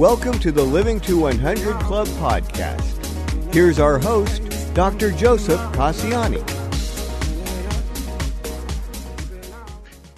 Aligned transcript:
Welcome 0.00 0.38
to 0.38 0.50
the 0.50 0.62
Living 0.62 0.98
to 1.00 1.18
100 1.18 1.78
Club 1.80 2.06
podcast. 2.06 3.52
Here's 3.52 3.78
our 3.78 3.98
host, 3.98 4.40
Dr. 4.72 5.10
Joseph 5.10 5.60
Casciani. 5.74 6.40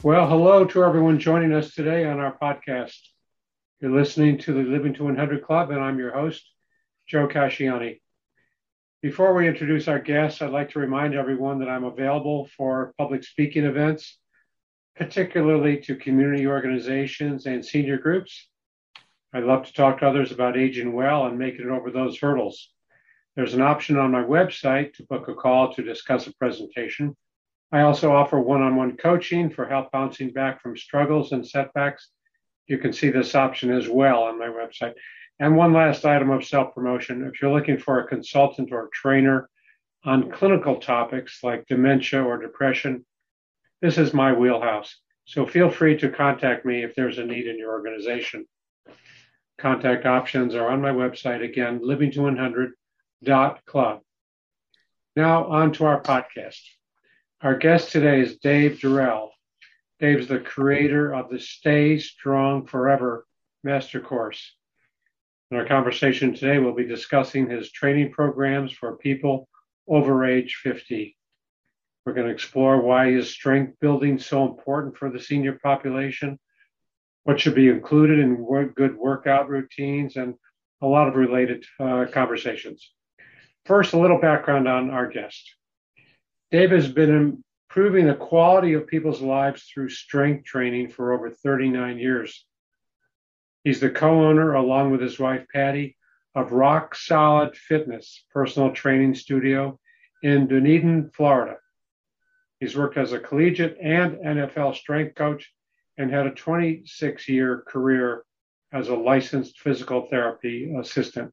Well, 0.04 0.28
hello 0.28 0.64
to 0.66 0.84
everyone 0.84 1.18
joining 1.18 1.52
us 1.52 1.74
today 1.74 2.04
on 2.04 2.20
our 2.20 2.38
podcast. 2.40 2.96
You're 3.80 3.90
listening 3.90 4.38
to 4.38 4.52
the 4.52 4.62
Living 4.62 4.94
to 4.94 5.02
100 5.02 5.42
Club, 5.42 5.72
and 5.72 5.80
I'm 5.80 5.98
your 5.98 6.12
host, 6.12 6.48
Joe 7.08 7.26
Casciani. 7.26 8.00
Before 9.02 9.34
we 9.34 9.48
introduce 9.48 9.88
our 9.88 9.98
guests, 9.98 10.42
I'd 10.42 10.52
like 10.52 10.70
to 10.70 10.78
remind 10.78 11.16
everyone 11.16 11.58
that 11.58 11.68
I'm 11.68 11.82
available 11.82 12.48
for 12.56 12.94
public 12.98 13.24
speaking 13.24 13.64
events, 13.64 14.16
particularly 14.94 15.78
to 15.78 15.96
community 15.96 16.46
organizations 16.46 17.46
and 17.46 17.66
senior 17.66 17.98
groups. 17.98 18.46
I'd 19.34 19.44
love 19.44 19.64
to 19.64 19.72
talk 19.72 19.98
to 19.98 20.08
others 20.08 20.30
about 20.30 20.58
aging 20.58 20.92
well 20.92 21.26
and 21.26 21.38
making 21.38 21.62
it 21.62 21.70
over 21.70 21.90
those 21.90 22.18
hurdles. 22.18 22.70
There's 23.34 23.54
an 23.54 23.62
option 23.62 23.96
on 23.96 24.10
my 24.10 24.22
website 24.22 24.92
to 24.94 25.04
book 25.04 25.28
a 25.28 25.34
call 25.34 25.72
to 25.72 25.82
discuss 25.82 26.26
a 26.26 26.34
presentation. 26.34 27.16
I 27.72 27.80
also 27.80 28.12
offer 28.12 28.38
one 28.38 28.60
on 28.60 28.76
one 28.76 28.98
coaching 28.98 29.48
for 29.48 29.64
help 29.64 29.90
bouncing 29.90 30.32
back 30.32 30.60
from 30.60 30.76
struggles 30.76 31.32
and 31.32 31.46
setbacks. 31.46 32.10
You 32.66 32.76
can 32.76 32.92
see 32.92 33.08
this 33.08 33.34
option 33.34 33.72
as 33.72 33.88
well 33.88 34.24
on 34.24 34.38
my 34.38 34.48
website. 34.48 34.92
And 35.40 35.56
one 35.56 35.72
last 35.72 36.04
item 36.04 36.30
of 36.30 36.44
self 36.44 36.74
promotion 36.74 37.24
if 37.24 37.40
you're 37.40 37.52
looking 37.52 37.78
for 37.78 38.00
a 38.00 38.06
consultant 38.06 38.70
or 38.70 38.90
trainer 38.92 39.48
on 40.04 40.30
clinical 40.30 40.76
topics 40.76 41.42
like 41.42 41.66
dementia 41.66 42.22
or 42.22 42.36
depression, 42.36 43.06
this 43.80 43.96
is 43.96 44.12
my 44.12 44.34
wheelhouse. 44.34 44.94
So 45.24 45.46
feel 45.46 45.70
free 45.70 45.96
to 45.98 46.10
contact 46.10 46.66
me 46.66 46.84
if 46.84 46.94
there's 46.94 47.18
a 47.18 47.24
need 47.24 47.46
in 47.46 47.58
your 47.58 47.72
organization. 47.72 48.46
Contact 49.62 50.04
options 50.06 50.54
are 50.56 50.68
on 50.68 50.82
my 50.82 50.90
website 50.90 51.44
again, 51.44 51.78
living2100.club. 51.78 54.00
Now, 55.14 55.44
on 55.44 55.72
to 55.74 55.84
our 55.84 56.02
podcast. 56.02 56.58
Our 57.42 57.56
guest 57.56 57.92
today 57.92 58.22
is 58.22 58.38
Dave 58.38 58.80
Durell. 58.80 59.30
Dave's 60.00 60.26
the 60.26 60.40
creator 60.40 61.14
of 61.14 61.30
the 61.30 61.38
Stay 61.38 61.98
Strong 61.98 62.66
Forever 62.66 63.24
Master 63.62 64.00
Course. 64.00 64.52
In 65.52 65.58
our 65.58 65.64
conversation 65.64 66.34
today, 66.34 66.58
we'll 66.58 66.74
be 66.74 66.84
discussing 66.84 67.48
his 67.48 67.70
training 67.70 68.10
programs 68.10 68.72
for 68.72 68.96
people 68.96 69.48
over 69.86 70.24
age 70.24 70.58
50. 70.60 71.16
We're 72.04 72.14
going 72.14 72.26
to 72.26 72.32
explore 72.32 72.80
why 72.80 73.10
is 73.10 73.30
strength 73.30 73.78
building 73.80 74.18
so 74.18 74.44
important 74.44 74.96
for 74.96 75.08
the 75.08 75.20
senior 75.20 75.60
population, 75.62 76.40
what 77.24 77.40
should 77.40 77.54
be 77.54 77.68
included 77.68 78.18
in 78.18 78.44
good 78.74 78.96
workout 78.96 79.48
routines, 79.48 80.16
and 80.16 80.34
a 80.80 80.86
lot 80.86 81.08
of 81.08 81.14
related 81.14 81.64
uh, 81.78 82.06
conversations. 82.12 82.92
First, 83.64 83.92
a 83.92 83.98
little 83.98 84.20
background 84.20 84.66
on 84.66 84.90
our 84.90 85.06
guest. 85.06 85.54
Dave 86.50 86.70
has 86.72 86.88
been 86.88 87.42
improving 87.70 88.06
the 88.06 88.14
quality 88.14 88.74
of 88.74 88.88
people's 88.88 89.22
lives 89.22 89.62
through 89.62 89.88
strength 89.88 90.44
training 90.44 90.90
for 90.90 91.12
over 91.12 91.30
39 91.30 91.98
years. 91.98 92.44
He's 93.64 93.80
the 93.80 93.90
co-owner, 93.90 94.54
along 94.54 94.90
with 94.90 95.00
his 95.00 95.18
wife 95.18 95.46
Patty, 95.52 95.96
of 96.34 96.52
Rock 96.52 96.94
Solid 96.96 97.56
Fitness 97.56 98.24
personal 98.32 98.72
training 98.72 99.14
studio 99.14 99.78
in 100.22 100.48
Dunedin, 100.48 101.10
Florida. 101.14 101.56
He's 102.58 102.76
worked 102.76 102.96
as 102.96 103.12
a 103.12 103.18
collegiate 103.20 103.76
and 103.80 104.16
NFL 104.16 104.76
strength 104.76 105.14
coach 105.14 105.52
and 105.98 106.10
had 106.10 106.26
a 106.26 106.32
26 106.32 107.28
year 107.28 107.62
career 107.66 108.24
as 108.72 108.88
a 108.88 108.94
licensed 108.94 109.60
physical 109.60 110.06
therapy 110.10 110.74
assistant. 110.78 111.30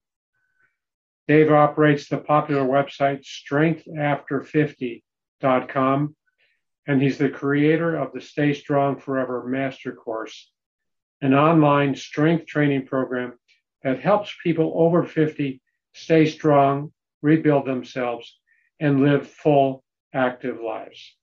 Dave 1.27 1.51
operates 1.51 2.07
the 2.07 2.17
popular 2.17 2.63
website 2.63 3.23
strengthafter50.com, 3.23 6.15
and 6.87 7.01
he's 7.01 7.17
the 7.17 7.29
creator 7.29 7.95
of 7.95 8.11
the 8.13 8.21
Stay 8.21 8.53
Strong 8.53 8.99
Forever 8.99 9.47
Master 9.47 9.93
Course, 9.93 10.51
an 11.21 11.33
online 11.33 11.95
strength 11.95 12.45
training 12.47 12.85
program 12.87 13.33
that 13.83 14.01
helps 14.01 14.35
people 14.43 14.73
over 14.75 15.03
50 15.03 15.61
stay 15.93 16.25
strong, 16.25 16.91
rebuild 17.21 17.65
themselves, 17.65 18.37
and 18.79 19.01
live 19.01 19.29
full, 19.29 19.83
active 20.13 20.61
lives. 20.61 21.15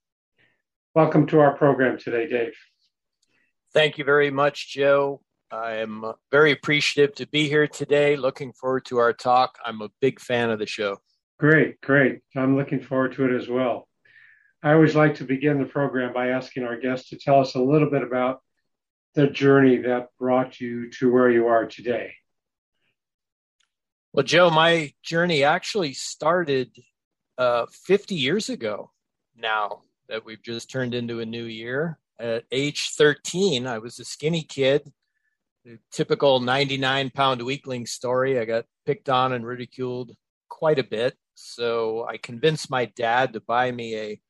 Welcome 0.95 1.27
to 1.27 1.39
our 1.39 1.55
program 1.55 1.97
today, 1.97 2.27
Dave. 2.27 2.53
Thank 3.77 3.99
you 3.99 4.05
very 4.05 4.31
much, 4.31 4.73
Joe. 4.73 5.21
I'm 5.51 6.03
very 6.31 6.51
appreciative 6.51 7.13
to 7.17 7.27
be 7.27 7.47
here 7.47 7.67
today. 7.67 8.15
Looking 8.15 8.51
forward 8.51 8.85
to 8.85 8.97
our 8.97 9.13
talk. 9.13 9.59
I'm 9.63 9.83
a 9.83 9.89
big 10.01 10.19
fan 10.19 10.49
of 10.49 10.57
the 10.57 10.65
show. 10.65 10.97
Great, 11.37 11.79
great. 11.81 12.21
I'm 12.35 12.57
looking 12.57 12.81
forward 12.81 13.13
to 13.13 13.25
it 13.25 13.39
as 13.39 13.47
well. 13.47 13.87
I 14.63 14.73
always 14.73 14.95
like 14.95 15.13
to 15.17 15.25
begin 15.25 15.59
the 15.59 15.65
program 15.65 16.11
by 16.11 16.29
asking 16.29 16.63
our 16.63 16.75
guests 16.75 17.09
to 17.09 17.19
tell 17.19 17.39
us 17.39 17.53
a 17.53 17.61
little 17.61 17.87
bit 17.87 18.01
about 18.01 18.39
the 19.13 19.27
journey 19.27 19.77
that 19.83 20.07
brought 20.17 20.59
you 20.59 20.89
to 20.93 21.13
where 21.13 21.29
you 21.29 21.45
are 21.45 21.67
today. 21.67 22.15
Well, 24.11 24.25
Joe, 24.25 24.49
my 24.49 24.91
journey 25.03 25.43
actually 25.43 25.93
started 25.93 26.71
uh, 27.37 27.67
50 27.85 28.15
years 28.15 28.49
ago 28.49 28.89
now 29.35 29.83
that 30.09 30.25
we've 30.25 30.41
just 30.41 30.71
turned 30.71 30.95
into 30.95 31.19
a 31.19 31.27
new 31.27 31.45
year 31.45 31.99
at 32.19 32.43
age 32.51 32.93
13, 32.97 33.67
I 33.67 33.77
was 33.79 33.99
a 33.99 34.05
skinny 34.05 34.43
kid, 34.43 34.91
typical 35.91 36.39
99 36.39 37.11
pound 37.11 37.41
weakling 37.43 37.85
story. 37.85 38.39
I 38.39 38.45
got 38.45 38.65
picked 38.85 39.09
on 39.09 39.33
and 39.33 39.45
ridiculed 39.45 40.15
quite 40.49 40.79
a 40.79 40.83
bit. 40.83 41.15
So 41.35 42.07
I 42.07 42.17
convinced 42.17 42.69
my 42.69 42.85
dad 42.85 43.33
to 43.33 43.39
buy 43.41 43.71
me 43.71 43.95
a 43.95 44.21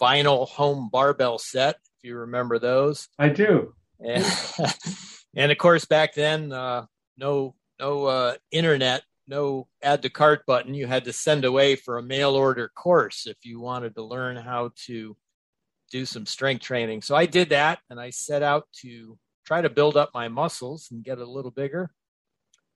vinyl 0.00 0.48
home 0.48 0.88
barbell 0.90 1.38
set, 1.38 1.76
if 1.98 2.04
you 2.08 2.16
remember 2.16 2.58
those. 2.58 3.08
I 3.18 3.28
do. 3.28 3.74
And, 4.00 4.24
and 5.36 5.52
of 5.52 5.58
course, 5.58 5.84
back 5.84 6.14
then, 6.14 6.52
uh, 6.52 6.86
no, 7.16 7.54
no 7.78 8.06
uh, 8.06 8.34
internet, 8.50 9.02
no 9.26 9.68
add 9.82 10.02
to 10.02 10.10
cart 10.10 10.46
button. 10.46 10.74
You 10.74 10.86
had 10.86 11.04
to 11.04 11.12
send 11.12 11.44
away 11.44 11.76
for 11.76 11.98
a 11.98 12.02
mail 12.02 12.34
order 12.34 12.68
course 12.68 13.26
if 13.26 13.44
you 13.44 13.60
wanted 13.60 13.94
to 13.96 14.02
learn 14.02 14.36
how 14.36 14.72
to 14.86 15.16
do 15.90 16.04
some 16.04 16.26
strength 16.26 16.62
training. 16.62 17.02
So 17.02 17.14
I 17.14 17.26
did 17.26 17.50
that 17.50 17.80
and 17.90 18.00
I 18.00 18.10
set 18.10 18.42
out 18.42 18.68
to 18.82 19.18
try 19.46 19.62
to 19.62 19.70
build 19.70 19.96
up 19.96 20.10
my 20.14 20.28
muscles 20.28 20.88
and 20.90 21.04
get 21.04 21.18
a 21.18 21.24
little 21.24 21.50
bigger. 21.50 21.90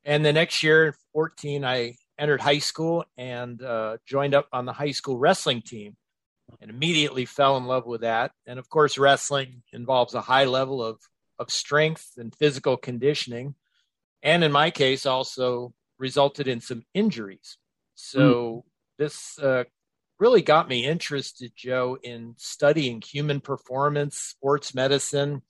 And 0.05 0.25
the 0.25 0.33
next 0.33 0.63
year, 0.63 0.97
14, 1.13 1.65
I 1.65 1.97
entered 2.19 2.41
high 2.41 2.59
school 2.59 3.05
and 3.17 3.63
uh, 3.63 3.99
joined 4.07 4.35
up 4.35 4.49
on 4.53 4.65
the 4.65 4.73
high 4.73 4.91
school 4.91 5.19
wrestling 5.19 5.63
team 5.63 5.97
and 6.61 6.71
immediately 6.71 7.25
fell 7.25 7.57
in 7.57 7.65
love 7.65 7.87
with 7.87 8.01
that. 8.03 8.33
And 8.47 8.59
of 8.59 8.69
course, 8.69 8.99
wrestling 8.99 9.63
involves 9.73 10.15
a 10.15 10.21
high 10.21 10.45
level 10.45 10.83
of, 10.83 11.01
of 11.39 11.51
strength 11.51 12.13
and 12.17 12.35
physical 12.35 12.77
conditioning. 12.77 13.55
And 14.23 14.45
in 14.45 14.53
my 14.53 14.71
case, 14.71 15.07
also 15.07 15.73
resulted 15.99 16.49
in 16.49 16.61
some 16.61 16.85
injuries. 16.95 17.59
So 17.95 18.21
mm. 18.21 18.63
this 18.99 19.39
uh, 19.39 19.65
really 20.23 20.41
got 20.41 20.69
me 20.69 20.87
interested, 20.87 21.51
Joe, 21.57 21.99
in 22.05 22.33
studying 22.39 23.03
human 23.03 23.41
performance, 23.41 24.19
sports 24.19 24.73
medicine, 24.73 25.43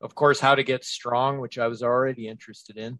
of 0.00 0.16
course, 0.16 0.40
how 0.40 0.56
to 0.56 0.64
get 0.64 0.84
strong, 0.84 1.38
which 1.38 1.60
I 1.60 1.68
was 1.68 1.80
already 1.80 2.26
interested 2.26 2.76
in. 2.76 2.98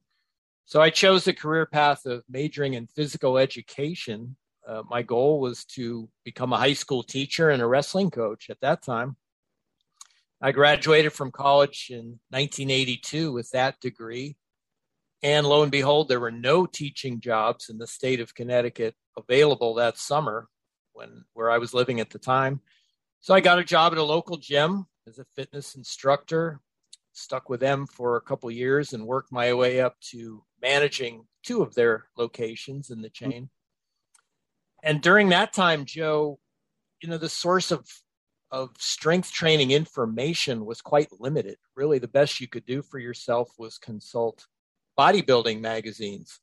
So 0.67 0.81
I 0.81 0.91
chose 0.91 1.25
the 1.25 1.33
career 1.33 1.67
path 1.67 2.07
of 2.07 2.23
majoring 2.31 2.75
in 2.75 2.87
physical 2.87 3.39
education. 3.39 4.37
Uh, 4.65 4.85
my 4.89 5.03
goal 5.03 5.41
was 5.41 5.65
to 5.77 6.09
become 6.25 6.53
a 6.53 6.59
high 6.59 6.75
school 6.75 7.03
teacher 7.03 7.51
and 7.51 7.61
a 7.61 7.67
wrestling 7.67 8.13
coach 8.13 8.49
at 8.49 8.61
that 8.61 8.81
time. 8.81 9.17
I 10.41 10.53
graduated 10.53 11.13
from 11.13 11.33
college 11.33 11.89
in 11.91 12.21
1982 12.29 13.33
with 13.33 13.51
that 13.51 13.81
degree. 13.81 14.37
And 15.25 15.45
lo 15.45 15.65
and 15.65 15.73
behold, 15.73 16.09
there 16.09 16.21
were 16.21 16.31
no 16.31 16.67
teaching 16.67 17.21
jobs 17.21 17.69
in 17.69 17.79
the 17.79 17.89
state 17.89 18.21
of 18.21 18.37
Connecticut 18.37 18.95
available 19.19 19.75
that 19.75 19.99
summer 19.99 20.47
when 21.01 21.25
where 21.33 21.51
I 21.51 21.59
was 21.59 21.75
living 21.75 21.99
at 21.99 22.11
the 22.11 22.19
time. 22.19 22.61
So 23.21 23.35
I 23.35 23.41
got 23.41 23.59
a 23.59 23.65
job 23.65 23.93
at 23.93 23.99
a 23.99 24.03
local 24.03 24.37
gym 24.37 24.87
as 25.09 25.19
a 25.19 25.25
fitness 25.25 25.75
instructor. 25.75 26.61
Stuck 27.13 27.49
with 27.49 27.61
them 27.61 27.87
for 27.87 28.17
a 28.17 28.21
couple 28.21 28.51
years 28.51 28.93
and 28.93 29.07
worked 29.07 29.33
my 29.33 29.53
way 29.53 29.81
up 29.81 29.99
to 30.13 30.45
managing 30.63 31.27
two 31.43 31.63
of 31.63 31.75
their 31.75 32.05
locations 32.17 32.91
in 32.91 33.03
the 33.03 33.09
mm-hmm. 33.09 33.31
chain. 33.31 33.51
And 34.83 35.03
during 35.03 35.31
that 35.31 35.53
time, 35.53 35.85
Joe, 35.85 36.39
you 37.03 37.09
know, 37.09 37.19
the 37.19 37.29
source 37.29 37.71
of 37.71 37.87
of 38.53 38.71
strength 38.79 39.33
training 39.33 39.71
information 39.71 40.67
was 40.67 40.81
quite 40.81 41.09
limited. 41.21 41.57
Really, 41.77 41.99
the 41.99 42.09
best 42.09 42.41
you 42.41 42.49
could 42.49 42.67
do 42.67 42.83
for 42.83 42.99
yourself 42.99 43.49
was 43.59 43.79
consult 43.79 44.47
bodybuilding 44.99 45.61
magazines 45.61 46.41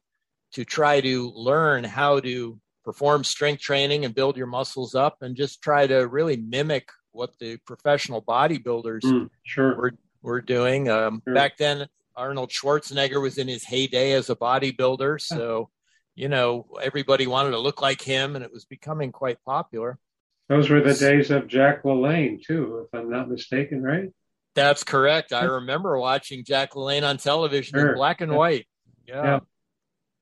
to 0.54 0.63
try 0.63 1.01
to 1.01 1.31
learn 1.36 1.83
how 1.83 2.19
to 2.21 2.59
perform 2.87 3.21
strength 3.21 3.61
training 3.61 4.05
and 4.05 4.15
build 4.15 4.37
your 4.37 4.47
muscles 4.47 4.95
up 4.95 5.17
and 5.21 5.35
just 5.35 5.61
try 5.61 5.85
to 5.85 6.07
really 6.07 6.37
mimic 6.37 6.89
what 7.11 7.37
the 7.37 7.57
professional 7.65 8.21
bodybuilders 8.21 9.01
mm, 9.01 9.29
sure. 9.43 9.75
were, 9.75 9.93
were 10.21 10.39
doing. 10.39 10.87
Um, 10.87 11.21
sure. 11.25 11.33
Back 11.33 11.57
then, 11.57 11.89
Arnold 12.15 12.49
Schwarzenegger 12.49 13.21
was 13.21 13.37
in 13.37 13.49
his 13.49 13.65
heyday 13.65 14.13
as 14.13 14.29
a 14.29 14.37
bodybuilder. 14.37 15.19
So, 15.19 15.69
you 16.15 16.29
know, 16.29 16.65
everybody 16.81 17.27
wanted 17.27 17.51
to 17.51 17.59
look 17.59 17.81
like 17.81 18.01
him 18.01 18.37
and 18.37 18.45
it 18.45 18.53
was 18.53 18.63
becoming 18.63 19.11
quite 19.11 19.43
popular. 19.43 19.99
Those 20.47 20.69
were 20.69 20.79
the 20.79 20.93
days 20.93 21.29
of 21.29 21.49
Jack 21.49 21.83
LaLanne, 21.83 22.41
too, 22.41 22.85
if 22.85 22.97
I'm 22.97 23.09
not 23.09 23.29
mistaken, 23.29 23.83
right? 23.83 24.13
That's 24.55 24.85
correct. 24.85 25.33
I 25.33 25.43
remember 25.43 25.99
watching 25.99 26.45
Jack 26.45 26.71
LaLanne 26.71 27.03
on 27.03 27.17
television 27.17 27.77
sure. 27.77 27.89
in 27.89 27.95
black 27.97 28.21
and 28.21 28.33
white. 28.33 28.65
Yeah. 29.05 29.23
yeah. 29.23 29.39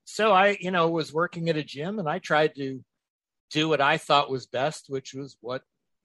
So 0.06 0.32
I, 0.32 0.58
you 0.60 0.72
know, 0.72 0.90
was 0.90 1.12
working 1.12 1.50
at 1.50 1.58
a 1.58 1.64
gym 1.64 2.00
and 2.00 2.08
I 2.08 2.20
tried 2.20 2.56
to 2.56 2.84
do 3.52 3.68
what 3.68 3.82
I 3.82 3.98
thought 3.98 4.30
was 4.30 4.46
best, 4.46 4.86
which 4.88 5.14
was 5.14 5.38
what 5.42 5.64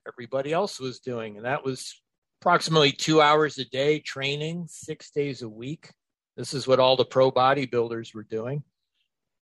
everybody 0.08 0.52
else 0.52 0.81
was 0.81 1.00
doing. 1.00 1.37
And 1.37 1.44
that 1.44 1.64
was 1.64 2.00
approximately 2.41 2.93
two 2.93 3.20
hours 3.20 3.58
a 3.58 3.64
day 3.67 4.00
training, 4.00 4.67
six 4.69 5.11
days 5.11 5.43
a 5.43 5.49
week. 5.49 5.93
This 6.37 6.55
is 6.55 6.67
what 6.67 6.81
all 6.81 6.97
the 6.97 7.05
pro 7.05 7.31
bodybuilders 7.31 8.14
were 8.14 8.23
doing. 8.23 8.62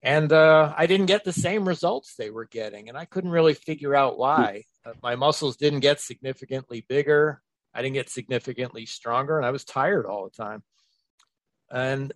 And 0.03 0.33
uh, 0.33 0.75
I 0.77 0.87
didn't 0.87 1.07
get 1.07 1.25
the 1.25 1.33
same 1.33 1.67
results 1.67 2.15
they 2.15 2.31
were 2.31 2.47
getting. 2.47 2.89
And 2.89 2.97
I 2.97 3.05
couldn't 3.05 3.31
really 3.31 3.55
figure 3.55 3.95
out 3.95 4.19
why. 4.19 4.65
Uh, 4.85 4.93
my 5.03 5.17
muscles 5.17 5.57
didn't 5.57 5.81
get 5.81 6.01
significantly 6.01 6.85
bigger. 6.89 7.43
I 7.75 7.83
didn't 7.83 7.95
get 7.95 8.11
significantly 8.11 8.87
stronger. 8.87 9.37
And 9.37 9.47
I 9.47 9.51
was 9.51 9.65
tired 9.65 10.07
all 10.07 10.25
the 10.25 10.43
time. 10.43 10.63
And 11.71 12.13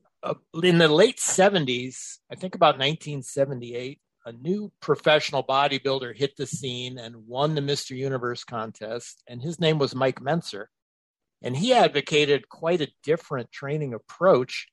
in 0.62 0.78
the 0.78 0.88
late 0.88 1.18
70s, 1.18 2.18
I 2.30 2.34
think 2.34 2.54
about 2.54 2.78
1978, 2.78 4.00
a 4.24 4.32
new 4.32 4.72
professional 4.80 5.42
bodybuilder 5.42 6.16
hit 6.16 6.36
the 6.36 6.46
scene 6.46 6.98
and 6.98 7.26
won 7.26 7.54
the 7.54 7.60
Mr. 7.60 7.96
Universe 7.96 8.44
contest, 8.44 9.22
and 9.26 9.42
his 9.42 9.58
name 9.58 9.78
was 9.78 9.94
Mike 9.94 10.20
Mentzer. 10.20 10.66
And 11.42 11.56
he 11.56 11.72
advocated 11.72 12.48
quite 12.48 12.80
a 12.80 12.92
different 13.02 13.50
training 13.50 13.94
approach, 13.94 14.68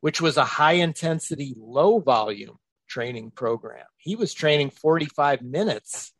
which 0.00 0.20
was 0.20 0.36
a 0.36 0.44
high 0.44 0.74
intensity, 0.74 1.54
low 1.58 1.98
volume 1.98 2.58
training 2.88 3.32
program. 3.32 3.86
He 3.96 4.14
was 4.14 4.32
training 4.32 4.70
45 4.70 5.42
minutes, 5.42 6.12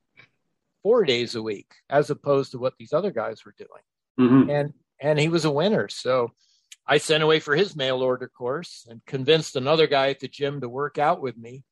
four 0.82 1.04
days 1.04 1.36
a 1.36 1.42
week, 1.42 1.72
as 1.88 2.10
opposed 2.10 2.50
to 2.52 2.58
what 2.58 2.74
these 2.78 2.92
other 2.92 3.12
guys 3.12 3.44
were 3.44 3.54
doing. 3.56 4.28
Mm-hmm. 4.28 4.50
And 4.50 4.74
and 4.98 5.20
he 5.20 5.28
was 5.28 5.44
a 5.44 5.50
winner. 5.50 5.88
So 5.88 6.32
I 6.86 6.98
sent 6.98 7.22
away 7.22 7.40
for 7.40 7.56
his 7.56 7.74
mail 7.74 8.02
order 8.02 8.28
course 8.28 8.86
and 8.88 9.04
convinced 9.06 9.56
another 9.56 9.86
guy 9.86 10.10
at 10.10 10.20
the 10.20 10.28
gym 10.28 10.60
to 10.60 10.68
work 10.68 10.98
out 10.98 11.20
with 11.20 11.36
me 11.36 11.64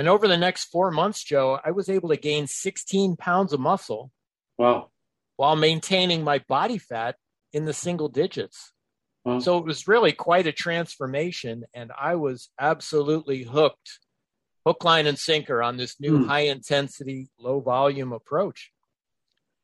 and 0.00 0.08
over 0.08 0.28
the 0.28 0.38
next 0.38 0.66
four 0.66 0.90
months, 0.90 1.22
Joe, 1.22 1.60
I 1.64 1.72
was 1.72 1.90
able 1.90 2.08
to 2.08 2.16
gain 2.16 2.46
16 2.46 3.16
pounds 3.16 3.52
of 3.52 3.60
muscle. 3.60 4.10
Wow. 4.56 4.90
While 5.36 5.56
maintaining 5.56 6.24
my 6.24 6.38
body 6.38 6.78
fat 6.78 7.16
in 7.52 7.66
the 7.66 7.74
single 7.74 8.08
digits. 8.08 8.72
Wow. 9.26 9.40
So 9.40 9.58
it 9.58 9.64
was 9.66 9.88
really 9.88 10.12
quite 10.12 10.46
a 10.46 10.52
transformation. 10.52 11.64
And 11.74 11.92
I 12.00 12.14
was 12.14 12.48
absolutely 12.58 13.42
hooked, 13.42 13.98
hook, 14.64 14.84
line, 14.84 15.06
and 15.06 15.18
sinker 15.18 15.62
on 15.62 15.76
this 15.76 16.00
new 16.00 16.20
mm. 16.20 16.26
high 16.26 16.46
intensity, 16.46 17.28
low 17.38 17.60
volume 17.60 18.12
approach. 18.12 18.70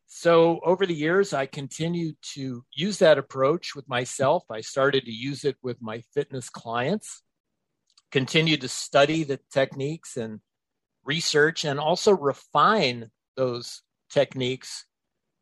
So 0.07 0.61
over 0.65 0.87
the 0.87 0.95
years, 0.95 1.33
I 1.33 1.47
continued 1.47 2.17
to 2.35 2.65
use 2.73 2.99
that 2.99 3.19
approach 3.19 3.75
with 3.75 3.89
myself. 3.89 4.45
I 4.51 4.61
started 4.61 5.05
to 5.05 5.13
use 5.13 5.45
it 5.45 5.57
with 5.63 5.83
my 5.83 6.03
fitness 6.15 6.49
clients 6.49 7.23
continue 8.11 8.57
to 8.57 8.69
study 8.69 9.25
the 9.25 9.39
techniques 9.53 10.17
and 10.17 10.41
research 11.05 11.65
and 11.65 11.79
also 11.79 12.13
refine 12.13 13.11
those 13.37 13.83
techniques 14.11 14.87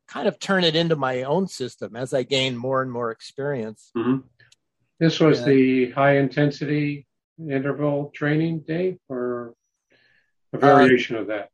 kind 0.07 0.27
of 0.27 0.37
turn 0.39 0.63
it 0.63 0.75
into 0.75 0.95
my 0.95 1.23
own 1.23 1.47
system 1.47 1.95
as 1.95 2.13
i 2.13 2.23
gain 2.23 2.55
more 2.57 2.81
and 2.81 2.91
more 2.91 3.11
experience 3.11 3.91
mm-hmm. 3.97 4.17
this 4.99 5.19
was 5.19 5.39
yeah. 5.39 5.45
the 5.45 5.91
high 5.91 6.17
intensity 6.17 7.07
interval 7.49 8.11
training 8.13 8.59
day 8.59 8.97
or 9.09 9.53
a 10.53 10.57
variation 10.57 11.15
uh, 11.15 11.21
of 11.21 11.27
that 11.27 11.49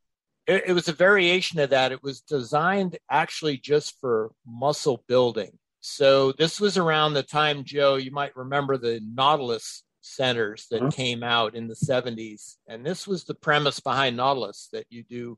it, 0.52 0.64
it 0.68 0.74
was 0.74 0.88
a 0.88 0.94
variation 0.94 1.60
of 1.60 1.70
that 1.70 1.92
it 1.92 2.04
was 2.04 2.22
designed 2.22 2.98
actually 3.10 3.58
just 3.58 4.00
for 4.00 4.32
muscle 4.46 5.04
building 5.08 5.52
so 5.80 6.32
this 6.34 6.60
was 6.60 6.78
around 6.78 7.14
the 7.14 7.24
time 7.24 7.64
joe 7.64 7.96
you 7.96 8.12
might 8.12 8.36
remember 8.36 8.78
the 8.78 9.02
nautilus 9.04 9.84
centers 10.02 10.68
that 10.72 10.82
uh-huh. 10.82 10.92
came 10.92 11.24
out 11.24 11.56
in 11.56 11.68
the 11.68 11.76
70s. 11.76 12.58
And 12.68 12.86
this 12.86 13.08
was 13.08 13.24
the 13.24 13.36
premise 13.36 13.80
behind 13.80 14.18
Nautilus 14.18 14.70
that 14.74 14.86
you 14.90 15.04
do, 15.04 15.38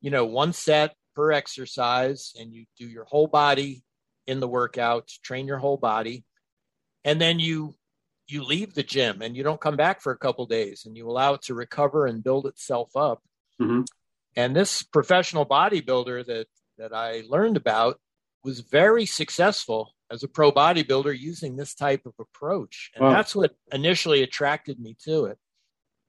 you 0.00 0.10
know, 0.10 0.24
one 0.24 0.52
set 0.52 0.94
per 1.14 1.32
exercise 1.32 2.32
and 2.38 2.52
you 2.52 2.66
do 2.78 2.86
your 2.86 3.04
whole 3.04 3.26
body 3.26 3.84
in 4.26 4.40
the 4.40 4.48
workout, 4.48 5.08
train 5.22 5.46
your 5.46 5.58
whole 5.58 5.76
body. 5.76 6.24
And 7.04 7.20
then 7.20 7.38
you 7.38 7.74
you 8.28 8.42
leave 8.42 8.74
the 8.74 8.82
gym 8.82 9.22
and 9.22 9.36
you 9.36 9.44
don't 9.44 9.60
come 9.60 9.76
back 9.76 10.00
for 10.00 10.10
a 10.10 10.18
couple 10.18 10.46
days 10.46 10.84
and 10.84 10.96
you 10.96 11.08
allow 11.08 11.34
it 11.34 11.42
to 11.42 11.54
recover 11.54 12.06
and 12.06 12.24
build 12.24 12.46
itself 12.46 12.90
up. 12.96 13.22
Mm-hmm. 13.62 13.82
And 14.36 14.54
this 14.54 14.82
professional 14.82 15.46
bodybuilder 15.46 16.26
that 16.26 16.46
that 16.78 16.92
I 16.92 17.22
learned 17.28 17.56
about 17.56 17.98
was 18.44 18.60
very 18.60 19.06
successful 19.06 19.94
as 20.10 20.22
a 20.22 20.28
pro 20.28 20.52
bodybuilder 20.52 21.18
using 21.18 21.56
this 21.56 21.74
type 21.74 22.06
of 22.06 22.12
approach. 22.20 22.90
And 22.94 23.04
wow. 23.04 23.12
that's 23.12 23.34
what 23.34 23.56
initially 23.72 24.22
attracted 24.22 24.78
me 24.78 24.96
to 25.04 25.26
it. 25.26 25.38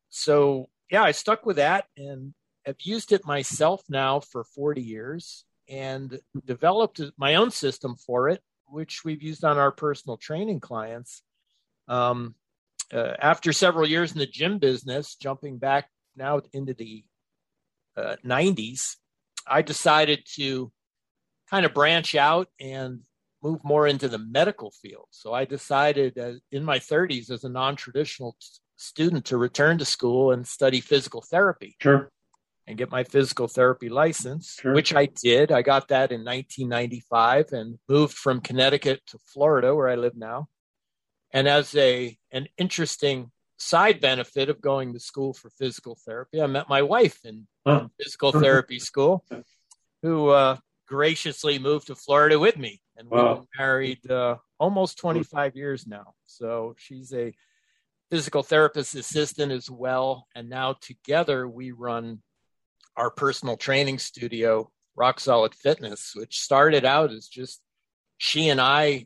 So, 0.09 0.69
yeah, 0.91 1.03
I 1.03 1.11
stuck 1.11 1.45
with 1.45 1.55
that 1.55 1.85
and 1.97 2.33
have 2.65 2.75
used 2.81 3.11
it 3.11 3.25
myself 3.25 3.81
now 3.89 4.19
for 4.19 4.43
40 4.43 4.81
years 4.81 5.45
and 5.69 6.19
developed 6.45 7.01
my 7.17 7.35
own 7.35 7.51
system 7.51 7.95
for 7.95 8.29
it, 8.29 8.41
which 8.67 9.03
we've 9.03 9.23
used 9.23 9.43
on 9.43 9.57
our 9.57 9.71
personal 9.71 10.17
training 10.17 10.59
clients. 10.59 11.23
Um, 11.87 12.35
uh, 12.93 13.13
after 13.19 13.51
several 13.51 13.87
years 13.87 14.13
in 14.13 14.19
the 14.19 14.27
gym 14.27 14.59
business, 14.59 15.15
jumping 15.15 15.57
back 15.57 15.89
now 16.15 16.41
into 16.53 16.73
the 16.73 17.03
uh, 17.97 18.15
90s, 18.25 18.95
I 19.45 19.61
decided 19.61 20.23
to 20.35 20.71
kind 21.49 21.65
of 21.65 21.73
branch 21.73 22.15
out 22.15 22.47
and 22.59 23.01
move 23.43 23.63
more 23.63 23.87
into 23.87 24.07
the 24.07 24.17
medical 24.17 24.71
field. 24.71 25.07
So 25.11 25.33
I 25.33 25.45
decided 25.45 26.17
uh, 26.17 26.33
in 26.51 26.63
my 26.63 26.79
30s 26.79 27.31
as 27.31 27.43
a 27.43 27.49
non 27.49 27.75
traditional 27.75 28.35
t- 28.39 28.47
student 28.77 29.25
to 29.25 29.37
return 29.37 29.77
to 29.77 29.85
school 29.85 30.31
and 30.31 30.47
study 30.47 30.81
physical 30.81 31.21
therapy. 31.21 31.75
Sure. 31.81 32.11
And 32.67 32.77
get 32.77 32.91
my 32.91 33.05
physical 33.05 33.47
therapy 33.47 33.87
license, 33.87 34.57
sure. 34.59 34.73
which 34.73 34.93
I 34.93 35.05
did. 35.05 35.53
I 35.53 35.61
got 35.61 35.87
that 35.87 36.11
in 36.11 36.25
1995 36.25 37.53
and 37.53 37.79
moved 37.87 38.17
from 38.17 38.41
Connecticut 38.41 39.01
to 39.07 39.17
Florida, 39.19 39.73
where 39.73 39.87
I 39.87 39.95
live 39.95 40.17
now. 40.17 40.49
And 41.31 41.47
as 41.47 41.73
a 41.75 42.17
an 42.31 42.47
interesting 42.57 43.31
side 43.57 44.01
benefit 44.01 44.49
of 44.49 44.59
going 44.59 44.93
to 44.93 44.99
school 44.99 45.33
for 45.33 45.49
physical 45.49 45.97
therapy, 46.05 46.41
I 46.41 46.47
met 46.47 46.67
my 46.67 46.81
wife 46.81 47.19
in, 47.23 47.47
huh. 47.67 47.87
physical 48.01 48.31
therapy 48.41 48.79
school, 48.79 49.23
who 50.01 50.29
uh, 50.29 50.57
graciously 50.87 51.59
moved 51.59 51.87
to 51.87 51.95
Florida 51.95 52.39
with 52.39 52.57
me, 52.57 52.81
and 52.95 53.09
we've 53.09 53.21
been 53.21 53.47
married 53.57 54.09
uh, 54.09 54.37
almost 54.59 54.97
25 54.97 55.55
years 55.55 55.85
now. 55.87 56.13
So 56.25 56.75
she's 56.77 57.13
a 57.13 57.33
physical 58.09 58.43
therapist 58.43 58.95
assistant 58.95 59.51
as 59.51 59.69
well, 59.69 60.27
and 60.35 60.49
now 60.49 60.75
together 60.81 61.47
we 61.47 61.71
run 61.71 62.21
our 62.95 63.11
personal 63.11 63.57
training 63.57 63.99
studio, 63.99 64.71
Rock 64.95 65.19
Solid 65.19 65.53
Fitness, 65.53 66.13
which 66.15 66.39
started 66.39 66.85
out 66.85 67.11
as 67.11 67.27
just 67.27 67.61
she 68.17 68.49
and 68.49 68.59
I 68.59 69.05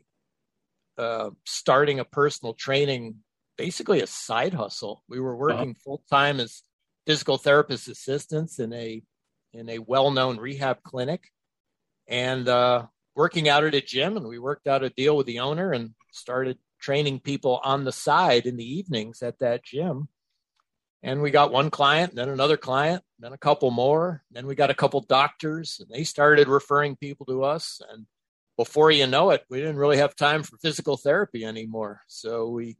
uh, 0.98 1.30
starting 1.44 2.00
a 2.00 2.04
personal 2.04 2.54
training, 2.54 3.16
basically 3.58 4.00
a 4.00 4.06
side 4.06 4.54
hustle. 4.54 5.02
We 5.08 5.20
were 5.20 5.36
working 5.36 5.74
full 5.74 6.02
time 6.10 6.40
as 6.40 6.62
physical 7.06 7.38
therapist 7.38 7.88
assistants 7.88 8.58
in 8.58 8.72
a 8.72 9.02
in 9.52 9.68
a 9.68 9.78
well 9.78 10.10
known 10.10 10.38
rehab 10.38 10.82
clinic 10.82 11.28
and 12.08 12.48
uh, 12.48 12.86
working 13.14 13.48
out 13.48 13.64
at 13.64 13.74
a 13.74 13.80
gym. 13.80 14.16
And 14.16 14.26
we 14.26 14.38
worked 14.38 14.66
out 14.66 14.84
a 14.84 14.90
deal 14.90 15.16
with 15.16 15.26
the 15.26 15.40
owner 15.40 15.72
and 15.72 15.94
started 16.10 16.58
training 16.80 17.20
people 17.20 17.60
on 17.62 17.84
the 17.84 17.92
side 17.92 18.46
in 18.46 18.56
the 18.56 18.78
evenings 18.78 19.22
at 19.22 19.38
that 19.38 19.64
gym. 19.64 20.08
And 21.04 21.20
we 21.20 21.30
got 21.32 21.52
one 21.52 21.70
client, 21.70 22.14
then 22.14 22.28
another 22.28 22.56
client, 22.56 23.02
then 23.18 23.32
a 23.32 23.38
couple 23.38 23.70
more. 23.72 24.22
Then 24.30 24.46
we 24.46 24.54
got 24.54 24.70
a 24.70 24.74
couple 24.74 25.00
doctors, 25.00 25.80
and 25.80 25.88
they 25.90 26.04
started 26.04 26.46
referring 26.46 26.94
people 26.94 27.26
to 27.26 27.42
us. 27.42 27.80
And 27.90 28.06
before 28.56 28.92
you 28.92 29.08
know 29.08 29.30
it, 29.30 29.44
we 29.50 29.58
didn't 29.58 29.78
really 29.78 29.96
have 29.96 30.14
time 30.14 30.44
for 30.44 30.56
physical 30.58 30.96
therapy 30.96 31.44
anymore. 31.44 32.02
So 32.06 32.50
we 32.50 32.76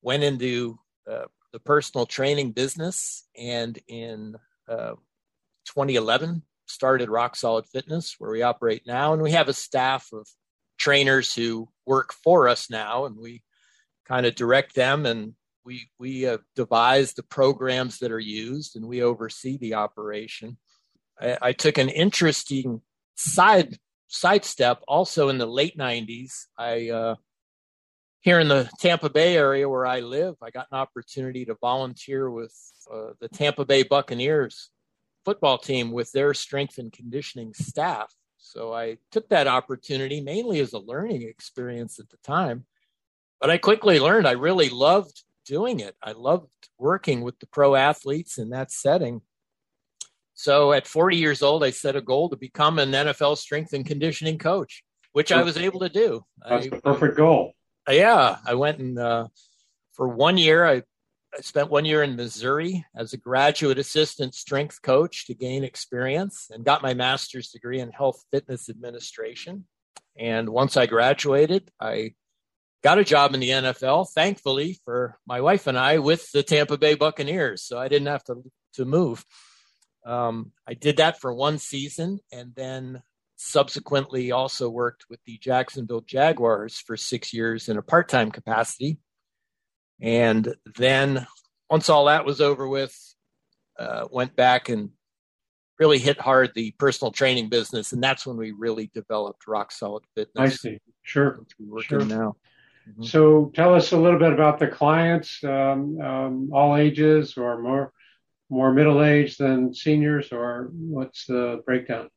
went 0.00 0.22
into 0.22 0.78
uh, 1.10 1.24
the 1.56 1.60
personal 1.60 2.04
training 2.04 2.52
business. 2.52 3.26
And 3.34 3.78
in 3.88 4.36
uh, 4.68 4.92
2011, 5.64 6.42
started 6.66 7.08
Rock 7.08 7.34
Solid 7.34 7.64
Fitness, 7.64 8.16
where 8.18 8.30
we 8.30 8.42
operate 8.42 8.82
now, 8.86 9.14
and 9.14 9.22
we 9.22 9.30
have 9.30 9.48
a 9.48 9.54
staff 9.54 10.10
of 10.12 10.28
trainers 10.76 11.34
who 11.34 11.66
work 11.86 12.12
for 12.12 12.46
us 12.46 12.68
now, 12.68 13.06
and 13.06 13.16
we 13.16 13.42
kind 14.06 14.26
of 14.26 14.34
direct 14.34 14.74
them 14.74 15.06
and 15.06 15.32
we 15.64 15.88
we 15.98 16.26
uh, 16.26 16.36
devise 16.56 17.14
the 17.14 17.22
programs 17.22 18.00
that 18.00 18.12
are 18.12 18.20
used, 18.20 18.76
and 18.76 18.86
we 18.86 19.02
oversee 19.02 19.56
the 19.56 19.74
operation. 19.74 20.58
I, 21.18 21.38
I 21.40 21.52
took 21.52 21.78
an 21.78 21.88
interesting 21.88 22.82
side 23.14 23.78
sidestep 24.08 24.82
also 24.86 25.30
in 25.30 25.38
the 25.38 25.46
late 25.46 25.78
90s. 25.78 26.44
I 26.58 26.90
uh, 26.90 27.14
here 28.20 28.40
in 28.40 28.48
the 28.48 28.68
Tampa 28.80 29.08
Bay 29.08 29.36
area 29.36 29.68
where 29.68 29.86
I 29.86 30.00
live, 30.00 30.34
I 30.42 30.50
got 30.50 30.66
an 30.72 30.78
opportunity 30.78 31.44
to 31.44 31.54
volunteer 31.60 32.30
with 32.30 32.54
uh, 32.92 33.10
the 33.20 33.28
Tampa 33.28 33.64
Bay 33.64 33.82
Buccaneers 33.82 34.70
football 35.24 35.58
team 35.58 35.90
with 35.90 36.10
their 36.12 36.32
strength 36.34 36.78
and 36.78 36.92
conditioning 36.92 37.52
staff. 37.52 38.14
So 38.38 38.72
I 38.72 38.98
took 39.10 39.28
that 39.30 39.48
opportunity 39.48 40.20
mainly 40.20 40.60
as 40.60 40.72
a 40.72 40.78
learning 40.78 41.22
experience 41.22 41.98
at 41.98 42.08
the 42.10 42.16
time. 42.18 42.64
But 43.40 43.50
I 43.50 43.58
quickly 43.58 43.98
learned 43.98 44.26
I 44.26 44.32
really 44.32 44.68
loved 44.68 45.24
doing 45.44 45.80
it. 45.80 45.96
I 46.02 46.12
loved 46.12 46.48
working 46.78 47.22
with 47.22 47.38
the 47.40 47.46
pro 47.46 47.74
athletes 47.74 48.38
in 48.38 48.50
that 48.50 48.70
setting. 48.70 49.20
So 50.34 50.72
at 50.72 50.86
40 50.86 51.16
years 51.16 51.42
old, 51.42 51.64
I 51.64 51.70
set 51.70 51.96
a 51.96 52.00
goal 52.00 52.28
to 52.28 52.36
become 52.36 52.78
an 52.78 52.92
NFL 52.92 53.36
strength 53.38 53.72
and 53.72 53.84
conditioning 53.84 54.38
coach, 54.38 54.84
which 55.12 55.32
I 55.32 55.42
was 55.42 55.56
able 55.56 55.80
to 55.80 55.88
do. 55.88 56.24
That's 56.48 56.66
I, 56.66 56.68
the 56.68 56.80
perfect 56.82 57.16
goal. 57.16 57.55
Yeah, 57.88 58.38
I 58.44 58.54
went 58.54 58.78
and 58.78 58.98
uh, 58.98 59.28
for 59.96 60.08
one 60.08 60.36
year, 60.36 60.64
I, 60.64 60.82
I 61.36 61.40
spent 61.40 61.70
one 61.70 61.86
year 61.86 62.02
in 62.02 62.16
Missouri 62.16 62.84
as 62.94 63.12
a 63.12 63.16
graduate 63.16 63.78
assistant 63.78 64.34
strength 64.34 64.82
coach 64.82 65.26
to 65.26 65.34
gain 65.34 65.64
experience 65.64 66.48
and 66.50 66.64
got 66.64 66.82
my 66.82 66.94
master's 66.94 67.50
degree 67.50 67.80
in 67.80 67.90
health 67.90 68.22
fitness 68.30 68.68
administration. 68.68 69.64
And 70.18 70.50
once 70.50 70.76
I 70.76 70.86
graduated, 70.86 71.70
I 71.80 72.14
got 72.82 72.98
a 72.98 73.04
job 73.04 73.34
in 73.34 73.40
the 73.40 73.50
NFL, 73.50 74.10
thankfully 74.14 74.78
for 74.84 75.18
my 75.26 75.40
wife 75.40 75.66
and 75.66 75.78
I, 75.78 75.98
with 75.98 76.30
the 76.32 76.42
Tampa 76.42 76.78
Bay 76.78 76.94
Buccaneers. 76.94 77.62
So 77.62 77.78
I 77.78 77.88
didn't 77.88 78.08
have 78.08 78.24
to, 78.24 78.42
to 78.74 78.84
move. 78.84 79.24
Um, 80.04 80.52
I 80.66 80.74
did 80.74 80.98
that 80.98 81.20
for 81.20 81.34
one 81.34 81.58
season 81.58 82.20
and 82.32 82.54
then 82.54 83.02
subsequently 83.36 84.32
also 84.32 84.68
worked 84.68 85.04
with 85.08 85.20
the 85.24 85.38
Jacksonville 85.38 86.00
Jaguars 86.00 86.78
for 86.78 86.96
six 86.96 87.32
years 87.32 87.68
in 87.68 87.76
a 87.76 87.82
part 87.82 88.08
time 88.08 88.30
capacity. 88.30 88.98
And 90.00 90.54
then 90.76 91.26
once 91.70 91.88
all 91.88 92.06
that 92.06 92.24
was 92.24 92.40
over 92.40 92.66
with, 92.68 92.96
uh, 93.78 94.06
went 94.10 94.36
back 94.36 94.68
and 94.68 94.90
really 95.78 95.98
hit 95.98 96.18
hard 96.18 96.52
the 96.54 96.72
personal 96.78 97.12
training 97.12 97.48
business. 97.48 97.92
And 97.92 98.02
that's 98.02 98.26
when 98.26 98.36
we 98.36 98.52
really 98.52 98.90
developed 98.94 99.46
Rock 99.46 99.70
Solid 99.72 100.04
Fitness. 100.14 100.34
I 100.36 100.48
see. 100.48 100.78
Sure. 101.02 101.40
Working 101.58 102.00
sure. 102.00 102.04
now. 102.04 102.36
Mm-hmm. 102.88 103.04
So 103.04 103.50
tell 103.54 103.74
us 103.74 103.92
a 103.92 103.96
little 103.96 104.18
bit 104.18 104.32
about 104.32 104.58
the 104.58 104.68
clients, 104.68 105.42
um, 105.44 106.00
um, 106.00 106.50
all 106.52 106.76
ages 106.76 107.36
or 107.36 107.60
more 107.60 107.92
more 108.48 108.72
middle 108.72 109.02
aged 109.02 109.40
than 109.40 109.74
seniors, 109.74 110.30
or 110.30 110.70
what's 110.72 111.26
the 111.26 111.62
breakdown? 111.66 112.08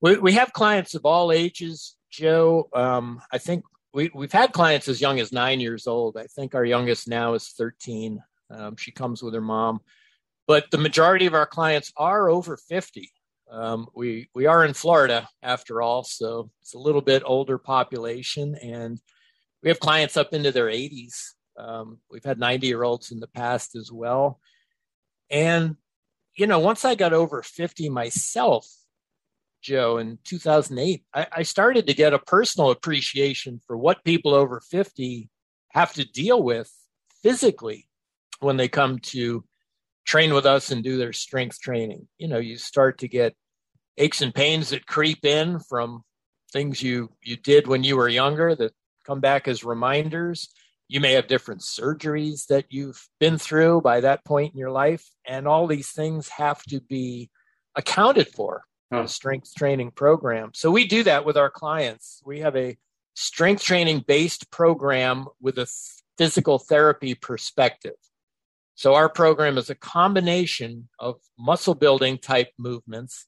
We, 0.00 0.18
we 0.18 0.32
have 0.34 0.52
clients 0.52 0.94
of 0.94 1.04
all 1.04 1.32
ages, 1.32 1.96
Joe. 2.10 2.68
Um, 2.74 3.20
I 3.32 3.38
think 3.38 3.64
we, 3.92 4.10
we've 4.14 4.32
had 4.32 4.52
clients 4.52 4.88
as 4.88 5.00
young 5.00 5.18
as 5.18 5.32
nine 5.32 5.60
years 5.60 5.86
old. 5.86 6.16
I 6.16 6.26
think 6.26 6.54
our 6.54 6.64
youngest 6.64 7.08
now 7.08 7.34
is 7.34 7.48
13. 7.48 8.22
Um, 8.50 8.76
she 8.76 8.92
comes 8.92 9.22
with 9.22 9.34
her 9.34 9.40
mom. 9.40 9.80
But 10.46 10.70
the 10.70 10.78
majority 10.78 11.26
of 11.26 11.34
our 11.34 11.46
clients 11.46 11.92
are 11.96 12.30
over 12.30 12.56
50. 12.56 13.10
Um, 13.50 13.86
we, 13.94 14.28
we 14.34 14.46
are 14.46 14.64
in 14.64 14.74
Florida, 14.74 15.28
after 15.42 15.82
all, 15.82 16.04
so 16.04 16.50
it's 16.60 16.74
a 16.74 16.78
little 16.78 17.00
bit 17.00 17.22
older 17.24 17.58
population. 17.58 18.54
And 18.56 19.00
we 19.62 19.68
have 19.68 19.80
clients 19.80 20.16
up 20.16 20.32
into 20.32 20.52
their 20.52 20.66
80s. 20.66 21.32
Um, 21.58 21.98
we've 22.10 22.24
had 22.24 22.38
90 22.38 22.66
year 22.66 22.84
olds 22.84 23.10
in 23.10 23.20
the 23.20 23.26
past 23.26 23.74
as 23.74 23.90
well. 23.90 24.38
And, 25.30 25.76
you 26.36 26.46
know, 26.46 26.60
once 26.60 26.84
I 26.84 26.94
got 26.94 27.12
over 27.12 27.42
50 27.42 27.88
myself, 27.88 28.66
Joe, 29.60 29.98
in 29.98 30.18
2008, 30.24 31.04
I, 31.14 31.26
I 31.32 31.42
started 31.42 31.86
to 31.86 31.94
get 31.94 32.14
a 32.14 32.18
personal 32.18 32.70
appreciation 32.70 33.60
for 33.66 33.76
what 33.76 34.04
people 34.04 34.34
over 34.34 34.60
50 34.60 35.28
have 35.70 35.92
to 35.94 36.04
deal 36.04 36.42
with 36.42 36.72
physically 37.22 37.88
when 38.40 38.56
they 38.56 38.68
come 38.68 38.98
to 38.98 39.44
train 40.06 40.32
with 40.32 40.46
us 40.46 40.70
and 40.70 40.82
do 40.82 40.96
their 40.96 41.12
strength 41.12 41.60
training. 41.60 42.08
You 42.18 42.28
know, 42.28 42.38
you 42.38 42.56
start 42.56 42.98
to 42.98 43.08
get 43.08 43.34
aches 43.96 44.22
and 44.22 44.34
pains 44.34 44.70
that 44.70 44.86
creep 44.86 45.24
in 45.24 45.58
from 45.60 46.02
things 46.52 46.82
you 46.82 47.10
you 47.22 47.36
did 47.36 47.66
when 47.66 47.84
you 47.84 47.96
were 47.96 48.08
younger 48.08 48.54
that 48.54 48.72
come 49.04 49.20
back 49.20 49.48
as 49.48 49.64
reminders. 49.64 50.48
You 50.88 51.00
may 51.00 51.12
have 51.12 51.26
different 51.26 51.60
surgeries 51.60 52.46
that 52.46 52.64
you've 52.70 53.06
been 53.20 53.36
through 53.36 53.82
by 53.82 54.00
that 54.00 54.24
point 54.24 54.54
in 54.54 54.58
your 54.58 54.70
life, 54.70 55.06
and 55.26 55.46
all 55.46 55.66
these 55.66 55.90
things 55.90 56.28
have 56.30 56.62
to 56.64 56.80
be 56.80 57.28
accounted 57.74 58.28
for 58.28 58.62
a 58.90 59.08
strength 59.08 59.54
training 59.56 59.90
program. 59.90 60.50
So 60.54 60.70
we 60.70 60.86
do 60.86 61.02
that 61.04 61.24
with 61.24 61.36
our 61.36 61.50
clients. 61.50 62.22
We 62.24 62.40
have 62.40 62.56
a 62.56 62.76
strength 63.14 63.62
training 63.62 64.04
based 64.06 64.50
program 64.50 65.26
with 65.40 65.58
a 65.58 65.66
physical 66.16 66.58
therapy 66.58 67.14
perspective. 67.14 67.94
So 68.74 68.94
our 68.94 69.08
program 69.08 69.58
is 69.58 69.70
a 69.70 69.74
combination 69.74 70.88
of 70.98 71.16
muscle 71.38 71.74
building 71.74 72.18
type 72.18 72.50
movements 72.58 73.26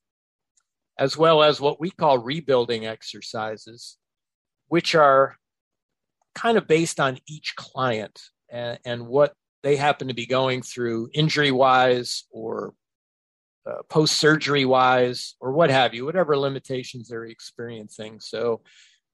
as 1.01 1.17
well 1.17 1.43
as 1.43 1.61
what 1.61 1.81
we 1.81 1.91
call 1.91 2.19
rebuilding 2.19 2.87
exercises, 2.87 3.97
which 4.69 4.95
are 4.95 5.37
kind 6.35 6.59
of 6.59 6.69
based 6.69 7.01
on 7.01 7.19
each 7.27 7.57
client 7.57 8.21
and, 8.51 8.79
and 8.85 9.07
what 9.07 9.33
they 9.63 9.77
happen 9.77 10.09
to 10.09 10.15
be 10.15 10.27
going 10.27 10.61
through 10.61 11.09
injury 11.15 11.51
wise 11.51 12.25
or 12.31 12.75
uh, 13.71 13.83
post 13.89 14.19
surgery 14.19 14.65
wise 14.65 15.37
or 15.41 15.53
what 15.53 15.71
have 15.71 15.95
you, 15.95 16.05
whatever 16.05 16.37
limitations 16.37 17.09
they're 17.09 17.25
experiencing. 17.25 18.21
So 18.21 18.63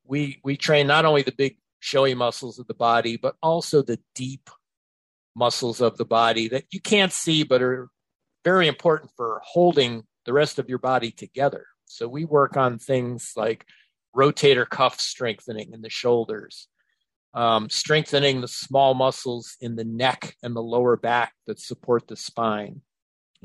we 0.05 0.41
we 0.45 0.57
train 0.57 0.87
not 0.87 1.05
only 1.05 1.23
the 1.23 1.35
big 1.37 1.59
showy 1.81 2.15
muscles 2.15 2.59
of 2.59 2.67
the 2.67 2.75
body, 2.75 3.17
but 3.17 3.35
also 3.43 3.83
the 3.83 3.99
deep 4.15 4.49
muscles 5.35 5.81
of 5.81 5.97
the 5.99 6.05
body 6.05 6.49
that 6.49 6.65
you 6.71 6.81
can't 6.81 7.13
see 7.13 7.43
but 7.43 7.63
are 7.63 7.89
very 8.45 8.69
important 8.69 9.11
for 9.17 9.43
holding 9.45 10.05
the 10.25 10.33
rest 10.33 10.59
of 10.59 10.69
your 10.69 10.79
body 10.79 11.11
together. 11.11 11.67
So 11.85 12.09
we 12.09 12.25
work 12.25 12.57
on 12.57 12.79
things 12.79 13.33
like 13.37 13.67
rotator 14.17 14.69
cuff 14.69 14.99
strengthening 14.99 15.73
in 15.73 15.83
the 15.83 15.91
shoulders, 15.91 16.69
um, 17.35 17.69
strengthening 17.69 18.41
the 18.41 18.49
small 18.49 18.95
muscles 18.95 19.57
in 19.61 19.77
the 19.77 19.85
neck 19.85 20.35
and 20.43 20.57
the 20.57 20.63
lower 20.63 20.97
back 20.97 21.35
that 21.47 21.61
support 21.61 22.09
the 22.09 22.17
spine, 22.17 22.81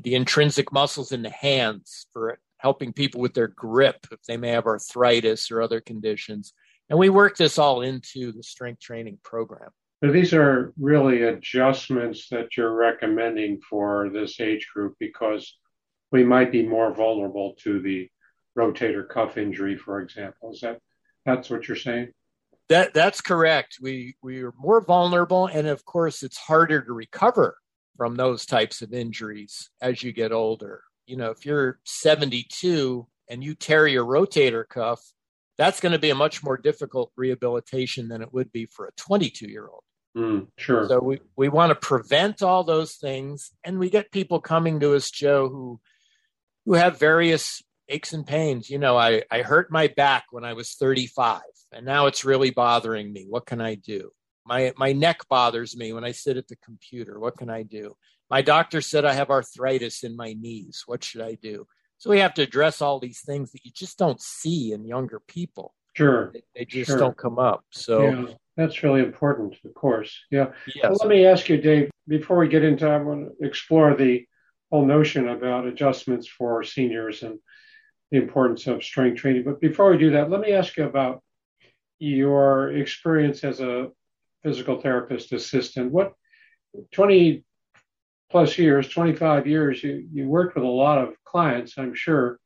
the 0.02 0.14
intrinsic 0.14 0.72
muscles 0.72 1.12
in 1.12 1.22
the 1.22 1.30
hands 1.30 2.06
for 2.12 2.38
helping 2.58 2.92
people 2.92 3.20
with 3.20 3.34
their 3.34 3.48
grip 3.48 4.06
if 4.10 4.22
they 4.28 4.36
may 4.36 4.50
have 4.50 4.66
arthritis 4.66 5.50
or 5.50 5.60
other 5.60 5.80
conditions. 5.80 6.52
And 6.88 6.98
we 6.98 7.08
work 7.08 7.36
this 7.36 7.58
all 7.58 7.82
into 7.82 8.32
the 8.32 8.42
strength 8.42 8.80
training 8.80 9.18
program. 9.24 9.70
So 10.02 10.10
these 10.10 10.32
are 10.32 10.72
really 10.78 11.22
adjustments 11.22 12.28
that 12.30 12.56
you're 12.56 12.74
recommending 12.74 13.60
for 13.60 14.10
this 14.10 14.40
age 14.40 14.68
group 14.74 14.96
because 14.98 15.56
we 16.10 16.24
might 16.24 16.52
be 16.52 16.66
more 16.66 16.92
vulnerable 16.92 17.54
to 17.60 17.80
the 17.80 18.08
rotator 18.58 19.08
cuff 19.08 19.38
injury, 19.38 19.76
for 19.76 20.00
example. 20.00 20.52
Is 20.52 20.60
that 20.60 20.78
that's 21.24 21.50
what 21.50 21.68
you're 21.68 21.76
saying? 21.76 22.12
That 22.68 22.94
that's 22.94 23.20
correct. 23.20 23.78
We 23.80 24.16
we 24.22 24.42
are 24.42 24.52
more 24.58 24.80
vulnerable, 24.80 25.46
and 25.46 25.66
of 25.66 25.84
course, 25.84 26.22
it's 26.22 26.38
harder 26.38 26.82
to 26.82 26.92
recover 26.92 27.56
from 28.02 28.16
those 28.16 28.44
types 28.44 28.82
of 28.82 28.92
injuries 28.92 29.70
as 29.80 30.02
you 30.02 30.12
get 30.12 30.32
older. 30.32 30.82
You 31.06 31.16
know, 31.16 31.30
if 31.30 31.46
you're 31.46 31.78
72 31.84 33.06
and 33.30 33.44
you 33.44 33.54
tear 33.54 33.86
your 33.86 34.04
rotator 34.04 34.68
cuff, 34.68 35.00
that's 35.56 35.78
going 35.78 35.92
to 35.92 36.00
be 36.00 36.10
a 36.10 36.16
much 36.16 36.42
more 36.42 36.56
difficult 36.56 37.12
rehabilitation 37.16 38.08
than 38.08 38.20
it 38.20 38.34
would 38.34 38.50
be 38.50 38.66
for 38.66 38.86
a 38.86 38.92
22 38.96 39.48
year 39.48 39.68
old. 39.68 39.84
Mm, 40.16 40.48
sure. 40.58 40.88
So 40.88 40.98
we, 40.98 41.20
we 41.36 41.48
want 41.48 41.70
to 41.70 41.76
prevent 41.76 42.42
all 42.42 42.64
those 42.64 42.96
things. 42.96 43.52
And 43.62 43.78
we 43.78 43.88
get 43.88 44.10
people 44.10 44.40
coming 44.40 44.80
to 44.80 44.96
us, 44.96 45.08
Joe, 45.08 45.48
who 45.48 45.78
who 46.66 46.74
have 46.74 46.98
various 46.98 47.62
aches 47.88 48.12
and 48.12 48.26
pains. 48.26 48.68
You 48.68 48.80
know, 48.80 48.96
I, 48.96 49.22
I 49.30 49.42
hurt 49.42 49.70
my 49.70 49.86
back 49.86 50.24
when 50.32 50.44
I 50.44 50.54
was 50.54 50.74
35 50.74 51.42
and 51.70 51.86
now 51.86 52.06
it's 52.06 52.24
really 52.24 52.50
bothering 52.50 53.12
me. 53.12 53.26
What 53.28 53.46
can 53.46 53.60
I 53.60 53.76
do? 53.76 54.10
My 54.44 54.72
my 54.76 54.92
neck 54.92 55.28
bothers 55.28 55.76
me 55.76 55.92
when 55.92 56.04
I 56.04 56.12
sit 56.12 56.36
at 56.36 56.48
the 56.48 56.56
computer. 56.56 57.18
What 57.18 57.36
can 57.36 57.50
I 57.50 57.62
do? 57.62 57.96
My 58.30 58.42
doctor 58.42 58.80
said 58.80 59.04
I 59.04 59.12
have 59.12 59.30
arthritis 59.30 60.04
in 60.04 60.16
my 60.16 60.32
knees. 60.32 60.84
What 60.86 61.04
should 61.04 61.20
I 61.20 61.34
do? 61.34 61.66
So 61.98 62.10
we 62.10 62.18
have 62.18 62.34
to 62.34 62.42
address 62.42 62.82
all 62.82 62.98
these 62.98 63.20
things 63.20 63.52
that 63.52 63.64
you 63.64 63.70
just 63.72 63.98
don't 63.98 64.20
see 64.20 64.72
in 64.72 64.84
younger 64.84 65.20
people. 65.20 65.74
Sure. 65.94 66.32
They, 66.32 66.42
they 66.56 66.64
just 66.64 66.90
sure. 66.90 66.98
don't 66.98 67.16
come 67.16 67.38
up. 67.38 67.64
So 67.70 68.02
yeah, 68.02 68.26
that's 68.56 68.82
really 68.82 69.02
important, 69.02 69.56
of 69.64 69.74
course. 69.74 70.18
Yeah. 70.30 70.46
Yes. 70.74 70.84
Well, 70.84 70.96
let 71.00 71.08
me 71.08 71.26
ask 71.26 71.48
you, 71.48 71.58
Dave, 71.58 71.90
before 72.08 72.38
we 72.38 72.48
get 72.48 72.64
into 72.64 72.88
I 72.88 72.96
want 72.96 73.28
to 73.38 73.46
explore 73.46 73.94
the 73.94 74.26
whole 74.70 74.86
notion 74.86 75.28
about 75.28 75.66
adjustments 75.66 76.26
for 76.26 76.64
seniors 76.64 77.22
and 77.22 77.38
the 78.10 78.18
importance 78.18 78.66
of 78.66 78.82
strength 78.82 79.20
training. 79.20 79.44
But 79.44 79.60
before 79.60 79.90
we 79.90 79.98
do 79.98 80.10
that, 80.12 80.30
let 80.30 80.40
me 80.40 80.52
ask 80.52 80.76
you 80.76 80.84
about 80.84 81.22
your 81.98 82.72
experience 82.72 83.44
as 83.44 83.60
a 83.60 83.90
physical 84.42 84.80
therapist 84.80 85.32
assistant. 85.32 85.92
What 85.92 86.14
20 86.92 87.44
plus 88.30 88.58
years, 88.58 88.88
25 88.88 89.46
years, 89.46 89.82
you, 89.82 90.06
you 90.12 90.28
worked 90.28 90.54
with 90.54 90.64
a 90.64 90.68
lot 90.68 90.98
of 90.98 91.14
clients, 91.24 91.74
I'm 91.78 91.94
sure. 91.94 92.38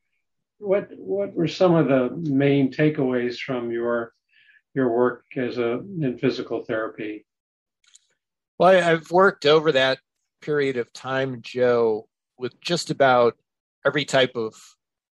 What 0.59 0.89
what 0.97 1.35
were 1.35 1.49
some 1.49 1.75
of 1.75 1.89
the 1.89 2.17
main 2.17 2.73
takeaways 2.73 3.39
from 3.39 3.71
your 3.71 4.13
your 4.75 4.91
work 4.91 5.25
as 5.37 5.59
a 5.59 5.81
in 6.01 6.19
physical 6.19 6.65
therapy? 6.65 7.27
Well, 8.59 8.71
I've 8.71 9.11
worked 9.11 9.45
over 9.45 9.73
that 9.73 9.99
period 10.41 10.79
of 10.79 10.93
time, 10.95 11.43
Joe, 11.43 12.09
with 12.39 12.59
just 12.61 12.91
about 12.91 13.37
every 13.85 14.07
type 14.07 14.35
of 14.35 14.55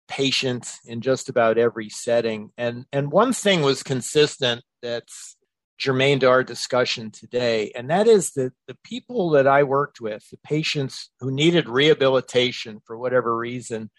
patient 0.09 0.71
in 0.85 1.01
just 1.01 1.31
about 1.31 1.57
every 1.57 1.89
setting. 1.89 2.51
And 2.59 2.85
and 2.93 3.11
one 3.11 3.33
thing 3.33 3.63
was 3.63 3.83
consistent 3.83 4.63
that's 4.83 5.37
germane 5.81 6.21
to 6.21 6.29
our 6.29 6.45
discussion 6.45 7.11
today, 7.11 7.73
and 7.75 7.91
that 7.91 8.07
is 8.07 8.33
that 8.33 8.53
the 8.69 8.77
people 8.85 9.31
that 9.31 9.47
I 9.47 9.63
worked 9.63 10.01
with, 10.01 10.29
the 10.31 10.37
patients 10.45 11.11
who 11.21 11.31
needed 11.31 11.69
rehabilitation 11.69 12.81
for 12.85 12.99
whatever 12.99 13.37
reason, 13.37 13.91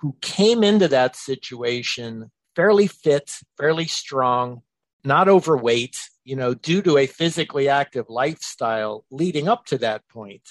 who 0.00 0.16
came 0.20 0.62
into 0.62 0.86
that 0.88 1.16
situation 1.16 2.30
fairly 2.54 2.86
fit, 2.86 3.30
fairly 3.56 3.86
strong, 3.86 4.62
not 5.02 5.28
overweight, 5.28 5.98
you 6.24 6.36
know, 6.36 6.54
due 6.54 6.82
to 6.82 6.98
a 6.98 7.06
physically 7.06 7.68
active 7.68 8.06
lifestyle 8.08 9.04
leading 9.10 9.48
up 9.48 9.64
to 9.64 9.78
that 9.78 10.06
point, 10.08 10.42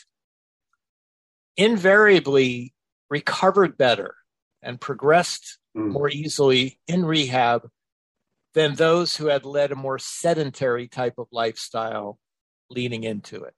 invariably 1.55 2.73
recovered 3.09 3.77
better 3.77 4.15
and 4.63 4.81
progressed 4.81 5.59
mm. 5.77 5.91
more 5.91 6.09
easily 6.09 6.79
in 6.87 7.05
rehab 7.05 7.69
than 8.57 8.73
those 8.73 9.15
who 9.15 9.27
had 9.27 9.45
led 9.45 9.71
a 9.71 9.75
more 9.75 9.99
sedentary 9.99 10.87
type 10.87 11.19
of 11.19 11.27
lifestyle 11.31 12.17
leading 12.71 13.03
into 13.03 13.43
it. 13.43 13.53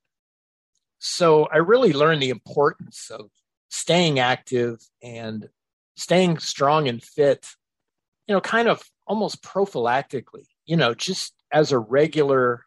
So 0.97 1.45
I 1.45 1.59
really 1.59 1.93
learned 1.93 2.21
the 2.21 2.31
importance 2.31 3.09
of 3.09 3.29
staying 3.69 4.19
active 4.19 4.77
and 5.01 5.47
staying 5.95 6.39
strong 6.39 6.89
and 6.89 7.01
fit, 7.01 7.47
you 8.27 8.35
know, 8.35 8.41
kind 8.41 8.67
of 8.67 8.83
almost 9.07 9.41
prophylactically, 9.41 10.47
you 10.65 10.75
know, 10.75 10.93
just 10.93 11.33
as 11.49 11.71
a 11.71 11.79
regular 11.79 12.65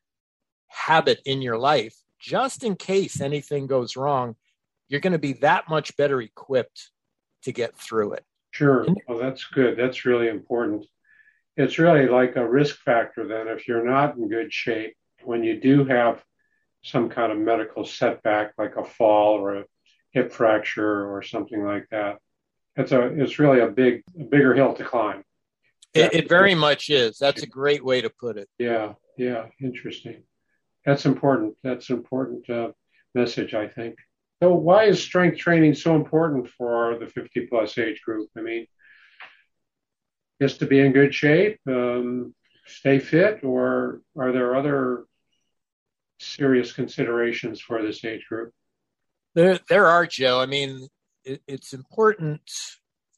habit 0.69 1.21
in 1.27 1.43
your 1.43 1.59
life, 1.59 1.95
just 2.19 2.65
in 2.65 2.77
case 2.77 3.21
anything 3.21 3.67
goes 3.67 3.95
wrong, 3.95 4.37
you're 4.89 5.01
going 5.01 5.13
to 5.13 5.19
be 5.19 5.35
that 5.35 5.69
much 5.69 5.95
better 5.99 6.23
equipped 6.23 6.93
to 7.43 7.53
get 7.53 7.77
through 7.77 8.15
it. 8.15 8.25
Sure. 8.53 8.87
Well, 9.07 9.19
that's 9.19 9.45
good. 9.45 9.77
That's 9.77 10.07
really 10.07 10.29
important. 10.29 10.87
It's 11.57 11.79
really 11.79 12.09
like 12.09 12.37
a 12.37 12.49
risk 12.49 12.77
factor 12.79 13.27
then 13.27 13.49
if 13.49 13.69
you're 13.69 13.85
not 13.85 14.17
in 14.17 14.29
good 14.29 14.53
shape, 14.53 14.95
when 15.23 15.45
you 15.45 15.61
do 15.61 15.85
have 15.85 16.23
some 16.83 17.09
kind 17.09 17.31
of 17.31 17.39
medical 17.39 17.85
setback 17.85 18.53
like 18.59 18.77
a 18.77 18.85
fall 18.85 19.35
or 19.35 19.57
a 19.59 19.65
hip 20.13 20.33
fracture 20.33 21.15
or 21.15 21.23
something 21.23 21.65
like 21.65 21.87
that. 21.91 22.19
It's 22.77 22.93
a 22.93 23.03
it's 23.03 23.39
really 23.39 23.61
a 23.61 23.69
big 23.69 24.03
a 24.19 24.25
bigger 24.25 24.55
hill 24.55 24.75
to 24.75 24.85
climb. 24.85 25.25
It, 25.95 26.15
it 26.15 26.29
very 26.29 26.55
much 26.55 26.89
is. 26.89 27.19
That's 27.19 27.43
a 27.43 27.47
great 27.47 27.85
way 27.85 28.01
to 28.01 28.09
put 28.09 28.39
it. 28.39 28.49
Yeah, 28.59 28.95
yeah, 29.19 29.47
interesting. 29.61 30.23
That's 30.87 31.05
important. 31.05 31.55
That's 31.63 31.91
an 31.91 31.97
important 31.97 32.49
uh, 32.49 32.73
message, 33.15 33.53
I 33.53 33.69
think. 33.69 33.97
So, 34.43 34.55
why 34.55 34.85
is 34.85 35.03
strength 35.03 35.37
training 35.37 35.75
so 35.75 35.95
important 35.95 36.49
for 36.49 36.99
the 36.99 37.07
50 37.07 37.47
plus 37.47 37.77
age 37.77 38.01
group? 38.01 38.31
I 38.37 38.41
mean, 38.41 38.67
just 40.43 40.59
to 40.59 40.67
be 40.67 40.81
in 40.81 40.91
good 40.91 41.15
shape, 41.15 41.61
um, 41.69 42.35
stay 42.67 42.99
fit, 42.99 43.45
or 43.45 44.01
are 44.19 44.33
there 44.33 44.57
other 44.57 45.05
serious 46.19 46.73
considerations 46.73 47.61
for 47.61 47.81
this 47.81 48.05
age 48.05 48.27
group? 48.29 48.53
There, 49.37 49.61
there 49.69 49.87
are, 49.87 50.05
Joe. 50.05 50.41
I 50.41 50.47
mean, 50.47 50.89
it, 51.25 51.43
it's 51.47 51.73
important 51.73 52.43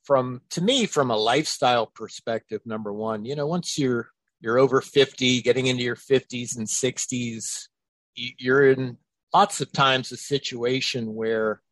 from 0.04 0.42
to 0.50 0.60
me 0.60 0.84
from 0.84 1.10
a 1.10 1.16
lifestyle 1.16 1.86
perspective. 1.86 2.60
Number 2.66 2.92
one, 2.92 3.24
you 3.24 3.34
know, 3.34 3.46
once 3.46 3.78
you're 3.78 4.10
you're 4.42 4.58
over 4.58 4.82
50, 4.82 5.40
getting 5.40 5.68
into 5.68 5.82
your 5.82 5.96
50s 5.96 6.58
and 6.58 6.66
60s, 6.66 7.68
you're 8.14 8.70
in 8.70 8.98
lots 9.32 9.62
of 9.62 9.72
times 9.72 10.12
a 10.12 10.18
situation 10.18 11.14
where 11.14 11.62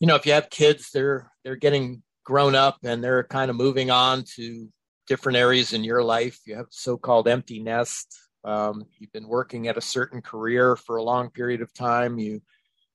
you 0.00 0.06
know 0.06 0.14
if 0.14 0.24
you 0.24 0.32
have 0.32 0.48
kids 0.48 0.88
they're 0.92 1.30
they're 1.44 1.56
getting 1.56 2.02
grown 2.24 2.54
up 2.54 2.78
and 2.84 3.02
they're 3.02 3.24
kind 3.24 3.50
of 3.50 3.56
moving 3.56 3.90
on 3.90 4.24
to 4.36 4.68
different 5.06 5.36
areas 5.36 5.72
in 5.72 5.84
your 5.84 6.02
life 6.02 6.38
you 6.46 6.54
have 6.54 6.66
so-called 6.70 7.28
empty 7.28 7.60
nest 7.60 8.16
um, 8.44 8.84
you've 8.98 9.12
been 9.12 9.28
working 9.28 9.68
at 9.68 9.76
a 9.76 9.80
certain 9.80 10.20
career 10.20 10.76
for 10.76 10.96
a 10.96 11.02
long 11.02 11.30
period 11.30 11.60
of 11.60 11.72
time 11.74 12.18
you 12.18 12.40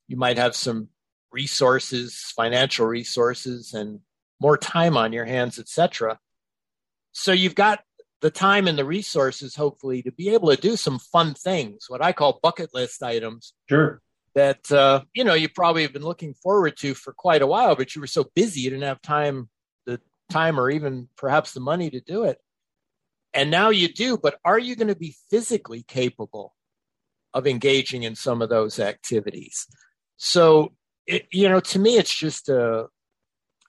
you 0.07 0.17
might 0.17 0.37
have 0.37 0.55
some 0.55 0.87
resources 1.31 2.33
financial 2.35 2.85
resources 2.85 3.73
and 3.73 3.99
more 4.39 4.57
time 4.57 4.95
on 4.95 5.11
your 5.11 5.25
hands 5.25 5.59
etc 5.59 6.17
so 7.11 7.31
you've 7.31 7.55
got 7.55 7.81
the 8.21 8.31
time 8.31 8.67
and 8.67 8.77
the 8.77 8.85
resources, 8.85 9.55
hopefully, 9.55 10.01
to 10.03 10.11
be 10.11 10.29
able 10.29 10.49
to 10.49 10.61
do 10.61 10.75
some 10.75 10.99
fun 10.99 11.33
things, 11.33 11.85
what 11.87 12.03
I 12.03 12.11
call 12.13 12.39
bucket 12.41 12.73
list 12.73 13.03
items. 13.03 13.53
Sure. 13.69 14.01
That 14.37 14.71
uh, 14.71 15.01
you 15.15 15.23
know 15.23 15.33
you 15.33 15.49
probably 15.49 15.81
have 15.81 15.93
been 15.93 16.03
looking 16.03 16.35
forward 16.35 16.77
to 16.77 16.93
for 16.93 17.11
quite 17.11 17.41
a 17.41 17.47
while, 17.47 17.75
but 17.75 17.95
you 17.95 18.01
were 18.01 18.05
so 18.05 18.25
busy 18.35 18.61
you 18.61 18.69
didn't 18.69 18.83
have 18.83 19.01
time, 19.01 19.49
the 19.87 19.99
time, 20.29 20.59
or 20.59 20.69
even 20.69 21.09
perhaps 21.17 21.53
the 21.53 21.59
money 21.59 21.89
to 21.89 21.99
do 21.99 22.23
it. 22.23 22.37
And 23.33 23.49
now 23.49 23.71
you 23.71 23.91
do, 23.91 24.15
but 24.15 24.37
are 24.45 24.59
you 24.59 24.75
going 24.75 24.89
to 24.89 24.95
be 24.95 25.15
physically 25.31 25.81
capable 25.81 26.53
of 27.33 27.47
engaging 27.47 28.03
in 28.03 28.13
some 28.13 28.43
of 28.43 28.49
those 28.49 28.79
activities? 28.79 29.65
So, 30.17 30.73
it, 31.07 31.25
you 31.31 31.49
know, 31.49 31.59
to 31.59 31.79
me, 31.79 31.97
it's 31.97 32.15
just 32.15 32.47
a 32.47 32.85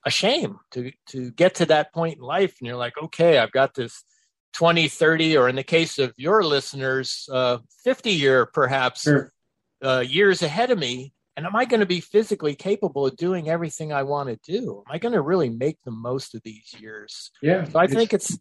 a 0.04 0.10
shame 0.10 0.58
to 0.72 0.92
to 1.12 1.30
get 1.30 1.54
to 1.54 1.66
that 1.66 1.94
point 1.94 2.18
in 2.18 2.22
life, 2.22 2.56
and 2.60 2.66
you're 2.66 2.76
like, 2.76 2.98
okay, 3.02 3.38
I've 3.38 3.52
got 3.52 3.72
this 3.72 4.04
20, 4.52 4.86
30, 4.88 5.38
or 5.38 5.48
in 5.48 5.56
the 5.56 5.62
case 5.62 5.98
of 5.98 6.12
your 6.18 6.44
listeners, 6.44 7.26
uh, 7.32 7.56
50 7.84 8.10
year 8.10 8.44
perhaps 8.44 9.04
sure. 9.04 9.32
Uh, 9.82 10.04
years 10.06 10.42
ahead 10.42 10.70
of 10.70 10.78
me. 10.78 11.12
And 11.36 11.46
am 11.46 11.54
I 11.54 11.66
going 11.66 11.80
to 11.80 11.86
be 11.86 12.00
physically 12.00 12.56
capable 12.56 13.06
of 13.06 13.16
doing 13.16 13.48
everything 13.48 13.92
I 13.92 14.02
want 14.02 14.28
to 14.28 14.52
do? 14.52 14.82
Am 14.88 14.92
I 14.92 14.98
going 14.98 15.14
to 15.14 15.20
really 15.20 15.50
make 15.50 15.78
the 15.84 15.92
most 15.92 16.34
of 16.34 16.42
these 16.42 16.74
years? 16.78 17.30
Yeah. 17.40 17.64
So 17.64 17.78
I 17.78 17.86
think 17.86 18.12
it's 18.12 18.36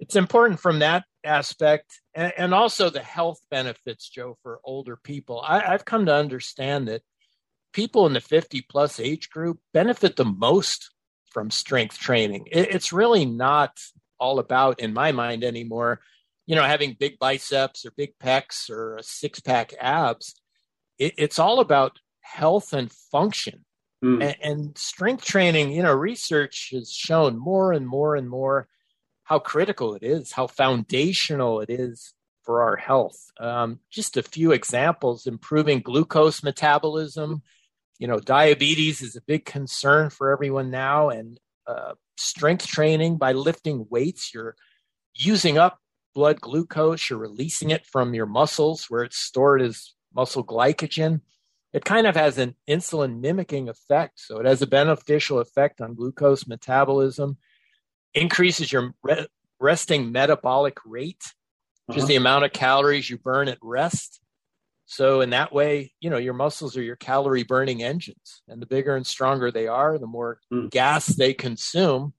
it's 0.00 0.16
important 0.16 0.58
from 0.58 0.80
that 0.80 1.04
aspect, 1.22 2.00
and, 2.14 2.32
and 2.36 2.54
also 2.54 2.90
the 2.90 3.02
health 3.02 3.38
benefits, 3.50 4.08
Joe, 4.08 4.36
for 4.42 4.60
older 4.64 4.96
people. 4.96 5.40
I, 5.46 5.60
I've 5.60 5.84
come 5.84 6.06
to 6.06 6.14
understand 6.14 6.88
that 6.88 7.02
people 7.72 8.06
in 8.06 8.12
the 8.12 8.20
50 8.20 8.66
plus 8.68 8.98
age 8.98 9.30
group 9.30 9.60
benefit 9.72 10.16
the 10.16 10.24
most 10.24 10.90
from 11.30 11.50
strength 11.50 11.98
training. 11.98 12.48
It, 12.50 12.74
it's 12.74 12.92
really 12.92 13.24
not 13.24 13.78
all 14.18 14.38
about 14.38 14.80
in 14.80 14.92
my 14.92 15.12
mind 15.12 15.44
anymore. 15.44 16.00
You 16.46 16.56
know, 16.56 16.64
having 16.64 16.96
big 16.98 17.18
biceps 17.18 17.86
or 17.86 17.92
big 17.96 18.18
pecs 18.18 18.68
or 18.68 18.96
a 18.96 19.02
six 19.02 19.40
pack 19.40 19.72
abs. 19.80 20.34
It, 20.98 21.14
it's 21.18 21.38
all 21.38 21.60
about 21.60 21.98
health 22.20 22.72
and 22.72 22.90
function. 22.90 23.64
Mm. 24.04 24.22
And, 24.22 24.36
and 24.42 24.78
strength 24.78 25.24
training, 25.24 25.72
you 25.72 25.82
know, 25.82 25.92
research 25.92 26.70
has 26.72 26.90
shown 26.90 27.38
more 27.38 27.72
and 27.72 27.86
more 27.86 28.16
and 28.16 28.28
more 28.28 28.68
how 29.24 29.38
critical 29.38 29.94
it 29.94 30.02
is, 30.02 30.32
how 30.32 30.46
foundational 30.46 31.60
it 31.60 31.70
is 31.70 32.14
for 32.42 32.62
our 32.62 32.76
health. 32.76 33.30
Um, 33.40 33.78
just 33.90 34.16
a 34.16 34.22
few 34.22 34.52
examples 34.52 35.26
improving 35.26 35.80
glucose 35.80 36.42
metabolism. 36.42 37.42
You 37.98 38.08
know, 38.08 38.18
diabetes 38.18 39.00
is 39.00 39.14
a 39.14 39.22
big 39.22 39.44
concern 39.44 40.10
for 40.10 40.32
everyone 40.32 40.70
now, 40.70 41.10
and 41.10 41.38
uh, 41.66 41.92
strength 42.16 42.66
training 42.66 43.16
by 43.16 43.32
lifting 43.32 43.86
weights. 43.88 44.34
You're 44.34 44.56
using 45.14 45.56
up 45.56 45.78
blood 46.14 46.40
glucose, 46.40 47.08
you're 47.08 47.18
releasing 47.18 47.70
it 47.70 47.86
from 47.86 48.14
your 48.14 48.26
muscles 48.26 48.86
where 48.88 49.04
it's 49.04 49.18
stored 49.18 49.62
as 49.62 49.94
muscle 50.14 50.44
glycogen. 50.44 51.20
It 51.72 51.84
kind 51.84 52.06
of 52.06 52.16
has 52.16 52.38
an 52.38 52.54
insulin 52.68 53.20
mimicking 53.20 53.68
effect. 53.68 54.20
So 54.20 54.38
it 54.38 54.46
has 54.46 54.60
a 54.60 54.66
beneficial 54.66 55.38
effect 55.38 55.80
on 55.80 55.94
glucose 55.94 56.46
metabolism, 56.46 57.38
increases 58.14 58.70
your 58.70 58.94
re- 59.02 59.26
resting 59.58 60.12
metabolic 60.12 60.78
rate, 60.84 61.22
which 61.86 61.96
uh-huh. 61.96 62.02
is 62.02 62.08
the 62.08 62.16
amount 62.16 62.44
of 62.44 62.52
calories 62.52 63.08
you 63.08 63.16
burn 63.16 63.48
at 63.48 63.58
rest. 63.62 64.20
So 64.84 65.22
in 65.22 65.30
that 65.30 65.54
way, 65.54 65.94
you 66.00 66.10
know, 66.10 66.18
your 66.18 66.34
muscles 66.34 66.76
are 66.76 66.82
your 66.82 66.96
calorie 66.96 67.44
burning 67.44 67.82
engines, 67.82 68.42
and 68.46 68.60
the 68.60 68.66
bigger 68.66 68.94
and 68.94 69.06
stronger 69.06 69.50
they 69.50 69.66
are, 69.66 69.96
the 69.96 70.06
more 70.06 70.40
mm. 70.52 70.70
gas 70.70 71.06
they 71.06 71.32
consume. 71.32 72.12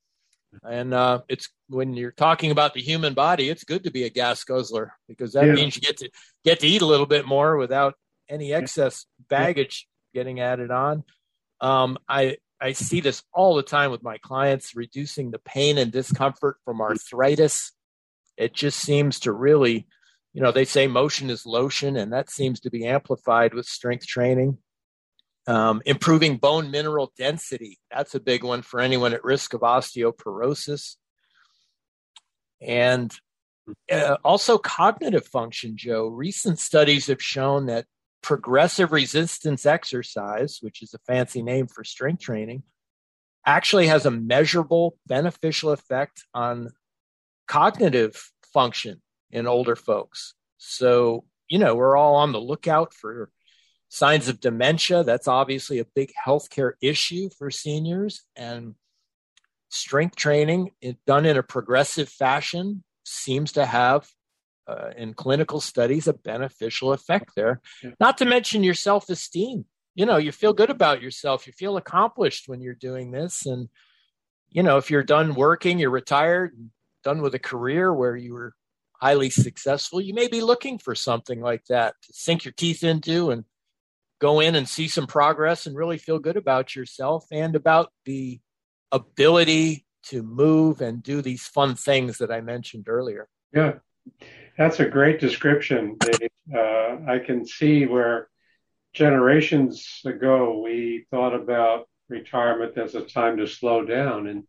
And 0.63 0.93
uh, 0.93 1.21
it's 1.27 1.49
when 1.67 1.93
you're 1.93 2.11
talking 2.11 2.51
about 2.51 2.73
the 2.73 2.81
human 2.81 3.13
body, 3.13 3.49
it's 3.49 3.63
good 3.63 3.83
to 3.85 3.91
be 3.91 4.03
a 4.03 4.09
gas 4.09 4.43
guzzler 4.43 4.93
because 5.07 5.33
that 5.33 5.45
yeah. 5.45 5.53
means 5.53 5.75
you 5.75 5.81
get 5.81 5.97
to 5.97 6.09
get 6.43 6.59
to 6.59 6.67
eat 6.67 6.81
a 6.81 6.85
little 6.85 7.05
bit 7.05 7.25
more 7.25 7.57
without 7.57 7.95
any 8.29 8.53
excess 8.53 9.05
baggage 9.29 9.87
yeah. 10.13 10.19
getting 10.19 10.39
added 10.39 10.71
on. 10.71 11.03
Um, 11.61 11.97
I 12.07 12.37
I 12.61 12.73
see 12.73 13.01
this 13.01 13.23
all 13.33 13.55
the 13.55 13.63
time 13.63 13.91
with 13.91 14.03
my 14.03 14.17
clients, 14.19 14.75
reducing 14.75 15.31
the 15.31 15.39
pain 15.39 15.77
and 15.77 15.91
discomfort 15.91 16.57
from 16.65 16.81
arthritis. 16.81 17.71
It 18.37 18.53
just 18.53 18.79
seems 18.79 19.21
to 19.21 19.31
really 19.31 19.87
you 20.33 20.41
know, 20.41 20.51
they 20.51 20.65
say 20.65 20.87
motion 20.87 21.29
is 21.29 21.45
lotion, 21.45 21.95
and 21.95 22.11
that 22.11 22.29
seems 22.29 22.59
to 22.61 22.71
be 22.71 22.85
amplified 22.85 23.53
with 23.53 23.67
strength 23.67 24.07
training. 24.07 24.57
Um, 25.45 25.81
improving 25.85 26.37
bone 26.37 26.71
mineral 26.71 27.11
density. 27.17 27.77
That's 27.91 28.15
a 28.15 28.19
big 28.19 28.43
one 28.43 28.61
for 28.61 28.79
anyone 28.79 29.13
at 29.13 29.23
risk 29.23 29.53
of 29.53 29.61
osteoporosis. 29.61 30.95
And 32.61 33.13
Uh, 33.89 34.17
also, 34.25 34.57
cognitive 34.57 35.25
function, 35.25 35.77
Joe. 35.77 36.07
Recent 36.07 36.59
studies 36.59 37.07
have 37.07 37.21
shown 37.21 37.67
that 37.67 37.85
progressive 38.21 38.91
resistance 38.91 39.65
exercise, 39.65 40.59
which 40.59 40.81
is 40.81 40.93
a 40.93 40.99
fancy 41.07 41.41
name 41.41 41.67
for 41.67 41.85
strength 41.85 42.21
training, 42.21 42.63
actually 43.45 43.87
has 43.87 44.05
a 44.05 44.11
measurable 44.11 44.97
beneficial 45.05 45.71
effect 45.71 46.25
on 46.33 46.71
cognitive 47.47 48.31
function 48.53 49.01
in 49.31 49.47
older 49.47 49.77
folks. 49.77 50.33
So, 50.57 51.23
you 51.47 51.57
know, 51.59 51.73
we're 51.75 51.95
all 51.95 52.15
on 52.15 52.33
the 52.33 52.41
lookout 52.41 52.93
for 52.93 53.29
signs 53.93 54.27
of 54.27 54.39
dementia. 54.39 55.03
That's 55.03 55.27
obviously 55.27 55.77
a 55.77 55.85
big 55.85 56.11
healthcare 56.25 56.71
issue 56.81 57.29
for 57.37 57.51
seniors. 57.51 58.23
And 58.35 58.73
strength 59.69 60.15
training, 60.15 60.71
done 61.05 61.27
in 61.27 61.37
a 61.37 61.43
progressive 61.43 62.09
fashion, 62.09 62.83
seems 63.05 63.51
to 63.51 63.67
have, 63.67 64.09
uh, 64.67 64.89
in 64.97 65.13
clinical 65.13 65.61
studies, 65.61 66.07
a 66.07 66.13
beneficial 66.13 66.91
effect 66.91 67.33
there. 67.35 67.61
Yeah. 67.83 67.91
Not 67.99 68.17
to 68.17 68.25
mention 68.25 68.63
your 68.63 68.73
self 68.73 69.09
esteem. 69.09 69.65
You 69.93 70.07
know, 70.07 70.17
you 70.17 70.31
feel 70.31 70.53
good 70.53 70.71
about 70.71 71.03
yourself. 71.03 71.45
You 71.45 71.53
feel 71.53 71.77
accomplished 71.77 72.47
when 72.47 72.61
you're 72.61 72.73
doing 72.73 73.11
this. 73.11 73.45
And, 73.45 73.69
you 74.49 74.63
know, 74.63 74.77
if 74.77 74.89
you're 74.89 75.03
done 75.03 75.35
working, 75.35 75.77
you're 75.77 75.91
retired, 75.91 76.57
done 77.03 77.21
with 77.21 77.35
a 77.35 77.39
career 77.39 77.93
where 77.93 78.15
you 78.15 78.33
were 78.33 78.55
highly 78.99 79.29
successful, 79.29 80.01
you 80.01 80.15
may 80.15 80.29
be 80.29 80.41
looking 80.41 80.79
for 80.79 80.95
something 80.95 81.41
like 81.41 81.65
that 81.65 81.93
to 82.01 82.13
sink 82.13 82.43
your 82.43 82.53
teeth 82.53 82.83
into 82.83 83.29
and 83.29 83.45
go 84.23 84.39
in 84.39 84.55
and 84.55 84.69
see 84.69 84.87
some 84.87 85.05
progress 85.05 85.65
and 85.65 85.75
really 85.75 85.97
feel 85.97 86.17
good 86.17 86.37
about 86.37 86.77
yourself 86.77 87.25
and 87.29 87.57
about 87.57 87.91
the 88.05 88.39
ability 88.93 89.85
to 90.01 90.23
move 90.23 90.79
and 90.79 91.03
do 91.03 91.21
these 91.21 91.45
fun 91.45 91.75
things 91.75 92.19
that 92.19 92.31
I 92.31 92.39
mentioned 92.39 92.87
earlier. 92.87 93.27
Yeah, 93.53 93.73
that's 94.57 94.79
a 94.79 94.85
great 94.85 95.19
description. 95.19 95.97
Uh, 96.55 96.99
I 97.05 97.19
can 97.19 97.45
see 97.45 97.85
where 97.85 98.29
generations 98.93 99.99
ago 100.05 100.61
we 100.63 101.05
thought 101.11 101.35
about 101.35 101.89
retirement 102.07 102.77
as 102.77 102.95
a 102.95 103.01
time 103.01 103.35
to 103.37 103.45
slow 103.45 103.83
down. 103.83 104.27
And 104.27 104.45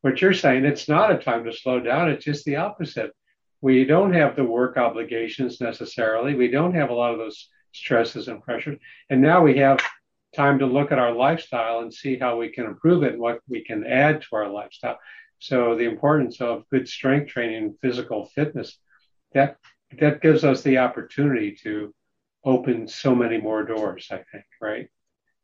what 0.00 0.20
you're 0.20 0.34
saying, 0.34 0.64
it's 0.64 0.88
not 0.88 1.12
a 1.12 1.18
time 1.18 1.44
to 1.44 1.52
slow 1.52 1.78
down, 1.78 2.10
it's 2.10 2.24
just 2.24 2.44
the 2.46 2.56
opposite. 2.56 3.12
We 3.60 3.84
don't 3.84 4.12
have 4.12 4.34
the 4.34 4.44
work 4.44 4.76
obligations 4.76 5.60
necessarily. 5.60 6.34
We 6.34 6.48
don't 6.48 6.74
have 6.74 6.90
a 6.90 6.94
lot 6.94 7.12
of 7.12 7.18
those 7.18 7.48
stresses 7.74 8.28
and 8.28 8.42
pressures. 8.42 8.78
And 9.10 9.20
now 9.20 9.42
we 9.42 9.58
have 9.58 9.80
time 10.34 10.58
to 10.58 10.66
look 10.66 10.92
at 10.92 10.98
our 10.98 11.12
lifestyle 11.12 11.80
and 11.80 11.92
see 11.92 12.18
how 12.18 12.38
we 12.38 12.48
can 12.48 12.66
improve 12.66 13.02
it 13.02 13.12
and 13.12 13.20
what 13.20 13.40
we 13.48 13.64
can 13.64 13.86
add 13.86 14.22
to 14.22 14.36
our 14.36 14.48
lifestyle. 14.48 14.98
So 15.38 15.76
the 15.76 15.84
importance 15.84 16.40
of 16.40 16.64
good 16.70 16.88
strength 16.88 17.28
training 17.28 17.76
physical 17.82 18.26
fitness, 18.26 18.78
that 19.32 19.56
that 19.98 20.22
gives 20.22 20.44
us 20.44 20.62
the 20.62 20.78
opportunity 20.78 21.56
to 21.62 21.94
open 22.44 22.88
so 22.88 23.14
many 23.14 23.38
more 23.38 23.64
doors, 23.64 24.08
I 24.10 24.24
think, 24.32 24.44
right? 24.60 24.88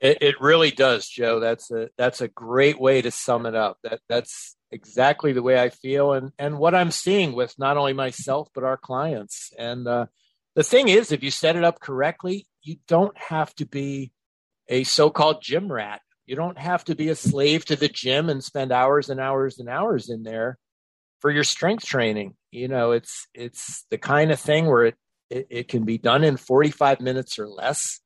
It, 0.01 0.19
it 0.21 0.40
really 0.40 0.71
does, 0.71 1.09
Joe. 1.09 1.40
That's 1.40 1.71
a 1.71 1.90
that's 1.99 2.21
a 2.21 2.29
great 2.29 2.81
way 2.81 3.03
to 3.03 3.11
sum 3.11 3.47
it 3.47 3.55
up. 3.55 3.79
That 3.85 4.01
that's 4.09 4.57
exactly 4.71 5.33
the 5.33 5.43
way 5.43 5.61
I 5.61 5.69
feel, 5.69 6.12
and 6.12 6.33
and 6.38 6.59
what 6.59 6.75
I'm 6.75 6.90
seeing 6.90 7.33
with 7.33 7.59
not 7.59 7.77
only 7.77 7.93
myself 7.93 8.49
but 8.55 8.64
our 8.64 8.79
clients. 8.79 9.53
And 9.59 9.87
uh, 9.87 10.07
the 10.61 10.64
thing 10.64 10.88
is, 10.88 11.11
if 11.11 11.23
you 11.23 11.31
set 11.31 11.57
it 11.57 11.64
up 11.64 11.81
correctly, 11.81 12.46
you 12.62 12.77
don't 12.87 13.16
have 13.16 13.55
to 13.55 13.64
be 13.64 14.12
a 14.68 14.85
so-called 14.85 15.40
gym 15.40 15.73
rat. 15.73 16.03
You 16.27 16.37
don't 16.37 16.59
have 16.59 16.85
to 16.85 16.94
be 16.94 17.09
a 17.09 17.14
slave 17.14 17.64
to 17.64 17.77
the 17.77 17.88
gym 17.88 18.29
and 18.29 18.44
spend 18.44 18.70
hours 18.70 19.09
and 19.09 19.18
hours 19.18 19.59
and 19.59 19.70
hours 19.70 20.11
in 20.11 20.23
there 20.23 20.59
for 21.20 21.31
your 21.31 21.44
strength 21.44 21.87
training. 21.87 22.35
You 22.51 22.68
know, 22.68 22.90
it's 22.90 23.27
it's 23.33 23.87
the 23.88 23.96
kind 23.96 24.31
of 24.31 24.38
thing 24.38 24.66
where 24.66 24.85
it 24.85 24.96
it, 25.31 25.46
it 25.49 25.68
can 25.68 25.87
be 25.87 25.96
done 25.96 26.25
in 26.25 26.37
45 26.37 27.01
minutes 27.01 27.38
or 27.38 27.49
less, 27.49 27.99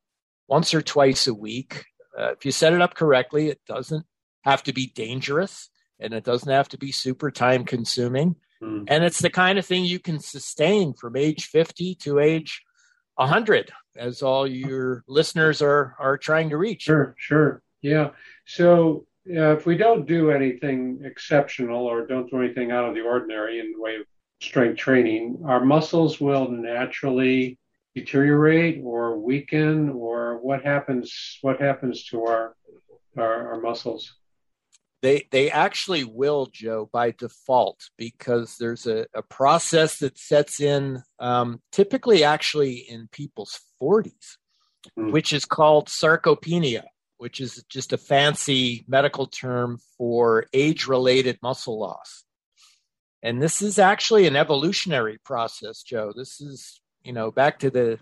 once 0.47 0.73
or 0.73 0.81
twice 0.81 1.27
a 1.27 1.33
week. 1.33 1.83
Uh, 2.17 2.31
if 2.31 2.45
you 2.45 2.53
set 2.53 2.71
it 2.71 2.81
up 2.81 2.95
correctly, 2.95 3.49
it 3.49 3.59
doesn't 3.67 4.05
have 4.45 4.63
to 4.63 4.71
be 4.71 4.87
dangerous 4.87 5.69
and 5.99 6.13
it 6.13 6.23
doesn't 6.23 6.53
have 6.53 6.69
to 6.69 6.77
be 6.77 6.93
super 6.93 7.31
time 7.31 7.65
consuming. 7.65 8.37
Mm. 8.61 8.85
And 8.87 9.03
it's 9.03 9.19
the 9.19 9.29
kind 9.29 9.59
of 9.59 9.65
thing 9.65 9.83
you 9.85 9.99
can 9.99 10.19
sustain 10.19 10.93
from 10.93 11.15
age 11.15 11.45
50 11.47 11.95
to 11.95 12.19
age 12.19 12.63
100 13.15 13.71
as 13.97 14.21
all 14.21 14.45
your 14.45 15.03
listeners 15.07 15.61
are 15.61 15.95
are 15.99 16.17
trying 16.17 16.49
to 16.49 16.57
reach. 16.57 16.83
Sure, 16.83 17.15
sure. 17.17 17.61
Yeah. 17.81 18.09
So 18.45 19.05
uh, 19.29 19.55
if 19.55 19.65
we 19.65 19.77
don't 19.77 20.05
do 20.05 20.31
anything 20.31 21.01
exceptional 21.03 21.85
or 21.85 22.05
don't 22.05 22.29
do 22.29 22.41
anything 22.41 22.71
out 22.71 22.85
of 22.85 22.95
the 22.95 23.01
ordinary 23.01 23.59
in 23.59 23.71
the 23.71 23.81
way 23.81 23.95
of 23.95 24.05
strength 24.41 24.77
training, 24.77 25.41
our 25.45 25.63
muscles 25.63 26.19
will 26.19 26.49
naturally 26.49 27.57
deteriorate 27.95 28.81
or 28.83 29.17
weaken 29.17 29.89
or 29.89 30.37
what 30.39 30.61
happens 30.63 31.37
what 31.41 31.61
happens 31.61 32.03
to 32.05 32.23
our 32.23 32.55
our, 33.17 33.53
our 33.53 33.61
muscles 33.61 34.15
they 35.05 35.27
they 35.31 35.51
actually 35.51 36.03
will 36.03 36.47
joe 36.51 36.89
by 36.91 37.11
default 37.11 37.79
because 37.97 38.55
there's 38.59 38.87
a, 38.87 39.05
a 39.13 39.21
process 39.21 39.99
that 39.99 40.17
sets 40.17 40.59
in 40.59 41.01
um, 41.19 41.61
typically 41.71 42.23
actually 42.23 42.77
in 42.77 43.07
people's 43.11 43.59
40s 43.81 44.37
mm. 44.97 45.11
which 45.11 45.31
is 45.31 45.45
called 45.45 45.87
sarcopenia 45.87 46.83
which 47.17 47.39
is 47.39 47.63
just 47.69 47.93
a 47.93 47.97
fancy 47.97 48.83
medical 48.87 49.27
term 49.27 49.79
for 49.97 50.45
age 50.53 50.87
related 50.87 51.37
muscle 51.41 51.79
loss 51.79 52.25
and 53.25 53.41
this 53.41 53.63
is 53.63 53.79
actually 53.79 54.27
an 54.27 54.35
evolutionary 54.35 55.17
process, 55.25 55.81
Joe. 55.81 56.13
This 56.15 56.39
is, 56.39 56.79
you 57.03 57.11
know, 57.11 57.31
back 57.31 57.57
to 57.59 57.71
the 57.71 57.97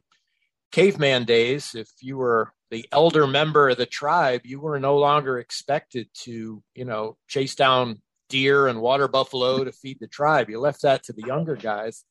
caveman 0.74 1.24
days. 1.24 1.76
If 1.76 1.88
you 2.02 2.18
were 2.18 2.52
the 2.74 2.88
elder 2.92 3.28
member 3.28 3.70
of 3.70 3.78
the 3.78 3.86
tribe, 3.86 4.42
you 4.46 4.60
were 4.60 4.80
no 4.80 4.98
longer 4.98 5.38
expected 5.38 6.10
to, 6.14 6.64
you 6.74 6.86
know, 6.86 7.18
chase 7.28 7.54
down 7.54 8.02
deer 8.30 8.68
and 8.68 8.82
water 8.82 9.08
buffalo 9.08 9.64
to 9.64 9.72
feed 9.72 10.00
the 10.00 10.08
tribe. 10.08 10.50
You 10.50 10.60
left 10.60 10.82
that 10.82 11.04
to 11.04 11.14
the 11.14 11.22
younger 11.22 11.56
guys. 11.56 12.04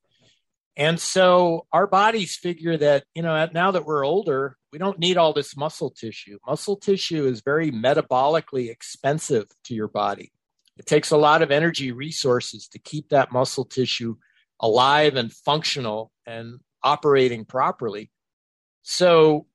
And 0.77 1.01
so 1.01 1.67
our 1.73 1.89
bodies 1.89 2.37
figure 2.37 2.77
that, 2.77 3.05
you 3.13 3.23
know, 3.23 3.49
now 3.53 3.73
that 3.73 3.85
we're 3.85 4.07
older, 4.07 4.57
we 4.73 4.79
don't 4.79 5.01
need 5.01 5.17
all 5.17 5.33
this 5.33 5.57
muscle 5.57 5.91
tissue. 5.91 6.39
Muscle 6.47 6.77
tissue 6.77 7.27
is 7.27 7.43
very 7.43 7.73
metabolically 7.73 8.71
expensive 8.71 9.47
to 9.65 9.75
your 9.75 9.89
body. 9.89 10.31
It 10.79 10.87
takes 10.87 11.11
a 11.11 11.17
lot 11.17 11.43
of 11.43 11.51
energy 11.51 11.91
resources 11.91 12.69
to 12.69 12.79
keep 12.79 13.09
that 13.09 13.33
muscle 13.33 13.65
tissue 13.65 14.15
alive 14.61 15.17
and 15.17 15.33
functional 15.33 16.13
and 16.25 16.61
operating 16.85 17.45
properly. 17.47 18.13
So, 18.83 19.47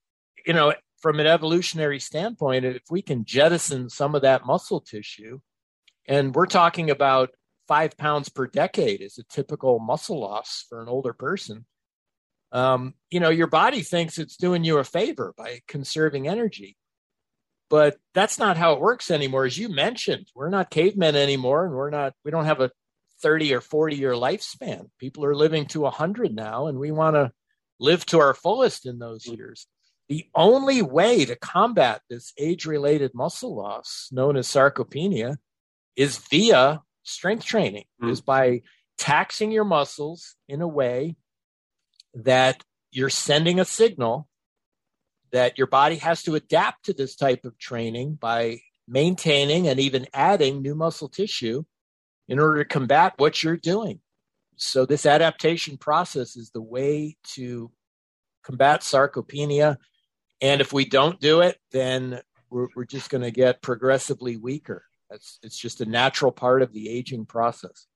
you 0.46 0.54
know, 0.54 0.74
from 1.00 1.20
an 1.20 1.28
evolutionary 1.28 2.00
standpoint, 2.00 2.66
if 2.66 2.84
we 2.90 3.02
can 3.02 3.26
jettison 3.26 3.90
some 3.90 4.16
of 4.16 4.24
that 4.24 4.46
muscle 4.46 4.82
tissue, 4.82 5.40
and 6.08 6.34
we're 6.34 6.46
talking 6.46 6.90
about 6.90 7.32
five 7.68 7.98
pounds 7.98 8.30
per 8.30 8.48
decade 8.48 9.02
is 9.02 9.18
a 9.18 9.24
typical 9.24 9.80
muscle 9.80 10.20
loss 10.20 10.66
for 10.70 10.82
an 10.82 10.88
older 10.88 11.14
person. 11.14 11.66
Um, 12.52 12.94
you 13.10 13.20
know, 13.20 13.30
your 13.30 13.48
body 13.48 13.82
thinks 13.82 14.18
it's 14.18 14.38
doing 14.38 14.64
you 14.64 14.78
a 14.78 14.84
favor 14.84 15.34
by 15.38 15.60
conserving 15.68 16.28
energy. 16.28 16.78
But 17.70 17.98
that's 18.14 18.40
not 18.40 18.56
how 18.56 18.74
it 18.74 18.80
works 18.80 19.12
anymore. 19.12 19.46
As 19.46 19.58
you 19.58 19.68
mentioned, 19.68 20.28
we're 20.34 20.50
not 20.50 20.70
cavemen 20.70 21.18
anymore, 21.18 21.66
and 21.66 21.76
we're 21.76 21.90
not, 21.90 22.14
we 22.24 22.32
don't 22.32 22.46
have 22.46 22.62
a 22.62 22.72
30 23.22 23.54
or 23.54 23.62
40 23.62 23.98
year 23.98 24.14
lifespan. 24.14 24.88
People 24.98 25.26
are 25.26 25.36
living 25.36 25.66
to 25.68 25.82
100 25.82 26.34
now, 26.34 26.68
and 26.68 26.80
we 26.80 26.92
want 26.92 27.16
to 27.16 27.32
live 27.80 28.06
to 28.08 28.20
our 28.20 28.34
fullest 28.34 28.86
in 28.86 29.00
those 29.00 29.26
years. 29.26 29.68
The 30.10 30.26
only 30.34 30.82
way 30.82 31.26
to 31.26 31.36
combat 31.36 32.02
this 32.10 32.32
age 32.38 32.66
related 32.66 33.12
muscle 33.14 33.56
loss, 33.56 34.10
known 34.12 34.38
as 34.38 34.48
sarcopenia, 34.48 35.38
is 35.96 36.18
via 36.18 36.82
strength 37.04 37.46
training, 37.46 37.86
mm-hmm. 38.02 38.12
is 38.12 38.22
by 38.22 38.62
taxing 38.98 39.52
your 39.52 39.66
muscles 39.66 40.36
in 40.48 40.62
a 40.62 40.68
way 40.68 41.16
that 42.14 42.64
you're 42.92 43.10
sending 43.10 43.60
a 43.60 43.66
signal 43.66 44.28
that 45.32 45.58
your 45.58 45.68
body 45.68 45.98
has 45.98 46.24
to 46.24 46.36
adapt 46.36 46.86
to 46.86 46.94
this 46.94 47.16
type 47.16 47.46
of 47.46 47.58
training 47.58 48.14
by 48.14 48.60
maintaining 48.88 49.68
and 49.68 49.80
even 49.80 50.08
adding 50.14 50.62
new 50.62 50.74
muscle 50.74 51.10
tissue 51.10 51.64
in 52.28 52.40
order 52.40 52.64
to 52.64 52.70
combat 52.70 53.14
what 53.18 53.44
you're 53.44 53.58
doing. 53.58 54.00
So, 54.56 54.86
this 54.86 55.06
adaptation 55.06 55.78
process 55.78 56.36
is 56.36 56.50
the 56.52 56.62
way 56.62 57.18
to 57.36 57.72
combat 58.44 58.82
sarcopenia. 58.82 59.78
And 60.42 60.62
if 60.62 60.72
we 60.72 60.86
don't 60.86 61.20
do 61.20 61.42
it, 61.42 61.58
then 61.72 62.22
we're, 62.50 62.68
we're 62.76 62.86
just 62.86 63.10
going 63.10 63.24
to 63.24 63.32
get 63.32 63.62
progressively 63.62 64.38
weaker. 64.38 64.84
That's, 65.10 65.40
it's 65.42 65.58
just 65.58 65.82
a 65.82 65.86
natural 65.86 66.32
part 66.32 66.62
of 66.62 66.74
the 66.74 66.90
aging 66.90 67.26
process. 67.26 67.88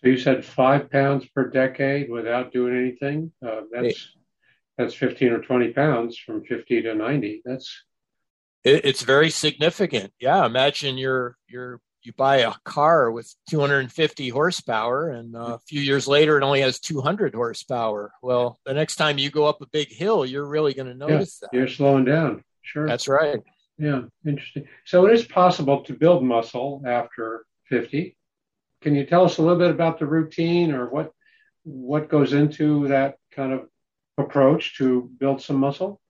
So, 0.00 0.08
you 0.08 0.18
said 0.18 0.44
five 0.44 0.90
pounds 0.90 1.26
per 1.34 1.48
decade 1.48 2.10
without 2.10 2.52
doing 2.52 2.76
anything? 2.76 3.32
Uh, 3.44 3.62
that's 3.72 4.16
that's 4.78 4.94
15 4.94 5.32
or 5.32 5.40
20 5.40 5.72
pounds 5.72 6.16
from 6.16 6.44
50 6.44 6.82
to 6.82 6.94
90 6.94 7.42
that's 7.44 7.84
it, 8.64 8.84
it's 8.84 9.02
very 9.02 9.28
significant 9.28 10.12
yeah 10.20 10.46
imagine 10.46 10.96
you're 10.96 11.36
you're 11.48 11.80
you 12.08 12.14
buy 12.14 12.38
a 12.38 12.54
car 12.64 13.12
with 13.12 13.32
250 13.50 14.30
horsepower, 14.30 15.10
and 15.10 15.36
uh, 15.36 15.54
a 15.54 15.58
few 15.68 15.80
years 15.80 16.08
later 16.08 16.38
it 16.38 16.42
only 16.42 16.62
has 16.62 16.80
200 16.80 17.34
horsepower. 17.34 18.10
Well, 18.22 18.58
the 18.64 18.72
next 18.72 18.96
time 18.96 19.18
you 19.18 19.30
go 19.30 19.44
up 19.44 19.60
a 19.60 19.66
big 19.66 19.92
hill, 19.92 20.24
you're 20.24 20.46
really 20.46 20.72
going 20.72 20.88
to 20.88 20.94
notice 20.94 21.38
yeah, 21.40 21.48
that. 21.52 21.56
You're 21.56 21.68
slowing 21.68 22.06
down. 22.06 22.42
Sure. 22.62 22.86
That's 22.86 23.08
right. 23.08 23.40
Yeah, 23.78 24.02
interesting. 24.26 24.66
So 24.86 25.06
it 25.06 25.12
is 25.12 25.24
possible 25.26 25.84
to 25.84 25.92
build 25.92 26.24
muscle 26.24 26.82
after 26.86 27.44
50. 27.66 28.16
Can 28.80 28.94
you 28.94 29.04
tell 29.04 29.24
us 29.24 29.36
a 29.36 29.42
little 29.42 29.58
bit 29.58 29.70
about 29.70 29.98
the 29.98 30.06
routine 30.06 30.72
or 30.72 30.88
what 30.88 31.12
what 31.64 32.08
goes 32.08 32.32
into 32.32 32.88
that 32.88 33.16
kind 33.32 33.52
of 33.52 33.68
approach 34.16 34.78
to 34.78 35.10
build 35.18 35.42
some 35.42 35.56
muscle? 35.56 36.00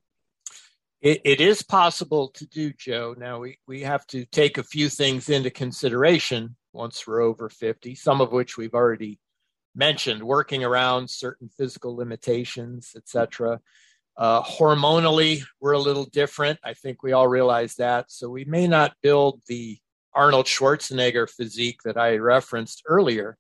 It, 1.01 1.21
it 1.25 1.41
is 1.41 1.63
possible 1.63 2.29
to 2.35 2.47
do, 2.47 2.73
Joe. 2.73 3.15
Now 3.17 3.39
we, 3.39 3.59
we 3.69 3.83
have 3.83 4.05
to 4.09 4.25
take 4.27 4.59
a 4.59 4.65
few 4.65 4.89
things 4.89 5.29
into 5.29 5.51
consideration 5.51 6.57
once 6.73 7.07
we're 7.07 7.21
over 7.21 7.49
50, 7.49 7.95
some 7.95 8.21
of 8.21 8.33
which 8.33 8.57
we've 8.57 8.75
already 8.75 9.21
mentioned, 9.77 10.23
working 10.23 10.65
around 10.65 11.09
certain 11.09 11.49
physical 11.57 11.95
limitations, 11.95 12.95
etc. 12.97 13.61
Uh, 14.17 14.43
hormonally, 14.43 15.43
we're 15.61 15.73
a 15.73 15.79
little 15.79 16.05
different. 16.07 16.59
I 16.65 16.75
think 16.75 17.03
we 17.03 17.13
all 17.13 17.29
realize 17.29 17.77
that. 17.77 18.11
So 18.11 18.29
we 18.29 18.45
may 18.45 18.67
not 18.67 18.97
build 19.01 19.41
the 19.47 19.79
Arnold 20.15 20.47
Schwarzenegger 20.47 21.31
physique 21.31 21.83
that 21.85 21.97
I 21.97 22.17
referenced 22.17 22.83
earlier, 22.87 23.39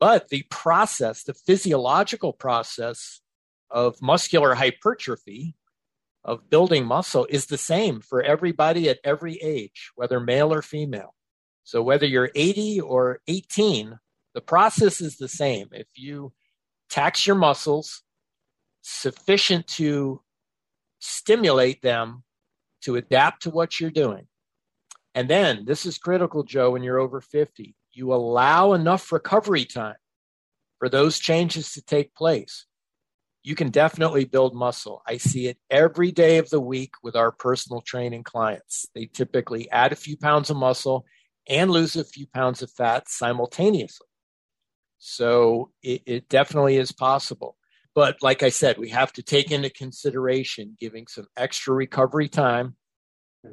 but 0.00 0.30
the 0.30 0.44
process, 0.50 1.22
the 1.22 1.34
physiological 1.34 2.32
process 2.32 3.20
of 3.70 4.02
muscular 4.02 4.54
hypertrophy, 4.54 5.54
of 6.28 6.50
building 6.50 6.84
muscle, 6.84 7.26
is 7.30 7.46
the 7.46 7.56
same 7.56 8.00
for 8.00 8.22
everybody 8.22 8.86
at 8.88 8.98
every 9.02 9.36
age, 9.36 9.90
whether 9.94 10.20
male 10.20 10.52
or 10.52 10.60
female. 10.60 11.14
So 11.64 11.82
whether 11.82 12.04
you're 12.04 12.30
80 12.34 12.82
or 12.82 13.20
18, 13.28 13.98
the 14.34 14.42
process 14.42 15.00
is 15.00 15.16
the 15.16 15.28
same. 15.28 15.68
If 15.72 15.86
you 15.96 16.34
tax 16.90 17.26
your 17.26 17.36
muscles 17.36 18.02
sufficient 18.82 19.66
to 19.68 20.20
stimulate 20.98 21.80
them 21.80 22.24
to 22.82 22.96
adapt 22.96 23.42
to 23.42 23.50
what 23.50 23.80
you're 23.80 23.90
doing, 23.90 24.26
and 25.14 25.30
then 25.30 25.64
this 25.64 25.86
is 25.86 25.96
critical, 25.96 26.42
Joe, 26.42 26.72
when 26.72 26.82
you're 26.82 27.00
over 27.00 27.22
50, 27.22 27.74
you 27.92 28.12
allow 28.12 28.74
enough 28.74 29.10
recovery 29.10 29.64
time 29.64 29.96
for 30.78 30.90
those 30.90 31.18
changes 31.18 31.72
to 31.72 31.82
take 31.82 32.14
place. 32.14 32.66
You 33.48 33.54
can 33.54 33.70
definitely 33.70 34.26
build 34.26 34.54
muscle. 34.54 35.00
I 35.06 35.16
see 35.16 35.46
it 35.46 35.56
every 35.70 36.12
day 36.12 36.36
of 36.36 36.50
the 36.50 36.60
week 36.60 36.92
with 37.02 37.16
our 37.16 37.32
personal 37.32 37.80
training 37.80 38.24
clients. 38.24 38.84
They 38.94 39.06
typically 39.06 39.70
add 39.70 39.90
a 39.90 39.96
few 39.96 40.18
pounds 40.18 40.50
of 40.50 40.58
muscle 40.58 41.06
and 41.48 41.70
lose 41.70 41.96
a 41.96 42.04
few 42.04 42.26
pounds 42.26 42.60
of 42.60 42.70
fat 42.70 43.08
simultaneously. 43.08 44.06
So 44.98 45.70
it, 45.82 46.02
it 46.04 46.28
definitely 46.28 46.76
is 46.76 46.92
possible. 46.92 47.56
But 47.94 48.18
like 48.20 48.42
I 48.42 48.50
said, 48.50 48.76
we 48.76 48.90
have 48.90 49.14
to 49.14 49.22
take 49.22 49.50
into 49.50 49.70
consideration 49.70 50.76
giving 50.78 51.06
some 51.06 51.26
extra 51.34 51.72
recovery 51.72 52.28
time 52.28 52.76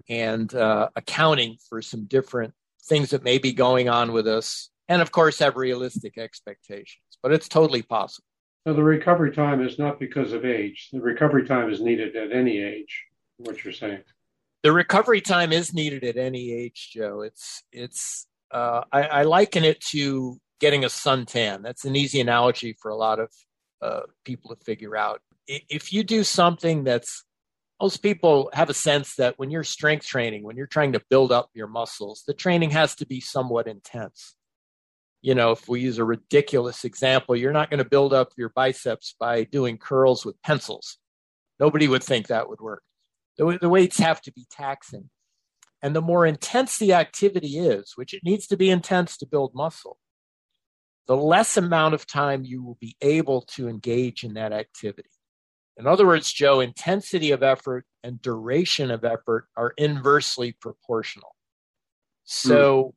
and 0.09 0.53
uh, 0.53 0.89
accounting 0.97 1.55
for 1.69 1.81
some 1.81 2.03
different 2.03 2.53
things 2.89 3.11
that 3.11 3.23
may 3.23 3.37
be 3.37 3.53
going 3.53 3.87
on 3.87 4.11
with 4.11 4.27
us, 4.27 4.71
and 4.89 5.01
of 5.01 5.13
course, 5.13 5.39
have 5.39 5.55
realistic 5.55 6.17
expectations. 6.17 7.17
But 7.23 7.31
it's 7.31 7.47
totally 7.47 7.81
possible. 7.81 8.25
So 8.65 8.73
the 8.73 8.83
recovery 8.83 9.31
time 9.31 9.61
is 9.61 9.77
not 9.77 9.99
because 9.99 10.33
of 10.33 10.43
age. 10.43 10.89
The 10.91 10.99
recovery 10.99 11.45
time 11.47 11.71
is 11.71 11.81
needed 11.81 12.15
at 12.15 12.31
any 12.31 12.61
age. 12.61 13.03
What 13.37 13.63
you're 13.63 13.73
saying? 13.73 14.01
The 14.63 14.71
recovery 14.71 15.21
time 15.21 15.51
is 15.51 15.73
needed 15.73 16.03
at 16.03 16.17
any 16.17 16.51
age, 16.51 16.89
Joe. 16.91 17.21
It's 17.21 17.63
it's. 17.71 18.27
Uh, 18.49 18.81
I, 18.91 19.03
I 19.03 19.23
liken 19.23 19.63
it 19.63 19.81
to 19.91 20.39
getting 20.59 20.83
a 20.83 20.87
suntan. 20.87 21.61
That's 21.61 21.85
an 21.85 21.95
easy 21.95 22.21
analogy 22.21 22.75
for 22.81 22.89
a 22.89 22.95
lot 22.95 23.19
of 23.19 23.29
uh, 23.81 24.01
people 24.23 24.55
to 24.55 24.63
figure 24.63 24.95
out. 24.95 25.21
If 25.47 25.93
you 25.93 26.03
do 26.03 26.23
something 26.23 26.83
that's 26.83 27.23
most 27.79 27.97
people 27.97 28.49
have 28.53 28.69
a 28.69 28.73
sense 28.73 29.15
that 29.15 29.37
when 29.37 29.51
you're 29.51 29.63
strength 29.63 30.07
training, 30.07 30.43
when 30.43 30.55
you're 30.55 30.65
trying 30.65 30.93
to 30.93 31.01
build 31.09 31.31
up 31.31 31.49
your 31.53 31.67
muscles, 31.67 32.23
the 32.25 32.33
training 32.33 32.71
has 32.71 32.95
to 32.95 33.05
be 33.05 33.19
somewhat 33.19 33.67
intense. 33.67 34.35
You 35.25 35.33
know, 35.33 35.49
if 35.49 35.67
we 35.67 35.81
use 35.81 35.97
a 35.97 36.05
ridiculous 36.05 36.85
example, 36.85 37.35
you're 37.35 37.51
not 37.51 37.71
going 37.71 37.79
to 37.79 37.89
build 37.89 38.13
up 38.13 38.33
your 38.37 38.49
biceps 38.49 39.15
by 39.19 39.45
doing 39.45 39.79
curls 39.79 40.23
with 40.23 40.39
pencils. 40.43 40.99
Nobody 41.59 41.87
would 41.87 42.03
think 42.03 42.27
that 42.27 42.47
would 42.47 42.61
work. 42.61 42.83
The, 43.39 43.57
the 43.59 43.67
weights 43.67 43.97
have 43.97 44.21
to 44.21 44.31
be 44.31 44.45
taxing. 44.51 45.09
And 45.81 45.95
the 45.95 46.01
more 46.01 46.27
intense 46.27 46.77
the 46.77 46.93
activity 46.93 47.57
is, 47.57 47.93
which 47.95 48.13
it 48.13 48.21
needs 48.23 48.45
to 48.45 48.55
be 48.55 48.69
intense 48.69 49.17
to 49.17 49.25
build 49.25 49.55
muscle, 49.55 49.97
the 51.07 51.17
less 51.17 51.57
amount 51.57 51.95
of 51.95 52.05
time 52.05 52.45
you 52.45 52.61
will 52.63 52.77
be 52.79 52.95
able 53.01 53.41
to 53.55 53.67
engage 53.67 54.23
in 54.23 54.35
that 54.35 54.53
activity. 54.53 55.09
In 55.75 55.87
other 55.87 56.05
words, 56.05 56.31
Joe, 56.31 56.59
intensity 56.59 57.31
of 57.31 57.41
effort 57.41 57.87
and 58.03 58.21
duration 58.21 58.91
of 58.91 59.03
effort 59.03 59.47
are 59.57 59.73
inversely 59.75 60.51
proportional. 60.51 61.35
So 62.25 62.93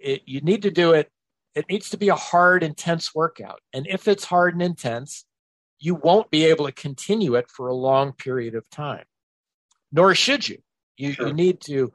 mm. 0.00 0.14
it, 0.14 0.22
you 0.26 0.42
need 0.42 0.62
to 0.62 0.70
do 0.70 0.92
it. 0.92 1.10
It 1.54 1.68
needs 1.68 1.90
to 1.90 1.96
be 1.96 2.08
a 2.08 2.14
hard, 2.14 2.62
intense 2.62 3.14
workout. 3.14 3.60
And 3.72 3.86
if 3.86 4.08
it's 4.08 4.24
hard 4.24 4.54
and 4.54 4.62
intense, 4.62 5.24
you 5.78 5.94
won't 5.94 6.30
be 6.30 6.46
able 6.46 6.66
to 6.66 6.72
continue 6.72 7.34
it 7.34 7.50
for 7.50 7.68
a 7.68 7.74
long 7.74 8.12
period 8.12 8.54
of 8.54 8.68
time, 8.70 9.04
nor 9.90 10.14
should 10.14 10.48
you. 10.48 10.58
You, 10.96 11.12
sure. 11.12 11.28
you 11.28 11.34
need 11.34 11.60
to 11.62 11.92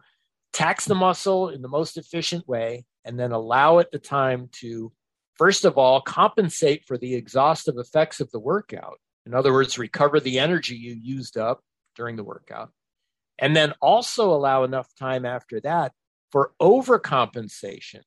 tax 0.54 0.86
the 0.86 0.96
muscle 0.96 1.50
in 1.50 1.62
the 1.62 1.68
most 1.68 1.98
efficient 1.98 2.48
way 2.48 2.86
and 3.06 3.20
then 3.20 3.32
allow 3.32 3.78
it 3.78 3.92
the 3.92 4.00
time 4.00 4.50
to, 4.60 4.92
first 5.36 5.66
of 5.66 5.78
all, 5.78 6.02
compensate 6.02 6.84
for 6.86 6.98
the 6.98 7.16
exhaustive 7.16 7.76
effects 7.78 8.20
of 8.20 8.30
the 8.32 8.40
workout 8.40 9.00
in 9.28 9.34
other 9.34 9.52
words, 9.52 9.78
recover 9.78 10.22
the 10.22 10.40
energy 10.40 10.76
you 10.76 10.94
used 10.94 11.38
up 11.38 11.60
during 11.98 12.16
the 12.16 12.24
workout. 12.24 12.72
And 13.38 13.54
then 13.54 13.74
also 13.82 14.32
allow 14.32 14.64
enough 14.64 14.88
time 14.98 15.26
after 15.26 15.60
that 15.62 15.92
for 16.32 16.54
overcompensation 16.62 18.04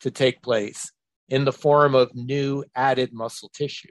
to 0.00 0.10
take 0.10 0.42
place 0.42 0.92
in 1.28 1.44
the 1.44 1.52
form 1.52 1.94
of 1.94 2.14
new 2.14 2.64
added 2.74 3.12
muscle 3.12 3.50
tissue. 3.54 3.90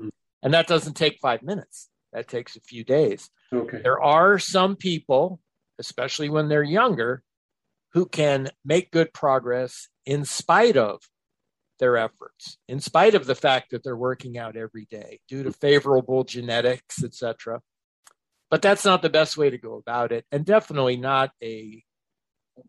Mm. 0.00 0.10
And 0.42 0.54
that 0.54 0.66
doesn't 0.66 0.94
take 0.94 1.18
five 1.20 1.42
minutes, 1.42 1.88
that 2.12 2.28
takes 2.28 2.56
a 2.56 2.60
few 2.60 2.84
days. 2.84 3.28
Okay. 3.52 3.80
There 3.82 4.00
are 4.00 4.38
some 4.38 4.76
people, 4.76 5.40
especially 5.78 6.28
when 6.28 6.48
they're 6.48 6.62
younger, 6.62 7.22
who 7.92 8.06
can 8.06 8.50
make 8.64 8.90
good 8.90 9.12
progress 9.12 9.88
in 10.04 10.24
spite 10.24 10.76
of 10.76 11.00
their 11.78 11.96
efforts, 11.96 12.58
in 12.68 12.80
spite 12.80 13.14
of 13.14 13.26
the 13.26 13.34
fact 13.34 13.70
that 13.70 13.82
they're 13.82 13.96
working 13.96 14.38
out 14.38 14.56
every 14.56 14.86
day 14.90 15.20
due 15.28 15.42
to 15.42 15.52
favorable 15.52 16.24
genetics, 16.24 17.02
etc. 17.02 17.60
But 18.50 18.62
that's 18.62 18.84
not 18.84 19.02
the 19.02 19.10
best 19.10 19.36
way 19.36 19.50
to 19.50 19.58
go 19.58 19.74
about 19.74 20.12
it, 20.12 20.24
and 20.30 20.44
definitely 20.44 20.96
not 20.96 21.32
a 21.42 21.82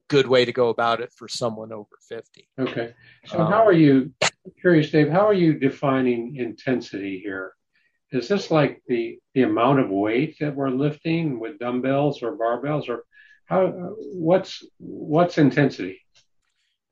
good 0.10 0.28
way 0.28 0.46
to 0.46 0.52
go 0.52 0.70
about 0.70 1.02
it 1.02 1.12
for 1.14 1.28
someone 1.28 1.72
over 1.72 1.90
50. 2.08 2.48
Okay. 2.60 2.94
So, 3.26 3.40
um, 3.40 3.52
how 3.52 3.66
are 3.66 3.74
you, 3.74 4.14
curious, 4.60 4.90
Dave, 4.92 5.10
how 5.10 5.28
are 5.28 5.34
you 5.34 5.54
defining 5.54 6.36
intensity 6.36 7.20
here? 7.20 7.54
Is 8.12 8.28
this 8.28 8.52
like 8.52 8.82
the, 8.88 9.20
the 9.34 9.44
amount 9.44 9.80
of 9.80 9.90
weight 9.90 10.38
that 10.40 10.56
we're 10.56 10.70
lifting 10.70 11.40
with 11.40 11.60
dumbbells 11.60 12.24
or 12.24 12.38
barbells, 12.38 12.88
or 12.88 13.04
how, 13.46 13.68
what's, 14.14 14.64
what's 14.78 15.38
intensity? 15.38 16.02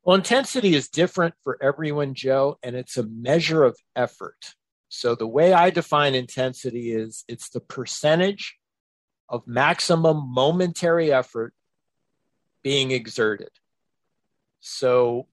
Well, 0.03 0.15
intensity 0.15 0.75
is 0.75 0.89
different 0.89 1.33
for 1.43 1.57
everyone, 1.63 2.13
Joe, 2.13 2.57
and 2.61 2.75
it's 2.75 2.97
a 2.97 3.07
measure 3.07 3.63
of 3.63 3.77
effort. 3.95 4.53
So 4.89 5.15
the 5.15 5.27
way 5.27 5.51
I 5.51 5.71
define 5.71 6.15
intensity 6.15 6.91
is 6.91 7.23
it's 7.27 7.49
the 7.49 7.59
percentage 7.59 8.55
of 9.29 9.47
maximum 9.47 10.31
momentary 10.31 11.11
effort 11.11 11.53
being 12.65 12.89
exerted. 12.89 13.51
So, 14.59 15.27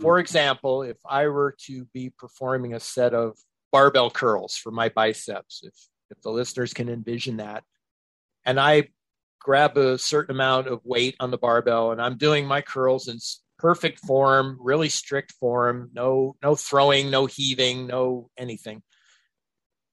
for 0.00 0.14
mm-hmm. 0.14 0.20
example, 0.20 0.82
if 0.84 0.98
I 1.04 1.26
were 1.26 1.56
to 1.66 1.84
be 1.92 2.10
performing 2.10 2.74
a 2.74 2.80
set 2.80 3.12
of 3.12 3.36
barbell 3.72 4.08
curls 4.08 4.56
for 4.56 4.70
my 4.70 4.88
biceps, 4.88 5.62
if, 5.64 5.74
if 6.10 6.22
the 6.22 6.30
listeners 6.30 6.72
can 6.72 6.88
envision 6.88 7.38
that, 7.38 7.64
and 8.44 8.60
I 8.60 8.90
grab 9.40 9.76
a 9.76 9.98
certain 9.98 10.36
amount 10.36 10.68
of 10.68 10.80
weight 10.84 11.16
on 11.18 11.32
the 11.32 11.38
barbell 11.38 11.90
and 11.90 12.00
I'm 12.00 12.18
doing 12.18 12.46
my 12.46 12.60
curls 12.60 13.08
in 13.08 13.18
perfect 13.58 13.98
form, 14.00 14.56
really 14.60 14.88
strict 14.88 15.32
form, 15.32 15.90
no 15.92 16.36
no 16.40 16.54
throwing, 16.54 17.10
no 17.10 17.26
heaving, 17.26 17.88
no 17.88 18.30
anything. 18.38 18.82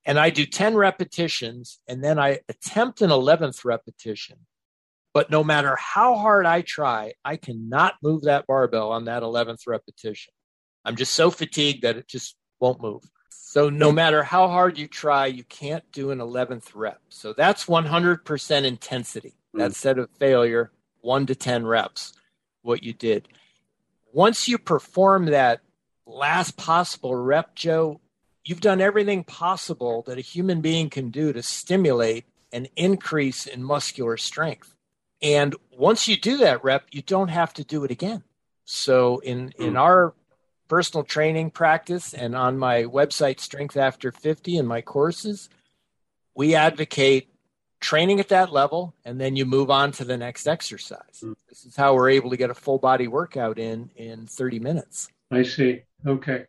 And 0.06 0.19
I 0.19 0.29
do 0.29 0.45
10 0.45 0.75
repetitions 0.75 1.79
and 1.88 2.03
then 2.03 2.19
I 2.19 2.41
attempt 2.49 3.01
an 3.01 3.10
11th 3.10 3.65
repetition. 3.65 4.38
But 5.13 5.30
no 5.30 5.43
matter 5.43 5.76
how 5.76 6.15
hard 6.15 6.45
I 6.45 6.62
try, 6.62 7.13
I 7.23 7.38
cannot 7.38 7.95
move 8.02 8.23
that 8.23 8.47
barbell 8.47 8.91
on 8.91 9.06
that 9.06 9.23
11th 9.23 9.67
repetition. 9.67 10.34
I'm 10.84 10.95
just 10.95 11.13
so 11.13 11.30
fatigued 11.30 11.84
that 11.84 11.97
it 11.97 12.08
just 12.08 12.36
won't 12.60 12.82
move. 12.82 13.04
So 13.30 13.69
no 13.69 13.89
mm-hmm. 13.89 13.95
matter 13.95 14.23
how 14.23 14.47
hard 14.47 14.78
you 14.78 14.88
try, 14.88 15.28
you 15.28 15.43
can't 15.43 15.84
do 15.91 16.10
an 16.12 16.17
11th 16.17 16.71
rep. 16.73 16.99
So 17.10 17.34
that's 17.34 17.65
100% 17.65 18.63
intensity. 18.65 19.36
Mm. 19.56 19.60
That 19.60 19.76
set 19.76 19.99
of 19.99 20.10
failure, 20.17 20.71
1 21.02 21.28
to 21.28 21.36
10 21.36 21.65
reps, 21.65 22.13
what 22.63 22.82
you 22.82 22.93
did 22.93 23.28
once 24.13 24.47
you 24.47 24.60
perform 24.60 25.26
that 25.26 25.60
last 26.06 26.56
possible 26.56 27.15
rep, 27.15 27.56
Joe, 27.56 27.99
you've 28.45 28.62
done 28.62 28.80
everything 28.80 29.23
possible 29.23 30.04
that 30.04 30.19
a 30.19 30.21
human 30.21 30.62
being 30.62 30.89
can 30.89 31.10
do 31.10 31.34
to 31.34 31.41
stimulate 31.41 32.26
an 32.54 32.67
increase 32.76 33.47
in 33.47 33.63
muscular 33.63 34.15
strength. 34.15 34.72
And 35.23 35.55
once 35.71 36.07
you 36.07 36.17
do 36.17 36.38
that 36.38 36.63
rep, 36.63 36.86
you 36.91 37.01
don't 37.01 37.29
have 37.29 37.53
to 37.53 37.63
do 37.63 37.86
it 37.86 37.91
again. 37.91 38.23
So 38.65 39.19
in 39.19 39.53
in 39.57 39.71
hmm. 39.71 39.77
our 39.77 40.13
personal 40.67 41.03
training 41.03 41.51
practice 41.51 42.13
and 42.13 42.36
on 42.36 42.57
my 42.57 42.83
website 42.83 43.39
Strength 43.39 43.77
After 43.77 44.12
50 44.12 44.57
and 44.57 44.67
my 44.67 44.81
courses, 44.81 45.49
we 46.36 46.55
advocate 46.55 47.29
training 47.79 48.19
at 48.19 48.29
that 48.29 48.51
level 48.51 48.95
and 49.03 49.19
then 49.19 49.36
you 49.36 49.45
move 49.45 49.69
on 49.69 49.91
to 49.91 50.05
the 50.05 50.17
next 50.17 50.47
exercise. 50.47 51.21
Mm. 51.21 51.36
This 51.49 51.65
is 51.65 51.75
how 51.75 51.93
we're 51.95 52.09
able 52.09 52.29
to 52.29 52.38
get 52.38 52.49
a 52.49 52.55
full 52.55 52.79
body 52.79 53.07
workout 53.07 53.59
in 53.59 53.89
in 53.95 54.25
30 54.25 54.59
minutes. 54.59 55.09
I 55.31 55.43
see. 55.43 55.81
Okay. 56.05 56.45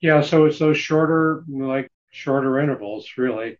Yeah, 0.00 0.20
so 0.20 0.44
it's 0.46 0.58
those 0.58 0.78
shorter 0.78 1.44
like 1.48 1.90
shorter 2.10 2.60
intervals 2.60 3.08
really. 3.16 3.58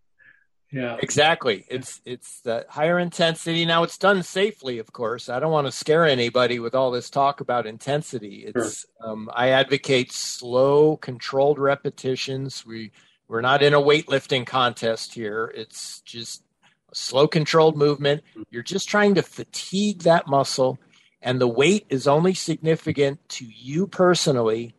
Yeah. 0.75 0.97
Exactly. 1.01 1.65
It's 1.69 2.01
it's 2.05 2.41
the 2.41 2.67
higher 2.69 2.99
intensity. 2.99 3.65
Now 3.65 3.85
it's 3.85 3.97
done 3.97 4.25
safely, 4.25 4.81
of 4.81 4.93
course. 4.93 5.29
I 5.29 5.39
don't 5.39 5.53
want 5.53 5.69
to 5.69 5.73
scare 5.73 6.05
anybody 6.05 6.59
with 6.59 6.75
all 6.75 6.91
this 6.91 7.11
talk 7.11 7.41
about 7.41 7.65
intensity. 7.65 8.45
It's 8.45 8.81
sure. 8.81 9.09
um, 9.09 9.31
I 9.33 9.51
advocate 9.51 10.11
slow, 10.11 10.97
controlled 10.97 11.61
repetitions. 11.61 12.67
We 12.67 12.91
we're 13.29 13.41
not 13.41 13.63
in 13.63 13.73
a 13.73 13.81
weightlifting 13.81 14.47
contest 14.47 15.15
here. 15.15 15.53
It's 15.55 16.01
just 16.01 16.43
a 16.91 16.97
slow, 16.97 17.29
controlled 17.29 17.77
movement. 17.77 18.25
You're 18.51 18.65
just 18.65 18.89
trying 18.89 19.15
to 19.15 19.23
fatigue 19.23 20.03
that 20.03 20.27
muscle, 20.27 20.81
and 21.23 21.41
the 21.41 21.47
weight 21.47 21.87
is 21.89 22.09
only 22.09 22.35
significant 22.35 23.21
to 23.29 23.47
you 23.47 23.87
personally 23.87 24.75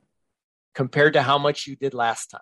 compared 0.74 1.14
to 1.14 1.22
how 1.22 1.38
much 1.38 1.68
you 1.68 1.78
did 1.78 1.94
last 1.94 2.32
time. 2.32 2.42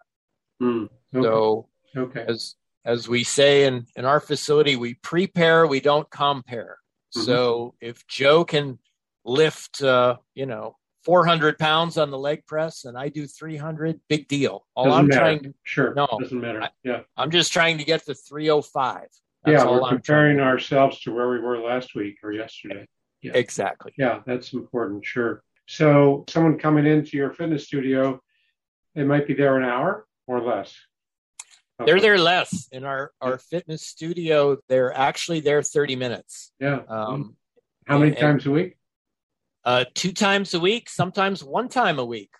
Mm, 0.59 0.89
okay. 1.13 1.23
So, 1.23 1.67
okay. 1.95 2.25
as 2.27 2.55
as 2.85 3.07
we 3.07 3.23
say 3.23 3.65
in 3.65 3.85
in 3.95 4.05
our 4.05 4.19
facility, 4.19 4.75
we 4.75 4.95
prepare, 4.95 5.65
we 5.67 5.79
don't 5.79 6.09
compare. 6.09 6.77
Mm-hmm. 7.15 7.25
So, 7.25 7.75
if 7.79 8.05
Joe 8.07 8.43
can 8.43 8.79
lift, 9.23 9.81
uh, 9.81 10.17
you 10.33 10.45
know, 10.45 10.75
400 11.03 11.57
pounds 11.59 11.97
on 11.97 12.11
the 12.11 12.17
leg 12.17 12.45
press 12.45 12.85
and 12.85 12.97
I 12.97 13.09
do 13.09 13.27
300, 13.27 13.99
big 14.07 14.27
deal. 14.27 14.65
All 14.75 14.85
doesn't 14.85 14.99
I'm 14.99 15.07
matter. 15.07 15.19
trying 15.19 15.43
to 15.43 15.53
sure 15.63 15.93
no 15.93 16.07
doesn't 16.19 16.39
matter. 16.39 16.69
Yeah, 16.83 17.01
I, 17.17 17.23
am 17.23 17.31
just 17.31 17.53
trying 17.53 17.77
to 17.77 17.83
get 17.83 18.05
to 18.05 18.13
305. 18.13 19.01
That's 19.45 19.63
yeah, 19.63 19.69
we're 19.69 19.87
comparing 19.89 20.39
ourselves 20.39 21.01
to 21.01 21.13
where 21.13 21.29
we 21.29 21.39
were 21.39 21.59
last 21.59 21.95
week 21.95 22.17
or 22.23 22.31
yesterday. 22.31 22.87
Yeah. 23.21 23.33
Exactly. 23.35 23.93
Yeah, 23.97 24.19
that's 24.25 24.53
important. 24.53 25.05
Sure. 25.05 25.43
So, 25.65 26.25
someone 26.27 26.57
coming 26.57 26.85
into 26.85 27.15
your 27.17 27.31
fitness 27.31 27.65
studio, 27.65 28.21
they 28.95 29.03
might 29.03 29.27
be 29.27 29.33
there 29.33 29.57
an 29.57 29.63
hour 29.63 30.05
or 30.27 30.41
less. 30.41 30.75
They're 31.85 32.01
there 32.01 32.17
less 32.17 32.67
in 32.71 32.83
our 32.83 33.11
our 33.21 33.37
fitness 33.37 33.85
studio. 33.85 34.57
They're 34.69 34.95
actually 34.95 35.41
there 35.41 35.61
30 35.61 35.95
minutes. 35.95 36.51
Yeah. 36.59 36.81
Um, 36.87 37.35
How 37.85 37.97
many 37.97 38.11
and, 38.11 38.19
times 38.19 38.45
a 38.45 38.51
week? 38.51 38.77
uh, 39.65 39.85
two 39.93 40.11
times 40.11 40.53
a 40.53 40.59
week, 40.59 40.89
sometimes 40.89 41.43
one 41.43 41.69
time 41.69 41.99
a 41.99 42.05
week. 42.05 42.31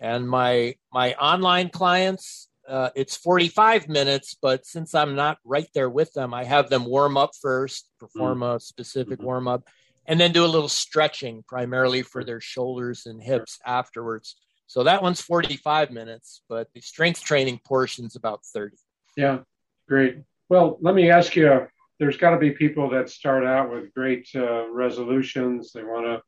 And 0.00 0.28
my 0.28 0.74
my 0.92 1.14
online 1.14 1.68
clients, 1.68 2.48
uh, 2.68 2.90
it's 2.96 3.16
45 3.16 3.88
minutes, 3.88 4.36
but 4.40 4.66
since 4.66 4.94
I'm 4.94 5.14
not 5.14 5.38
right 5.44 5.68
there 5.74 5.90
with 5.90 6.12
them, 6.14 6.34
I 6.34 6.44
have 6.44 6.68
them 6.68 6.84
warm 6.84 7.16
up 7.16 7.30
first, 7.40 7.88
perform 8.00 8.40
mm-hmm. 8.40 8.56
a 8.56 8.60
specific 8.60 9.18
mm-hmm. 9.18 9.26
warm 9.26 9.48
up, 9.48 9.68
and 10.06 10.18
then 10.18 10.32
do 10.32 10.44
a 10.44 10.48
little 10.48 10.68
stretching 10.68 11.44
primarily 11.46 12.02
for 12.02 12.24
their 12.24 12.40
shoulders 12.40 13.06
and 13.06 13.22
hips 13.22 13.58
afterwards. 13.64 14.36
So 14.66 14.82
that 14.84 15.02
one's 15.02 15.20
45 15.20 15.90
minutes, 15.90 16.42
but 16.48 16.68
the 16.74 16.80
strength 16.80 17.22
training 17.22 17.60
portion's 17.64 18.16
about 18.16 18.44
30. 18.46 18.76
Yeah, 19.16 19.40
great. 19.88 20.18
Well, 20.48 20.78
let 20.80 20.94
me 20.94 21.10
ask 21.10 21.36
you 21.36 21.66
there's 21.98 22.16
got 22.16 22.30
to 22.30 22.38
be 22.38 22.50
people 22.50 22.90
that 22.90 23.08
start 23.08 23.44
out 23.44 23.70
with 23.70 23.94
great 23.94 24.28
uh, 24.34 24.70
resolutions. 24.70 25.72
They 25.72 25.84
want 25.84 26.06
to 26.06 26.22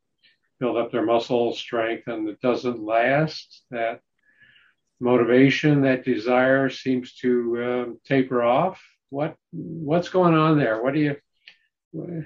build 0.59 0.77
up 0.77 0.91
their 0.91 1.05
muscle 1.05 1.53
strength, 1.53 2.07
and 2.07 2.27
it 2.27 2.39
doesn't 2.41 2.79
last. 2.79 3.63
That 3.71 4.01
motivation, 4.99 5.81
that 5.81 6.05
desire, 6.05 6.69
seems 6.69 7.13
to 7.15 7.63
um, 7.63 7.99
taper 8.05 8.43
off. 8.43 8.81
What 9.09 9.35
what's 9.51 10.09
going 10.09 10.33
on 10.33 10.57
there? 10.57 10.81
What 10.81 10.93
do 10.93 10.99
you? 10.99 11.15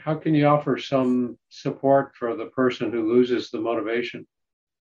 How 0.04 0.16
can 0.16 0.34
you 0.34 0.48
offer 0.48 0.78
some 0.78 1.38
support 1.50 2.16
for 2.16 2.36
the 2.36 2.48
person 2.48 2.92
who 2.92 3.14
loses 3.14 3.50
the 3.50 3.60
motivation? 3.60 4.28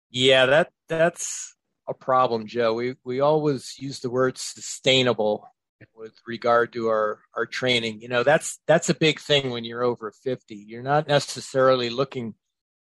Yeah, 0.10 0.46
that 0.48 0.72
that's 0.88 1.56
a 1.88 1.94
problem, 1.94 2.48
Joe. 2.48 2.74
We 2.74 2.96
we 3.04 3.20
always 3.20 3.76
use 3.80 4.00
the 4.00 4.10
word 4.10 4.38
sustainable 4.38 5.48
with 5.96 6.14
regard 6.26 6.74
to 6.74 6.88
our 6.88 7.20
our 7.36 7.46
training. 7.46 8.02
You 8.02 8.10
know 8.10 8.24
that's 8.24 8.60
that's 8.68 8.90
a 8.90 8.96
big 8.96 9.20
thing 9.20 9.52
when 9.52 9.66
you're 9.66 9.84
over 9.84 10.12
50 10.12 10.56
you're 10.56 10.84
not 10.84 11.08
necessarily 11.08 11.90
looking 11.90 12.34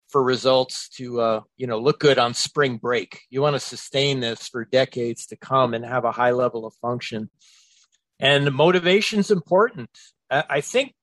for 0.09 0.23
results 0.23 0.89
to 0.91 1.21
uh, 1.21 1.41
you 1.57 1.67
know 1.67 1.79
look 1.79 2.01
good 2.01 2.19
on 2.19 2.35
spring 2.35 2.77
break. 2.77 3.23
You 3.31 3.43
want 3.43 3.55
to 3.57 3.61
sustain 3.61 4.21
this 4.21 4.49
for 4.49 4.65
decades 4.65 5.27
to 5.27 5.37
come 5.37 5.75
and 5.75 5.85
have 5.85 6.05
a 6.05 6.13
high 6.13 6.33
level 6.33 6.67
of 6.67 6.75
function. 6.75 7.31
And 8.21 8.53
motivation 8.53 9.21
is 9.21 9.31
important 9.31 9.91
i 10.31 10.61
think 10.61 10.95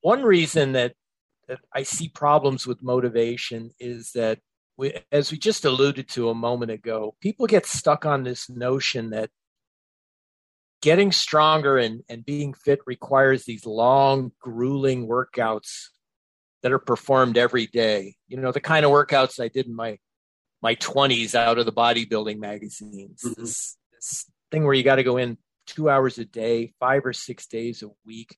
one 0.00 0.22
reason 0.22 0.72
that, 0.72 0.94
that 1.48 1.60
i 1.74 1.82
see 1.82 2.08
problems 2.08 2.66
with 2.66 2.82
motivation 2.82 3.70
is 3.80 4.12
that 4.12 4.38
we, 4.76 4.94
as 5.12 5.30
we 5.30 5.38
just 5.38 5.64
alluded 5.64 6.08
to 6.08 6.30
a 6.30 6.34
moment 6.34 6.70
ago 6.70 7.14
people 7.20 7.46
get 7.46 7.66
stuck 7.66 8.04
on 8.04 8.24
this 8.24 8.50
notion 8.50 9.10
that 9.10 9.30
getting 10.84 11.12
stronger 11.12 11.78
and, 11.78 12.02
and 12.10 12.26
being 12.26 12.52
fit 12.52 12.78
requires 12.84 13.44
these 13.44 13.64
long, 13.64 14.32
grueling 14.38 15.08
workouts 15.08 15.86
that 16.62 16.72
are 16.72 16.78
performed 16.78 17.38
every 17.38 17.66
day. 17.66 18.16
You 18.28 18.36
know, 18.36 18.52
the 18.52 18.60
kind 18.60 18.84
of 18.84 18.92
workouts 18.92 19.40
I 19.40 19.48
did 19.48 19.64
in 19.64 19.74
my 19.74 19.98
my 20.60 20.74
20s 20.74 21.34
out 21.34 21.58
of 21.58 21.64
the 21.64 21.72
bodybuilding 21.72 22.38
magazines. 22.38 23.22
Mm-hmm. 23.24 23.40
This, 23.40 23.78
this 23.92 24.26
thing 24.50 24.64
where 24.64 24.74
you 24.74 24.82
got 24.82 24.96
to 24.96 25.02
go 25.02 25.16
in 25.16 25.38
two 25.66 25.88
hours 25.88 26.18
a 26.18 26.26
day, 26.26 26.74
five 26.78 27.06
or 27.06 27.14
six 27.14 27.46
days 27.46 27.82
a 27.82 27.88
week. 28.04 28.36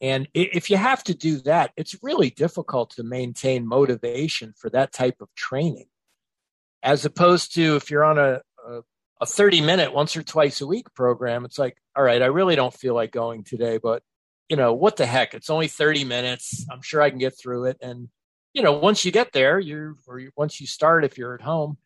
And 0.00 0.28
if 0.34 0.70
you 0.70 0.76
have 0.76 1.02
to 1.04 1.14
do 1.14 1.38
that, 1.42 1.72
it's 1.76 1.96
really 2.02 2.30
difficult 2.30 2.90
to 2.96 3.02
maintain 3.02 3.66
motivation 3.66 4.52
for 4.56 4.68
that 4.70 4.92
type 4.92 5.16
of 5.20 5.28
training. 5.34 5.86
As 6.82 7.04
opposed 7.04 7.54
to 7.54 7.76
if 7.76 7.90
you're 7.90 8.04
on 8.04 8.18
a, 8.18 8.40
a 8.68 8.80
a 9.20 9.26
30 9.26 9.60
minute 9.60 9.94
once 9.94 10.16
or 10.16 10.22
twice 10.22 10.60
a 10.60 10.66
week 10.66 10.92
program, 10.94 11.44
it's 11.44 11.58
like, 11.58 11.76
all 11.96 12.02
right, 12.02 12.22
I 12.22 12.26
really 12.26 12.56
don't 12.56 12.74
feel 12.74 12.94
like 12.94 13.10
going 13.10 13.44
today, 13.44 13.78
but 13.78 14.02
you 14.48 14.56
know, 14.56 14.74
what 14.74 14.96
the 14.96 15.06
heck? 15.06 15.32
It's 15.34 15.50
only 15.50 15.68
30 15.68 16.04
minutes. 16.04 16.66
I'm 16.70 16.82
sure 16.82 17.00
I 17.00 17.08
can 17.08 17.18
get 17.18 17.38
through 17.38 17.64
it. 17.66 17.78
And, 17.80 18.08
you 18.52 18.62
know, 18.62 18.74
once 18.74 19.04
you 19.04 19.10
get 19.10 19.32
there, 19.32 19.58
you're, 19.58 19.94
or 20.06 20.20
once 20.36 20.60
you 20.60 20.66
start, 20.66 21.04
if 21.04 21.16
you're 21.16 21.34
at 21.34 21.40
home, 21.40 21.78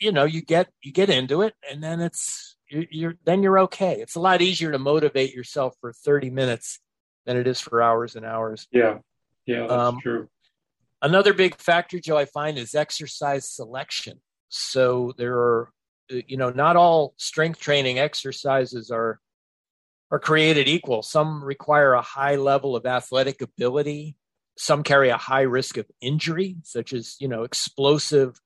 you 0.00 0.10
know, 0.10 0.24
you 0.24 0.40
get, 0.40 0.68
you 0.82 0.92
get 0.92 1.10
into 1.10 1.42
it 1.42 1.54
and 1.70 1.82
then 1.82 2.00
it's, 2.00 2.56
you're, 2.70 2.84
you're 2.90 3.14
then 3.24 3.42
you're 3.42 3.58
okay. 3.60 4.00
It's 4.00 4.14
a 4.14 4.20
lot 4.20 4.40
easier 4.40 4.72
to 4.72 4.78
motivate 4.78 5.34
yourself 5.34 5.74
for 5.80 5.92
30 5.92 6.30
minutes 6.30 6.80
than 7.28 7.36
it 7.36 7.46
is 7.46 7.60
for 7.60 7.82
hours 7.82 8.16
and 8.16 8.24
hours. 8.24 8.66
Yeah. 8.72 8.98
Yeah. 9.46 9.66
That's 9.68 9.72
um, 9.72 10.00
true. 10.00 10.28
Another 11.02 11.34
big 11.34 11.56
factor, 11.56 12.00
Joe, 12.00 12.16
I 12.16 12.24
find 12.24 12.58
is 12.58 12.74
exercise 12.74 13.48
selection. 13.48 14.20
So 14.48 15.12
there 15.18 15.36
are 15.36 15.70
you 16.08 16.38
know 16.38 16.48
not 16.48 16.76
all 16.76 17.14
strength 17.18 17.60
training 17.60 17.98
exercises 17.98 18.90
are 18.90 19.20
are 20.10 20.18
created 20.18 20.68
equal 20.68 21.02
some 21.02 21.44
require 21.44 21.92
a 21.92 22.00
high 22.00 22.36
level 22.36 22.74
of 22.74 22.86
athletic 22.86 23.42
ability 23.42 24.16
some 24.56 24.82
carry 24.82 25.10
a 25.10 25.18
high 25.18 25.42
risk 25.42 25.76
of 25.76 25.84
injury 26.00 26.56
such 26.62 26.94
as 26.94 27.16
you 27.20 27.28
know 27.28 27.42
explosive 27.42 28.40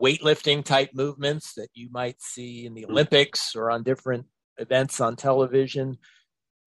weightlifting 0.00 0.64
type 0.64 0.90
movements 0.94 1.54
that 1.54 1.68
you 1.74 1.88
might 1.90 2.22
see 2.22 2.64
in 2.64 2.74
the 2.74 2.86
olympics 2.86 3.56
or 3.56 3.68
on 3.68 3.82
different 3.82 4.26
events 4.58 5.00
on 5.00 5.16
television 5.16 5.98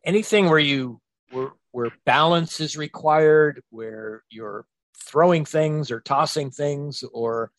anything 0.05 0.49
where 0.49 0.59
you 0.59 0.99
where, 1.31 1.51
where 1.71 1.91
balance 2.05 2.59
is 2.59 2.77
required 2.77 3.61
where 3.69 4.23
you're 4.29 4.65
throwing 4.97 5.45
things 5.45 5.91
or 5.91 5.99
tossing 5.99 6.51
things 6.51 7.03
or 7.13 7.51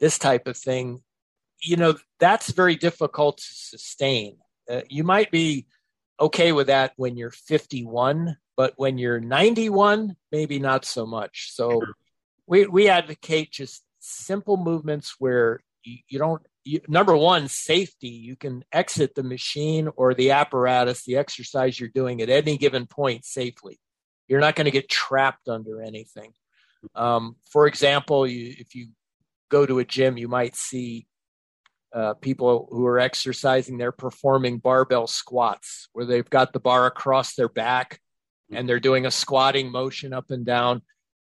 this 0.00 0.18
type 0.18 0.46
of 0.46 0.56
thing 0.56 1.02
you 1.64 1.76
know, 1.76 1.94
that's 2.20 2.50
very 2.50 2.76
difficult 2.76 3.38
to 3.38 3.54
sustain. 3.54 4.36
Uh, 4.70 4.82
you 4.88 5.02
might 5.02 5.30
be 5.30 5.66
okay 6.20 6.52
with 6.52 6.68
that 6.68 6.92
when 6.96 7.16
you're 7.16 7.30
51, 7.30 8.36
but 8.56 8.74
when 8.76 8.98
you're 8.98 9.20
91, 9.20 10.14
maybe 10.30 10.58
not 10.58 10.84
so 10.84 11.06
much. 11.06 11.50
So 11.52 11.82
we, 12.46 12.66
we 12.66 12.88
advocate 12.88 13.50
just 13.50 13.82
simple 13.98 14.56
movements 14.56 15.16
where 15.18 15.60
you, 15.82 15.98
you 16.08 16.18
don't, 16.18 16.42
you, 16.64 16.80
number 16.88 17.16
one, 17.16 17.48
safety. 17.48 18.08
You 18.08 18.36
can 18.36 18.64
exit 18.72 19.14
the 19.14 19.22
machine 19.22 19.88
or 19.96 20.14
the 20.14 20.32
apparatus, 20.32 21.04
the 21.04 21.16
exercise 21.16 21.78
you're 21.78 21.88
doing 21.88 22.20
at 22.22 22.30
any 22.30 22.56
given 22.56 22.86
point 22.86 23.24
safely. 23.24 23.78
You're 24.28 24.40
not 24.40 24.56
going 24.56 24.64
to 24.64 24.70
get 24.70 24.88
trapped 24.88 25.48
under 25.48 25.82
anything. 25.82 26.32
Um, 26.94 27.36
for 27.50 27.66
example, 27.66 28.26
you, 28.26 28.54
if 28.58 28.74
you 28.74 28.88
go 29.50 29.66
to 29.66 29.78
a 29.78 29.84
gym, 29.84 30.16
you 30.16 30.28
might 30.28 30.56
see 30.56 31.06
uh, 31.94 32.14
people 32.14 32.68
who 32.70 32.86
are 32.86 32.98
exercising, 32.98 33.78
they're 33.78 33.92
performing 33.92 34.58
barbell 34.58 35.06
squats 35.06 35.88
where 35.92 36.04
they've 36.04 36.28
got 36.28 36.52
the 36.52 36.60
bar 36.60 36.86
across 36.86 37.34
their 37.34 37.48
back 37.48 38.00
and 38.50 38.68
they're 38.68 38.80
doing 38.80 39.06
a 39.06 39.10
squatting 39.10 39.70
motion 39.70 40.12
up 40.12 40.30
and 40.30 40.44
down. 40.44 40.82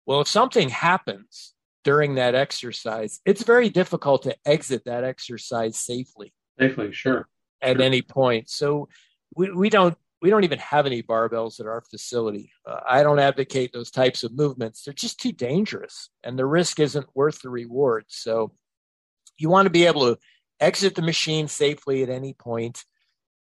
Well, 0.05 0.21
if 0.21 0.27
something 0.27 0.69
happens 0.69 1.53
during 1.87 2.15
that 2.15 2.35
exercise, 2.35 3.21
it's 3.25 3.43
very 3.43 3.69
difficult 3.69 4.23
to 4.23 4.35
exit 4.45 4.83
that 4.83 5.05
exercise 5.05 5.77
safely. 5.77 6.33
Safely, 6.59 6.91
sure. 6.91 7.29
At 7.61 7.77
sure. 7.77 7.81
any 7.85 8.01
point. 8.01 8.49
So 8.49 8.89
we, 9.37 9.51
we 9.51 9.69
don't 9.69 9.97
we 10.21 10.29
don't 10.29 10.43
even 10.43 10.59
have 10.59 10.85
any 10.85 11.01
barbells 11.01 11.61
at 11.61 11.65
our 11.65 11.81
facility. 11.89 12.51
Uh, 12.65 12.81
I 12.85 13.03
don't 13.03 13.19
advocate 13.19 13.71
those 13.71 13.89
types 13.89 14.23
of 14.23 14.35
movements. 14.35 14.83
They're 14.83 14.93
just 14.93 15.21
too 15.21 15.31
dangerous 15.31 16.09
and 16.25 16.37
the 16.37 16.45
risk 16.45 16.81
isn't 16.81 17.07
worth 17.15 17.41
the 17.41 17.49
reward. 17.49 18.03
So 18.09 18.51
you 19.37 19.49
want 19.49 19.67
to 19.67 19.69
be 19.69 19.85
able 19.85 20.13
to 20.13 20.19
exit 20.59 20.93
the 20.93 21.01
machine 21.01 21.47
safely 21.47 22.03
at 22.03 22.09
any 22.09 22.33
point 22.33 22.83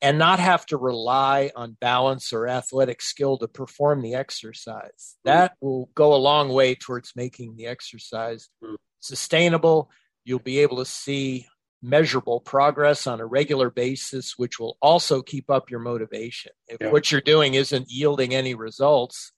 and 0.03 0.19
not 0.19 0.39
have 0.39 0.67
to 0.67 0.77
rely 0.77 1.51
on 1.57 1.77
balance 1.81 2.33
or 2.33 2.47
athletic 2.47 3.01
skill 3.01 3.39
to 3.39 3.49
perform 3.49 4.03
the 4.03 4.15
exercise. 4.15 5.17
Hmm. 5.25 5.29
That 5.29 5.53
will 5.61 5.91
go 5.95 6.15
a 6.15 6.17
long 6.17 6.51
way 6.51 6.75
towards 6.75 7.13
making 7.17 7.57
the 7.57 7.67
exercise 7.67 8.49
hmm. 8.63 8.75
sustainable. 9.01 9.91
You'll 10.25 10.39
be 10.39 10.59
able 10.59 10.79
to 10.79 10.85
see 10.85 11.47
measurable 11.83 12.41
progress 12.41 13.07
on 13.07 13.21
a 13.21 13.27
regular 13.27 13.71
basis, 13.71 14.35
which 14.37 14.59
will 14.59 14.77
also 14.83 15.23
keep 15.23 15.51
up 15.51 15.71
your 15.71 15.81
motivation. 15.81 16.53
If 16.69 16.79
yeah. 16.81 16.91
what 16.91 17.11
you're 17.11 17.21
doing 17.21 17.55
isn't 17.55 17.87
yielding 17.89 18.35
any 18.35 18.55
results, 18.55 19.33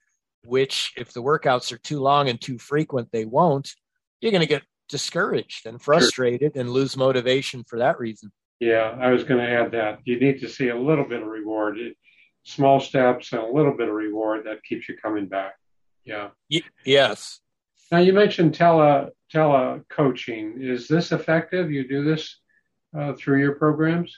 which 0.44 0.92
if 0.96 1.12
the 1.12 1.22
workouts 1.22 1.72
are 1.72 1.78
too 1.78 2.00
long 2.00 2.28
and 2.28 2.40
too 2.40 2.58
frequent, 2.58 3.10
they 3.12 3.24
won't, 3.24 3.70
you're 4.20 4.32
going 4.32 4.40
to 4.40 4.46
get 4.46 4.62
discouraged 4.88 5.66
and 5.66 5.80
frustrated 5.80 6.54
sure. 6.54 6.60
and 6.60 6.70
lose 6.70 6.96
motivation 6.96 7.64
for 7.64 7.78
that 7.80 7.98
reason. 7.98 8.32
Yeah, 8.60 8.96
I 9.00 9.10
was 9.10 9.24
going 9.24 9.44
to 9.44 9.50
add 9.50 9.72
that. 9.72 10.00
You 10.04 10.18
need 10.18 10.40
to 10.40 10.48
see 10.48 10.68
a 10.68 10.76
little 10.76 11.04
bit 11.04 11.22
of 11.22 11.28
reward, 11.28 11.78
small 12.42 12.80
steps 12.80 13.32
and 13.32 13.42
a 13.42 13.46
little 13.46 13.76
bit 13.76 13.88
of 13.88 13.94
reward 13.94 14.46
that 14.46 14.64
keeps 14.64 14.88
you 14.88 14.96
coming 14.96 15.26
back. 15.26 15.54
Yeah. 16.04 16.30
Y- 16.50 16.62
yes. 16.84 17.40
Now 17.92 17.98
you 17.98 18.12
mentioned 18.12 18.54
tele 18.54 19.10
tele 19.30 19.80
coaching. 19.88 20.60
Is 20.60 20.88
this 20.88 21.12
effective? 21.12 21.70
You 21.70 21.86
do 21.86 22.04
this 22.04 22.38
uh, 22.98 23.14
through 23.14 23.40
your 23.40 23.52
programs? 23.52 24.14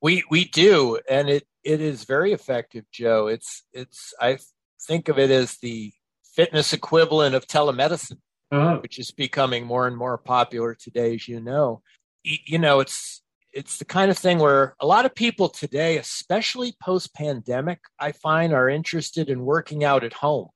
We 0.00 0.24
we 0.30 0.44
do, 0.46 0.98
and 1.08 1.28
it 1.28 1.46
it 1.62 1.80
is 1.80 2.04
very 2.04 2.32
effective, 2.32 2.84
Joe. 2.90 3.28
It's 3.28 3.64
it's 3.72 4.12
I 4.20 4.38
think 4.86 5.08
of 5.08 5.18
it 5.18 5.30
as 5.30 5.58
the 5.58 5.92
fitness 6.34 6.72
equivalent 6.72 7.34
of 7.34 7.46
telemedicine, 7.46 8.18
uh-huh. 8.50 8.78
which 8.82 8.98
is 8.98 9.10
becoming 9.12 9.66
more 9.66 9.86
and 9.86 9.96
more 9.96 10.18
popular 10.18 10.74
today, 10.74 11.14
as 11.14 11.28
you 11.28 11.40
know. 11.40 11.82
You 12.24 12.58
know, 12.58 12.80
it's 12.80 13.21
it's 13.52 13.78
the 13.78 13.84
kind 13.84 14.10
of 14.10 14.18
thing 14.18 14.38
where 14.38 14.74
a 14.80 14.86
lot 14.86 15.04
of 15.04 15.14
people 15.14 15.48
today, 15.48 15.98
especially 15.98 16.74
post 16.82 17.14
pandemic, 17.14 17.80
I 17.98 18.12
find 18.12 18.52
are 18.52 18.68
interested 18.68 19.28
in 19.28 19.44
working 19.44 19.84
out 19.84 20.04
at 20.04 20.14
home. 20.14 20.48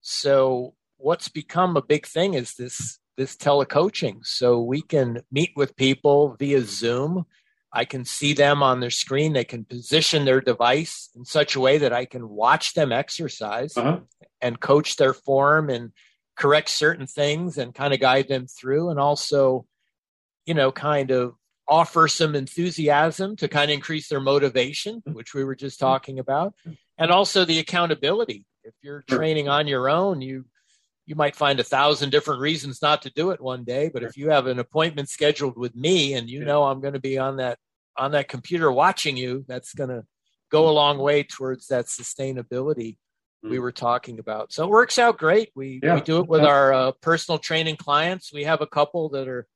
So 0.00 0.74
what's 0.96 1.28
become 1.28 1.76
a 1.76 1.82
big 1.82 2.06
thing 2.06 2.34
is 2.34 2.54
this 2.54 2.98
this 3.16 3.36
telecoaching. 3.36 4.24
So 4.24 4.60
we 4.60 4.80
can 4.80 5.22
meet 5.32 5.50
with 5.56 5.76
people 5.76 6.36
via 6.38 6.62
Zoom. 6.62 7.26
I 7.72 7.84
can 7.84 8.04
see 8.04 8.32
them 8.32 8.62
on 8.62 8.78
their 8.78 8.90
screen. 8.90 9.32
They 9.32 9.44
can 9.44 9.64
position 9.64 10.24
their 10.24 10.40
device 10.40 11.10
in 11.16 11.24
such 11.24 11.56
a 11.56 11.60
way 11.60 11.78
that 11.78 11.92
I 11.92 12.04
can 12.04 12.28
watch 12.28 12.74
them 12.74 12.92
exercise 12.92 13.76
uh-huh. 13.76 14.00
and 14.40 14.60
coach 14.60 14.96
their 14.96 15.14
form 15.14 15.68
and 15.68 15.92
correct 16.36 16.68
certain 16.68 17.08
things 17.08 17.58
and 17.58 17.74
kind 17.74 17.92
of 17.92 17.98
guide 17.98 18.28
them 18.28 18.46
through 18.46 18.90
and 18.90 19.00
also, 19.00 19.66
you 20.46 20.54
know, 20.54 20.70
kind 20.70 21.10
of 21.10 21.34
offer 21.68 22.08
some 22.08 22.34
enthusiasm 22.34 23.36
to 23.36 23.48
kind 23.48 23.70
of 23.70 23.74
increase 23.74 24.08
their 24.08 24.20
motivation, 24.20 25.02
which 25.06 25.34
we 25.34 25.44
were 25.44 25.54
just 25.54 25.78
talking 25.78 26.18
about, 26.18 26.54
and 26.96 27.10
also 27.10 27.44
the 27.44 27.58
accountability. 27.58 28.44
If 28.64 28.74
you're 28.82 29.02
training 29.02 29.48
on 29.48 29.66
your 29.66 29.88
own, 29.88 30.20
you 30.20 30.44
you 31.06 31.14
might 31.14 31.36
find 31.36 31.58
a 31.58 31.64
thousand 31.64 32.10
different 32.10 32.40
reasons 32.40 32.82
not 32.82 33.02
to 33.02 33.10
do 33.10 33.30
it 33.30 33.40
one 33.40 33.64
day, 33.64 33.90
but 33.92 34.02
if 34.02 34.16
you 34.16 34.28
have 34.28 34.46
an 34.46 34.58
appointment 34.58 35.08
scheduled 35.08 35.56
with 35.56 35.74
me 35.74 36.12
and 36.12 36.28
you 36.28 36.44
know 36.44 36.64
I'm 36.64 36.80
going 36.80 36.92
to 36.92 37.00
be 37.00 37.16
on 37.16 37.36
that 37.36 37.58
on 37.96 38.12
that 38.12 38.28
computer 38.28 38.70
watching 38.70 39.16
you, 39.16 39.44
that's 39.48 39.74
going 39.74 39.90
to 39.90 40.04
go 40.50 40.68
a 40.68 40.70
long 40.70 40.98
way 40.98 41.22
towards 41.22 41.68
that 41.68 41.86
sustainability 41.86 42.96
we 43.42 43.56
mm. 43.56 43.62
were 43.62 43.72
talking 43.72 44.18
about. 44.18 44.52
So 44.52 44.64
it 44.64 44.70
works 44.70 44.98
out 44.98 45.18
great. 45.18 45.50
We 45.54 45.80
yeah. 45.82 45.94
we 45.94 46.00
do 46.00 46.18
it 46.20 46.28
with 46.28 46.42
our 46.42 46.72
uh, 46.72 46.92
personal 47.00 47.38
training 47.38 47.76
clients. 47.76 48.32
We 48.32 48.44
have 48.44 48.60
a 48.60 48.66
couple 48.66 49.08
that 49.10 49.28
are 49.28 49.46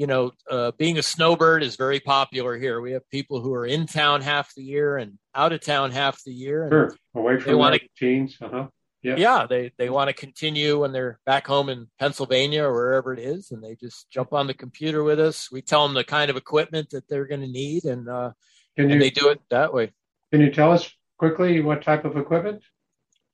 you 0.00 0.06
know, 0.06 0.32
uh, 0.50 0.72
being 0.78 0.96
a 0.96 1.02
snowbird 1.02 1.62
is 1.62 1.76
very 1.76 2.00
popular 2.00 2.56
here. 2.56 2.80
We 2.80 2.92
have 2.92 3.06
people 3.10 3.42
who 3.42 3.52
are 3.52 3.66
in 3.66 3.84
town 3.84 4.22
half 4.22 4.54
the 4.54 4.62
year 4.62 4.96
and 4.96 5.18
out 5.34 5.52
of 5.52 5.60
town 5.60 5.90
half 5.90 6.24
the 6.24 6.32
year. 6.32 6.62
And 6.62 6.72
sure, 6.72 6.96
away 7.14 7.38
from 7.38 7.58
their 7.58 7.72
routines. 7.72 8.34
Uh-huh. 8.40 8.68
Yeah. 9.02 9.16
yeah, 9.18 9.46
they 9.46 9.72
they 9.76 9.90
want 9.90 10.08
to 10.08 10.14
continue 10.14 10.80
when 10.80 10.92
they're 10.92 11.20
back 11.26 11.46
home 11.46 11.68
in 11.68 11.86
Pennsylvania 11.98 12.64
or 12.64 12.72
wherever 12.72 13.12
it 13.12 13.18
is, 13.18 13.50
and 13.50 13.62
they 13.62 13.74
just 13.74 14.10
jump 14.10 14.32
on 14.32 14.46
the 14.46 14.54
computer 14.54 15.04
with 15.04 15.20
us. 15.20 15.52
We 15.52 15.60
tell 15.60 15.86
them 15.86 15.94
the 15.94 16.04
kind 16.04 16.30
of 16.30 16.36
equipment 16.38 16.88
that 16.90 17.06
they're 17.06 17.26
going 17.26 17.42
to 17.42 17.46
need, 17.46 17.84
and 17.84 18.08
uh, 18.08 18.32
can 18.76 18.86
you, 18.86 18.92
and 18.94 19.02
they 19.02 19.10
do 19.10 19.28
it 19.28 19.40
that 19.50 19.74
way. 19.74 19.92
Can 20.32 20.40
you 20.40 20.50
tell 20.50 20.72
us 20.72 20.90
quickly 21.18 21.60
what 21.60 21.82
type 21.82 22.06
of 22.06 22.16
equipment? 22.16 22.62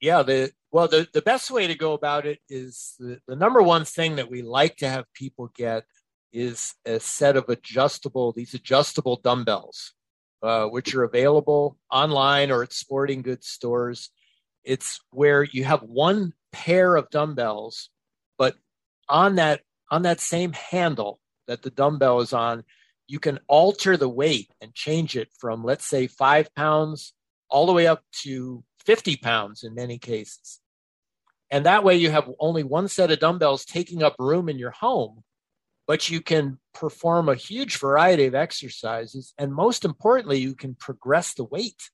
Yeah, 0.01 0.25
the 0.25 0.51
well, 0.73 0.89
the 0.89 1.07
the 1.13 1.23
best 1.23 1.49
way 1.51 1.69
to 1.69 1.75
go 1.77 1.93
about 1.93 2.27
it 2.27 2.41
is 2.49 2.95
the, 2.99 3.21
the 3.29 3.37
number 3.37 3.63
one 3.63 3.85
thing 3.85 4.17
that 4.17 4.31
we 4.31 4.43
like 4.43 4.77
to 4.79 4.89
have 4.89 5.05
people 5.15 5.51
get 5.55 5.85
is 6.37 6.75
a 6.85 7.01
set 7.01 7.35
of 7.35 7.49
adjustable, 7.49 8.31
these 8.31 8.53
adjustable 8.53 9.17
dumbbells, 9.25 9.95
uh, 10.43 10.67
which 10.67 10.95
are 10.95 11.03
available 11.03 11.79
online 11.91 12.51
or 12.51 12.63
at 12.63 12.75
sporting 12.75 13.23
goods 13.23 13.47
stores. 13.49 14.11
It's 14.63 15.01
where 15.11 15.43
you 15.43 15.65
have 15.65 15.83
one 15.83 16.35
pair 16.53 16.95
of 16.95 17.09
dumbbells, 17.09 17.89
but 18.37 18.55
on 19.09 19.37
that 19.37 19.63
on 19.91 20.03
that 20.03 20.21
same 20.21 20.53
handle 20.53 21.21
that 21.47 21.63
the 21.63 21.71
dumbbell 21.71 22.21
is 22.21 22.35
on, 22.35 22.65
you 23.07 23.19
can 23.19 23.39
alter 23.49 23.97
the 23.97 24.09
weight 24.09 24.51
and 24.61 24.75
change 24.75 25.17
it 25.17 25.29
from 25.39 25.65
let's 25.65 25.87
say 25.87 26.07
five 26.07 26.55
pounds 26.55 27.15
all 27.49 27.65
the 27.65 27.73
way 27.73 27.87
up 27.87 28.03
to 28.25 28.63
50 28.85 29.17
pounds 29.17 29.63
in 29.63 29.75
many 29.75 29.97
cases. 29.99 30.61
And 31.51 31.65
that 31.65 31.85
way 31.85 31.97
you 31.97 32.11
have 32.11 32.29
only 32.39 32.63
one 32.63 32.89
set 32.89 33.11
of 33.11 33.21
dumbbells 33.21 33.65
taking 33.65 34.03
up 34.03 34.17
room 34.19 34.51
in 34.51 34.59
your 34.59 34.73
home 34.73 35.23
but 35.87 36.11
you 36.11 36.21
can 36.21 36.59
perform 36.75 37.29
a 37.29 37.35
huge 37.35 37.79
variety 37.79 38.27
of 38.27 38.35
exercises. 38.35 39.33
And 39.39 39.55
most 39.55 39.85
importantly, 39.85 40.39
you 40.39 40.55
can 40.55 40.75
progress 40.75 41.35
the 41.35 41.45
weight. 41.45 41.91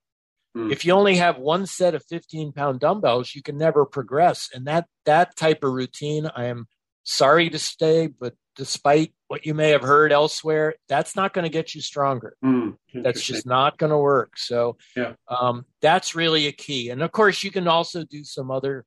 Mm. 0.56 0.72
If 0.72 0.84
you 0.84 0.92
only 0.92 1.16
have 1.16 1.38
one 1.38 1.66
set 1.66 1.94
of 1.94 2.04
15 2.06 2.52
pound 2.52 2.80
dumbbells, 2.80 3.34
you 3.34 3.42
can 3.42 3.56
never 3.56 3.84
progress. 3.84 4.48
And 4.52 4.66
that, 4.66 4.86
that 5.04 5.36
type 5.36 5.62
of 5.64 5.72
routine, 5.72 6.28
I 6.34 6.46
am 6.46 6.66
sorry 7.04 7.50
to 7.50 7.58
say, 7.58 8.06
but 8.06 8.34
despite 8.54 9.14
what 9.28 9.46
you 9.46 9.54
may 9.54 9.70
have 9.70 9.82
heard 9.82 10.12
elsewhere, 10.12 10.74
that's 10.88 11.16
not 11.16 11.32
going 11.32 11.44
to 11.44 11.50
get 11.50 11.74
you 11.74 11.80
stronger. 11.80 12.36
Mm, 12.44 12.76
that's 12.94 13.22
just 13.22 13.46
not 13.46 13.78
going 13.78 13.90
to 13.90 13.98
work. 13.98 14.36
So 14.36 14.76
yeah. 14.94 15.14
um, 15.28 15.64
that's 15.80 16.14
really 16.14 16.46
a 16.46 16.52
key. 16.52 16.90
And 16.90 17.02
of 17.02 17.12
course, 17.12 17.42
you 17.42 17.50
can 17.50 17.66
also 17.66 18.04
do 18.04 18.24
some 18.24 18.50
other 18.50 18.84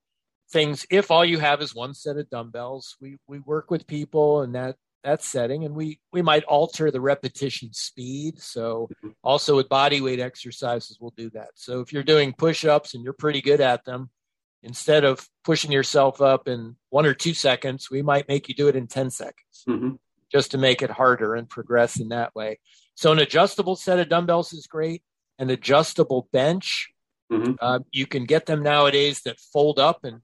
things 0.52 0.86
if 0.90 1.10
all 1.10 1.26
you 1.26 1.40
have 1.40 1.62
is 1.62 1.74
one 1.74 1.94
set 1.94 2.18
of 2.18 2.30
dumbbells. 2.30 2.96
We 3.02 3.18
we 3.28 3.40
work 3.40 3.72
with 3.72 3.88
people, 3.88 4.42
and 4.42 4.54
that 4.56 4.76
that 5.06 5.24
setting 5.24 5.64
and 5.64 5.74
we 5.76 6.00
we 6.12 6.22
might 6.22 6.44
alter 6.44 6.92
the 6.92 7.00
repetition 7.00 7.72
speed. 7.72 8.42
So 8.42 8.90
also 9.24 9.56
with 9.56 9.70
body 9.70 10.02
weight 10.02 10.20
exercises 10.20 10.98
we'll 11.00 11.14
do 11.16 11.30
that. 11.32 11.50
So 11.56 11.80
if 11.80 11.94
you're 11.94 12.04
doing 12.04 12.34
push-ups 12.34 12.94
and 12.94 13.04
you're 13.04 13.14
pretty 13.14 13.42
good 13.42 13.62
at 13.62 13.86
them 13.86 14.10
instead 14.64 15.04
of 15.06 15.28
pushing 15.44 15.72
yourself 15.72 16.22
up 16.22 16.48
in 16.48 16.76
one 16.90 17.06
or 17.06 17.14
two 17.14 17.34
seconds 17.34 17.90
we 17.90 18.02
might 18.02 18.28
make 18.28 18.50
you 18.50 18.56
do 18.56 18.68
it 18.68 18.76
in 18.76 18.88
10 18.88 19.12
seconds 19.12 19.64
mm-hmm. 19.70 19.92
just 20.32 20.52
to 20.52 20.58
make 20.58 20.82
it 20.82 20.90
harder 20.90 21.36
and 21.36 21.50
progress 21.50 22.00
in 22.00 22.10
that 22.10 22.36
way. 22.36 22.60
So 22.96 23.12
an 23.12 23.20
adjustable 23.20 23.76
set 23.76 24.00
of 24.00 24.10
dumbbells 24.10 24.54
is 24.54 24.68
great. 24.68 25.04
An 25.38 25.50
adjustable 25.50 26.28
bench 26.34 26.90
mm-hmm. 27.32 27.54
uh, 27.62 27.80
you 27.92 28.08
can 28.08 28.26
get 28.26 28.48
them 28.48 28.64
nowadays 28.64 29.22
that 29.22 29.40
fold 29.40 29.80
up 29.80 30.04
and 30.04 30.22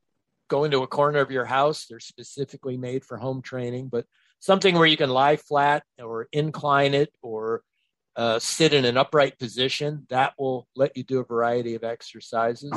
go 0.48 0.66
into 0.66 0.84
a 0.84 0.88
corner 0.88 1.20
of 1.20 1.32
your 1.32 1.46
house. 1.46 1.86
They're 1.86 2.00
specifically 2.00 2.78
made 2.78 3.06
for 3.06 3.18
home 3.18 3.42
training 3.42 3.90
but 3.90 4.06
something 4.42 4.76
where 4.76 4.88
you 4.88 4.98
can 4.98 5.10
lie 5.10 5.38
flat 5.38 5.84
or 6.04 6.28
incline 6.34 6.94
it 6.94 7.14
or 7.22 7.62
uh, 8.18 8.40
sit 8.40 8.74
in 8.74 8.84
an 8.84 8.98
upright 8.98 9.40
position. 9.40 10.06
That 10.10 10.34
will 10.38 10.68
let 10.76 10.98
you 10.98 11.04
do 11.04 11.20
a 11.20 11.24
variety 11.24 11.76
of 11.76 11.86
exercises. 11.86 12.74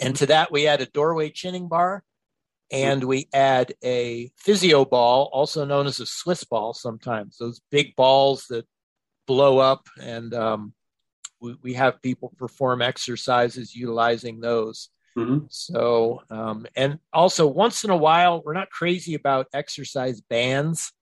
And 0.00 0.14
to 0.16 0.26
that, 0.26 0.52
we 0.52 0.68
add 0.68 0.80
a 0.80 0.86
doorway 0.86 1.30
chinning 1.30 1.68
bar 1.68 2.04
and 2.70 3.02
we 3.04 3.28
add 3.32 3.74
a 3.82 4.30
physio 4.36 4.84
ball, 4.84 5.30
also 5.32 5.64
known 5.64 5.86
as 5.86 6.00
a 6.00 6.06
Swiss 6.06 6.44
ball 6.44 6.74
sometimes, 6.74 7.38
those 7.38 7.60
big 7.70 7.96
balls 7.96 8.46
that 8.50 8.66
blow 9.26 9.58
up. 9.58 9.88
And 10.00 10.34
um, 10.34 10.74
we, 11.40 11.56
we 11.62 11.74
have 11.74 12.02
people 12.02 12.32
perform 12.36 12.82
exercises 12.82 13.74
utilizing 13.74 14.40
those. 14.40 14.90
Mm-hmm. 15.16 15.46
So, 15.48 16.22
um, 16.30 16.66
and 16.74 16.98
also 17.12 17.46
once 17.46 17.84
in 17.84 17.90
a 17.90 17.96
while, 17.96 18.42
we're 18.44 18.52
not 18.52 18.70
crazy 18.70 19.14
about 19.14 19.46
exercise 19.52 20.20
bands, 20.20 20.92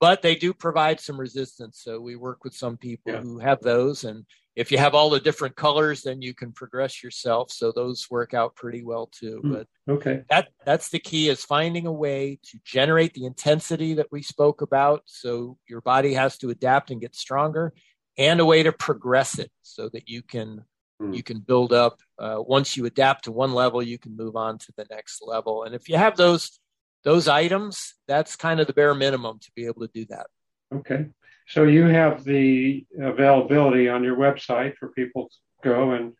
but 0.00 0.22
they 0.22 0.34
do 0.34 0.54
provide 0.54 1.00
some 1.00 1.18
resistance. 1.18 1.80
So 1.82 2.00
we 2.00 2.16
work 2.16 2.44
with 2.44 2.54
some 2.54 2.76
people 2.76 3.12
yeah. 3.12 3.20
who 3.20 3.38
have 3.38 3.60
those. 3.60 4.04
And 4.04 4.24
if 4.56 4.70
you 4.70 4.78
have 4.78 4.94
all 4.94 5.10
the 5.10 5.20
different 5.20 5.56
colors, 5.56 6.02
then 6.02 6.22
you 6.22 6.32
can 6.32 6.52
progress 6.52 7.02
yourself. 7.02 7.50
So 7.50 7.72
those 7.72 8.08
work 8.10 8.34
out 8.34 8.54
pretty 8.54 8.84
well 8.84 9.08
too. 9.08 9.42
Mm, 9.44 9.52
but 9.52 9.92
okay, 9.92 10.22
that 10.30 10.48
that's 10.64 10.90
the 10.90 11.00
key 11.00 11.28
is 11.28 11.44
finding 11.44 11.86
a 11.86 11.92
way 11.92 12.38
to 12.44 12.58
generate 12.64 13.14
the 13.14 13.26
intensity 13.26 13.94
that 13.94 14.12
we 14.12 14.22
spoke 14.22 14.62
about. 14.62 15.02
So 15.06 15.58
your 15.68 15.80
body 15.80 16.14
has 16.14 16.38
to 16.38 16.50
adapt 16.50 16.90
and 16.90 17.00
get 17.00 17.16
stronger, 17.16 17.72
and 18.16 18.40
a 18.40 18.46
way 18.46 18.62
to 18.62 18.72
progress 18.72 19.38
it 19.38 19.50
so 19.62 19.88
that 19.90 20.08
you 20.08 20.22
can. 20.22 20.64
You 21.00 21.22
can 21.22 21.40
build 21.40 21.72
up 21.72 22.00
uh, 22.18 22.36
once 22.38 22.76
you 22.76 22.86
adapt 22.86 23.24
to 23.24 23.32
one 23.32 23.52
level 23.52 23.82
you 23.82 23.98
can 23.98 24.16
move 24.16 24.36
on 24.36 24.56
to 24.58 24.72
the 24.76 24.86
next 24.90 25.20
level. 25.22 25.64
And 25.64 25.74
if 25.74 25.88
you 25.88 25.96
have 25.96 26.16
those 26.16 26.60
those 27.02 27.26
items 27.28 27.94
that's 28.08 28.36
kind 28.36 28.60
of 28.60 28.66
the 28.66 28.72
bare 28.72 28.94
minimum 28.94 29.38
to 29.40 29.52
be 29.54 29.66
able 29.66 29.86
to 29.86 29.92
do 29.92 30.06
that. 30.06 30.26
Okay. 30.74 31.08
So 31.46 31.64
you 31.64 31.84
have 31.86 32.24
the 32.24 32.86
availability 32.98 33.86
on 33.88 34.02
your 34.02 34.16
website 34.16 34.76
for 34.76 34.88
people 34.88 35.28
to 35.28 35.36
go 35.68 35.90
and 35.90 36.14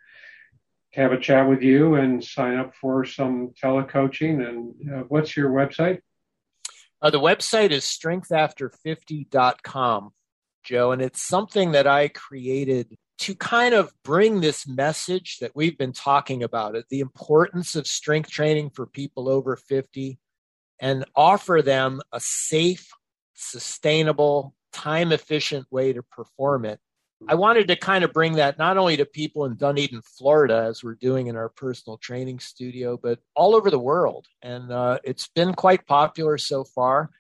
have 0.93 1.13
a 1.13 1.19
chat 1.19 1.49
with 1.49 1.63
you 1.63 1.95
and 1.95 2.23
sign 2.23 2.59
up 2.59 2.75
for 2.75 3.07
some 3.07 3.55
telecoaching. 3.63 4.47
And 4.47 4.75
uh, 4.93 5.05
what's 5.09 5.35
your 5.37 5.51
website? 5.51 6.01
Uh, 7.01 7.09
the 7.11 7.21
website 7.21 7.71
is 7.71 7.85
strengthafter50.com 7.85 10.11
joe 10.65 10.93
and 10.93 11.03
it's 11.03 11.21
something 11.21 11.73
that 11.73 11.87
i 11.87 12.09
created 12.09 12.97
to 13.19 13.35
kind 13.35 13.75
of 13.75 13.93
bring 14.03 14.41
this 14.41 14.67
message 14.67 15.39
that 15.39 15.55
we've 15.55 15.79
been 15.79 15.93
talking 15.93 16.43
about 16.43 16.75
it, 16.75 16.87
the 16.89 17.01
importance 17.01 17.77
of 17.77 17.87
strength 17.87 18.31
training 18.31 18.71
for 18.71 18.87
people 18.87 19.29
over 19.29 19.57
50 19.57 20.19
and 20.81 21.05
offer 21.15 21.63
them 21.63 22.01
a 22.13 22.21
safe, 22.21 22.91
sustainable, 23.35 24.55
time 24.73 25.13
efficient 25.13 25.67
way 25.71 25.93
to 25.93 26.03
perform 26.03 26.65
it. 26.65 26.81
I 27.29 27.37
wanted 27.37 27.69
to 27.69 27.77
kind 27.77 28.05
of 28.05 28.13
bring 28.13 28.35
that 28.35 28.59
not 28.59 28.77
only 28.77 28.97
to 28.97 29.07
people 29.07 29.45
in 29.47 29.57
Dunedin, 29.57 30.03
Florida, 30.03 30.67
as 30.69 30.85
we're 30.85 30.95
doing 30.95 31.29
in 31.29 31.37
our 31.37 31.49
personal 31.49 31.97
training 31.97 32.41
studio, 32.41 32.99
but 33.01 33.21
all 33.35 33.55
over 33.55 33.71
the 33.71 33.79
world. 33.79 34.27
And 34.43 34.71
uh, 34.71 34.99
it's 35.05 35.29
been 35.29 35.55
quite 35.55 35.87
popular 35.87 36.37
so 36.37 36.65
far. 36.65 37.11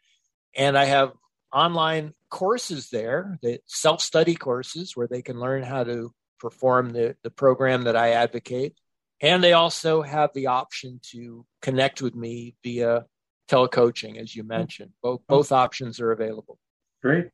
And 0.56 0.76
I 0.76 0.84
have 0.84 1.12
online 1.52 2.12
courses 2.34 2.88
there, 2.90 3.38
the 3.42 3.60
self 3.66 4.00
study 4.00 4.34
courses 4.34 4.96
where 4.96 5.06
they 5.06 5.22
can 5.22 5.38
learn 5.38 5.62
how 5.62 5.84
to 5.84 6.12
perform 6.40 6.90
the, 6.90 7.14
the 7.22 7.30
program 7.30 7.84
that 7.84 7.94
I 7.94 8.10
advocate. 8.10 8.74
And 9.20 9.42
they 9.42 9.52
also 9.52 10.02
have 10.02 10.30
the 10.34 10.48
option 10.48 10.98
to 11.12 11.46
connect 11.62 12.02
with 12.02 12.16
me 12.16 12.56
via 12.64 13.04
telecoaching, 13.48 14.20
as 14.20 14.34
you 14.34 14.42
mentioned. 14.42 14.90
Both, 15.00 15.20
both 15.28 15.52
options 15.52 16.00
are 16.00 16.10
available. 16.10 16.58
Great. 17.02 17.28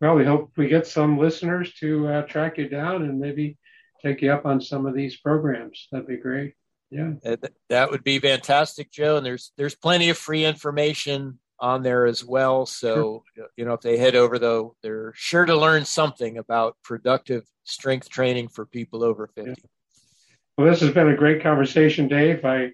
Well, 0.00 0.16
we 0.16 0.24
hope 0.24 0.50
we 0.56 0.66
get 0.66 0.88
some 0.88 1.16
listeners 1.16 1.72
to 1.74 2.08
uh, 2.08 2.22
track 2.22 2.58
you 2.58 2.68
down 2.68 3.02
and 3.02 3.20
maybe 3.20 3.56
take 4.02 4.20
you 4.20 4.32
up 4.32 4.46
on 4.46 4.60
some 4.60 4.84
of 4.84 4.94
these 4.96 5.16
programs. 5.16 5.86
That'd 5.92 6.08
be 6.08 6.16
great. 6.16 6.54
Yeah, 6.90 7.12
that 7.68 7.92
would 7.92 8.02
be 8.02 8.18
fantastic, 8.18 8.90
Joe. 8.90 9.16
And 9.16 9.24
there's 9.24 9.52
there's 9.56 9.76
plenty 9.76 10.08
of 10.08 10.18
free 10.18 10.44
information 10.44 11.38
on 11.60 11.82
there 11.82 12.06
as 12.06 12.24
well. 12.24 12.66
So, 12.66 13.24
sure. 13.36 13.46
you 13.56 13.64
know, 13.64 13.74
if 13.74 13.80
they 13.80 13.98
head 13.98 14.16
over 14.16 14.38
though, 14.38 14.76
they're 14.82 15.12
sure 15.14 15.44
to 15.44 15.56
learn 15.56 15.84
something 15.84 16.38
about 16.38 16.76
productive 16.82 17.44
strength 17.64 18.08
training 18.08 18.48
for 18.48 18.66
people 18.66 19.04
over 19.04 19.28
50. 19.28 19.50
Yeah. 19.50 19.54
Well, 20.56 20.70
this 20.70 20.80
has 20.80 20.92
been 20.92 21.08
a 21.08 21.16
great 21.16 21.42
conversation, 21.42 22.08
Dave. 22.08 22.44
I 22.44 22.72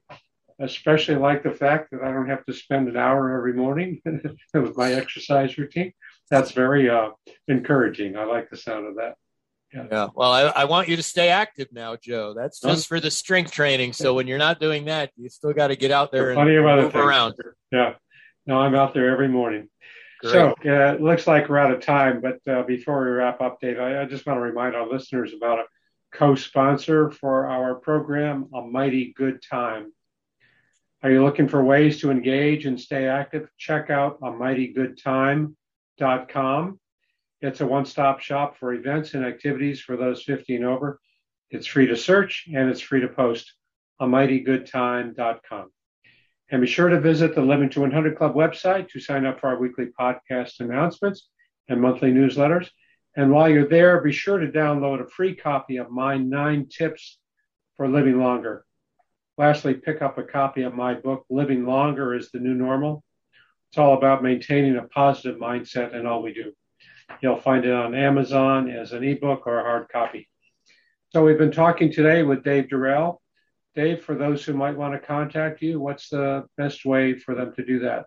especially 0.58 1.16
like 1.16 1.42
the 1.42 1.50
fact 1.50 1.90
that 1.90 2.02
I 2.02 2.10
don't 2.10 2.28
have 2.28 2.44
to 2.46 2.52
spend 2.52 2.88
an 2.88 2.96
hour 2.96 3.36
every 3.36 3.52
morning 3.52 4.00
with 4.54 4.76
my 4.76 4.92
exercise 4.92 5.58
routine. 5.58 5.92
That's 6.30 6.52
very 6.52 6.88
uh, 6.88 7.10
encouraging. 7.46 8.16
I 8.16 8.24
like 8.24 8.50
the 8.50 8.56
sound 8.56 8.86
of 8.86 8.96
that. 8.96 9.16
Yeah. 9.72 9.86
yeah. 9.90 10.08
Well, 10.14 10.32
I, 10.32 10.42
I, 10.42 10.64
want 10.64 10.88
you 10.88 10.96
to 10.96 11.02
stay 11.02 11.28
active 11.28 11.68
now, 11.72 11.96
Joe. 11.96 12.34
That's 12.34 12.60
just 12.60 12.86
for 12.86 13.00
the 13.00 13.10
strength 13.10 13.50
training. 13.50 13.92
So 13.92 14.14
when 14.14 14.26
you're 14.26 14.38
not 14.38 14.60
doing 14.60 14.86
that, 14.86 15.10
you 15.16 15.28
still 15.28 15.52
got 15.52 15.68
to 15.68 15.76
get 15.76 15.90
out 15.90 16.12
there 16.12 16.30
and 16.30 16.40
move 16.40 16.94
around. 16.94 17.34
Yeah. 17.70 17.94
No, 18.46 18.60
I'm 18.60 18.74
out 18.74 18.94
there 18.94 19.10
every 19.10 19.28
morning. 19.28 19.68
Great. 20.20 20.32
So 20.32 20.54
uh, 20.64 20.94
it 20.94 21.02
looks 21.02 21.26
like 21.26 21.48
we're 21.48 21.58
out 21.58 21.72
of 21.72 21.80
time, 21.80 22.20
but 22.20 22.38
uh, 22.50 22.62
before 22.62 23.04
we 23.04 23.10
wrap 23.10 23.40
up, 23.40 23.60
Dave, 23.60 23.78
I, 23.78 24.02
I, 24.02 24.04
just 24.06 24.24
want 24.24 24.38
to 24.38 24.42
remind 24.42 24.74
our 24.74 24.88
listeners 24.88 25.34
about 25.34 25.58
a 25.58 25.64
co-sponsor 26.12 27.10
for 27.10 27.48
our 27.48 27.74
program, 27.74 28.48
A 28.54 28.62
Mighty 28.62 29.12
Good 29.14 29.42
Time. 29.42 29.92
Are 31.02 31.10
you 31.10 31.22
looking 31.22 31.48
for 31.48 31.62
ways 31.62 32.00
to 32.00 32.10
engage 32.10 32.64
and 32.64 32.80
stay 32.80 33.06
active? 33.06 33.50
Check 33.58 33.90
out 33.90 34.18
a 34.22 34.30
mightygoodtime.com. 34.30 36.80
It's 37.42 37.60
a 37.60 37.66
one-stop 37.66 38.20
shop 38.20 38.56
for 38.56 38.72
events 38.72 39.12
and 39.12 39.22
activities 39.24 39.82
for 39.82 39.98
those 39.98 40.22
50 40.22 40.56
and 40.56 40.64
over. 40.64 40.98
It's 41.50 41.66
free 41.66 41.88
to 41.88 41.96
search 41.96 42.48
and 42.52 42.70
it's 42.70 42.80
free 42.80 43.02
to 43.02 43.08
post. 43.08 43.52
A 44.00 44.06
mightygoodtime.com. 44.06 45.70
And 46.50 46.60
be 46.60 46.66
sure 46.66 46.88
to 46.88 47.00
visit 47.00 47.34
the 47.34 47.42
Living 47.42 47.68
to 47.70 47.80
100 47.80 48.16
Club 48.16 48.34
website 48.34 48.88
to 48.90 49.00
sign 49.00 49.26
up 49.26 49.40
for 49.40 49.48
our 49.48 49.58
weekly 49.58 49.86
podcast 49.98 50.60
announcements 50.60 51.28
and 51.68 51.80
monthly 51.80 52.12
newsletters. 52.12 52.68
And 53.16 53.32
while 53.32 53.48
you're 53.48 53.68
there, 53.68 54.00
be 54.00 54.12
sure 54.12 54.38
to 54.38 54.46
download 54.46 55.00
a 55.00 55.08
free 55.08 55.34
copy 55.34 55.78
of 55.78 55.90
my 55.90 56.16
nine 56.16 56.68
tips 56.68 57.18
for 57.76 57.88
living 57.88 58.20
longer. 58.20 58.64
Lastly, 59.38 59.74
pick 59.74 60.02
up 60.02 60.18
a 60.18 60.22
copy 60.22 60.62
of 60.62 60.74
my 60.74 60.94
book, 60.94 61.24
Living 61.28 61.66
Longer 61.66 62.14
is 62.14 62.30
the 62.30 62.38
New 62.38 62.54
Normal. 62.54 63.02
It's 63.70 63.78
all 63.78 63.94
about 63.94 64.22
maintaining 64.22 64.76
a 64.76 64.82
positive 64.82 65.38
mindset 65.38 65.94
in 65.94 66.06
all 66.06 66.22
we 66.22 66.32
do. 66.32 66.52
You'll 67.20 67.40
find 67.40 67.64
it 67.64 67.72
on 67.72 67.94
Amazon 67.94 68.70
as 68.70 68.92
an 68.92 69.04
ebook 69.04 69.46
or 69.46 69.58
a 69.58 69.64
hard 69.64 69.88
copy. 69.88 70.28
So 71.10 71.24
we've 71.24 71.38
been 71.38 71.52
talking 71.52 71.92
today 71.92 72.22
with 72.22 72.44
Dave 72.44 72.68
Durell. 72.68 73.20
Dave, 73.76 74.02
for 74.02 74.14
those 74.14 74.42
who 74.42 74.54
might 74.54 74.76
want 74.76 74.94
to 74.94 75.06
contact 75.06 75.62
you, 75.62 75.78
what's 75.78 76.08
the 76.08 76.46
best 76.56 76.86
way 76.86 77.16
for 77.16 77.34
them 77.34 77.52
to 77.54 77.64
do 77.64 77.78
that? 77.80 78.06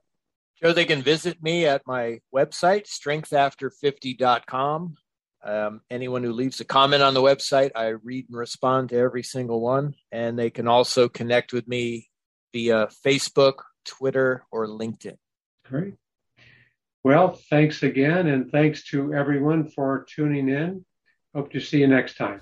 Joe, 0.62 0.74
they 0.74 0.86
can 0.86 1.02
visit 1.02 1.42
me 1.42 1.66
at 1.66 1.88
my 1.88 2.20
website, 2.36 2.86
strengthafter50.com. 2.88 4.96
Um, 5.42 5.82
anyone 5.90 6.24
who 6.24 6.34
leaves 6.34 6.60
a 6.60 6.66
comment 6.66 7.02
on 7.02 7.14
the 7.14 7.22
website, 7.22 7.72
I 7.76 7.88
read 7.90 8.26
and 8.28 8.38
respond 8.38 8.90
to 8.90 8.98
every 8.98 9.24
single 9.24 9.62
one. 9.62 9.96
And 10.12 10.38
they 10.38 10.50
can 10.50 10.68
also 10.68 11.08
connect 11.08 11.54
with 11.54 11.66
me 11.66 12.10
via 12.52 12.90
Facebook, 13.06 13.60
Twitter, 13.86 14.44
or 14.52 14.68
LinkedIn. 14.68 15.16
Great. 15.66 15.94
Well, 17.04 17.40
thanks 17.50 17.84
again. 17.84 18.28
And 18.28 18.52
thanks 18.52 18.84
to 18.86 19.14
everyone 19.14 19.70
for 19.70 20.06
tuning 20.10 20.50
in. 20.50 20.84
Hope 21.34 21.54
to 21.54 21.62
see 21.62 21.80
you 21.80 21.88
next 21.88 22.18
time. 22.18 22.42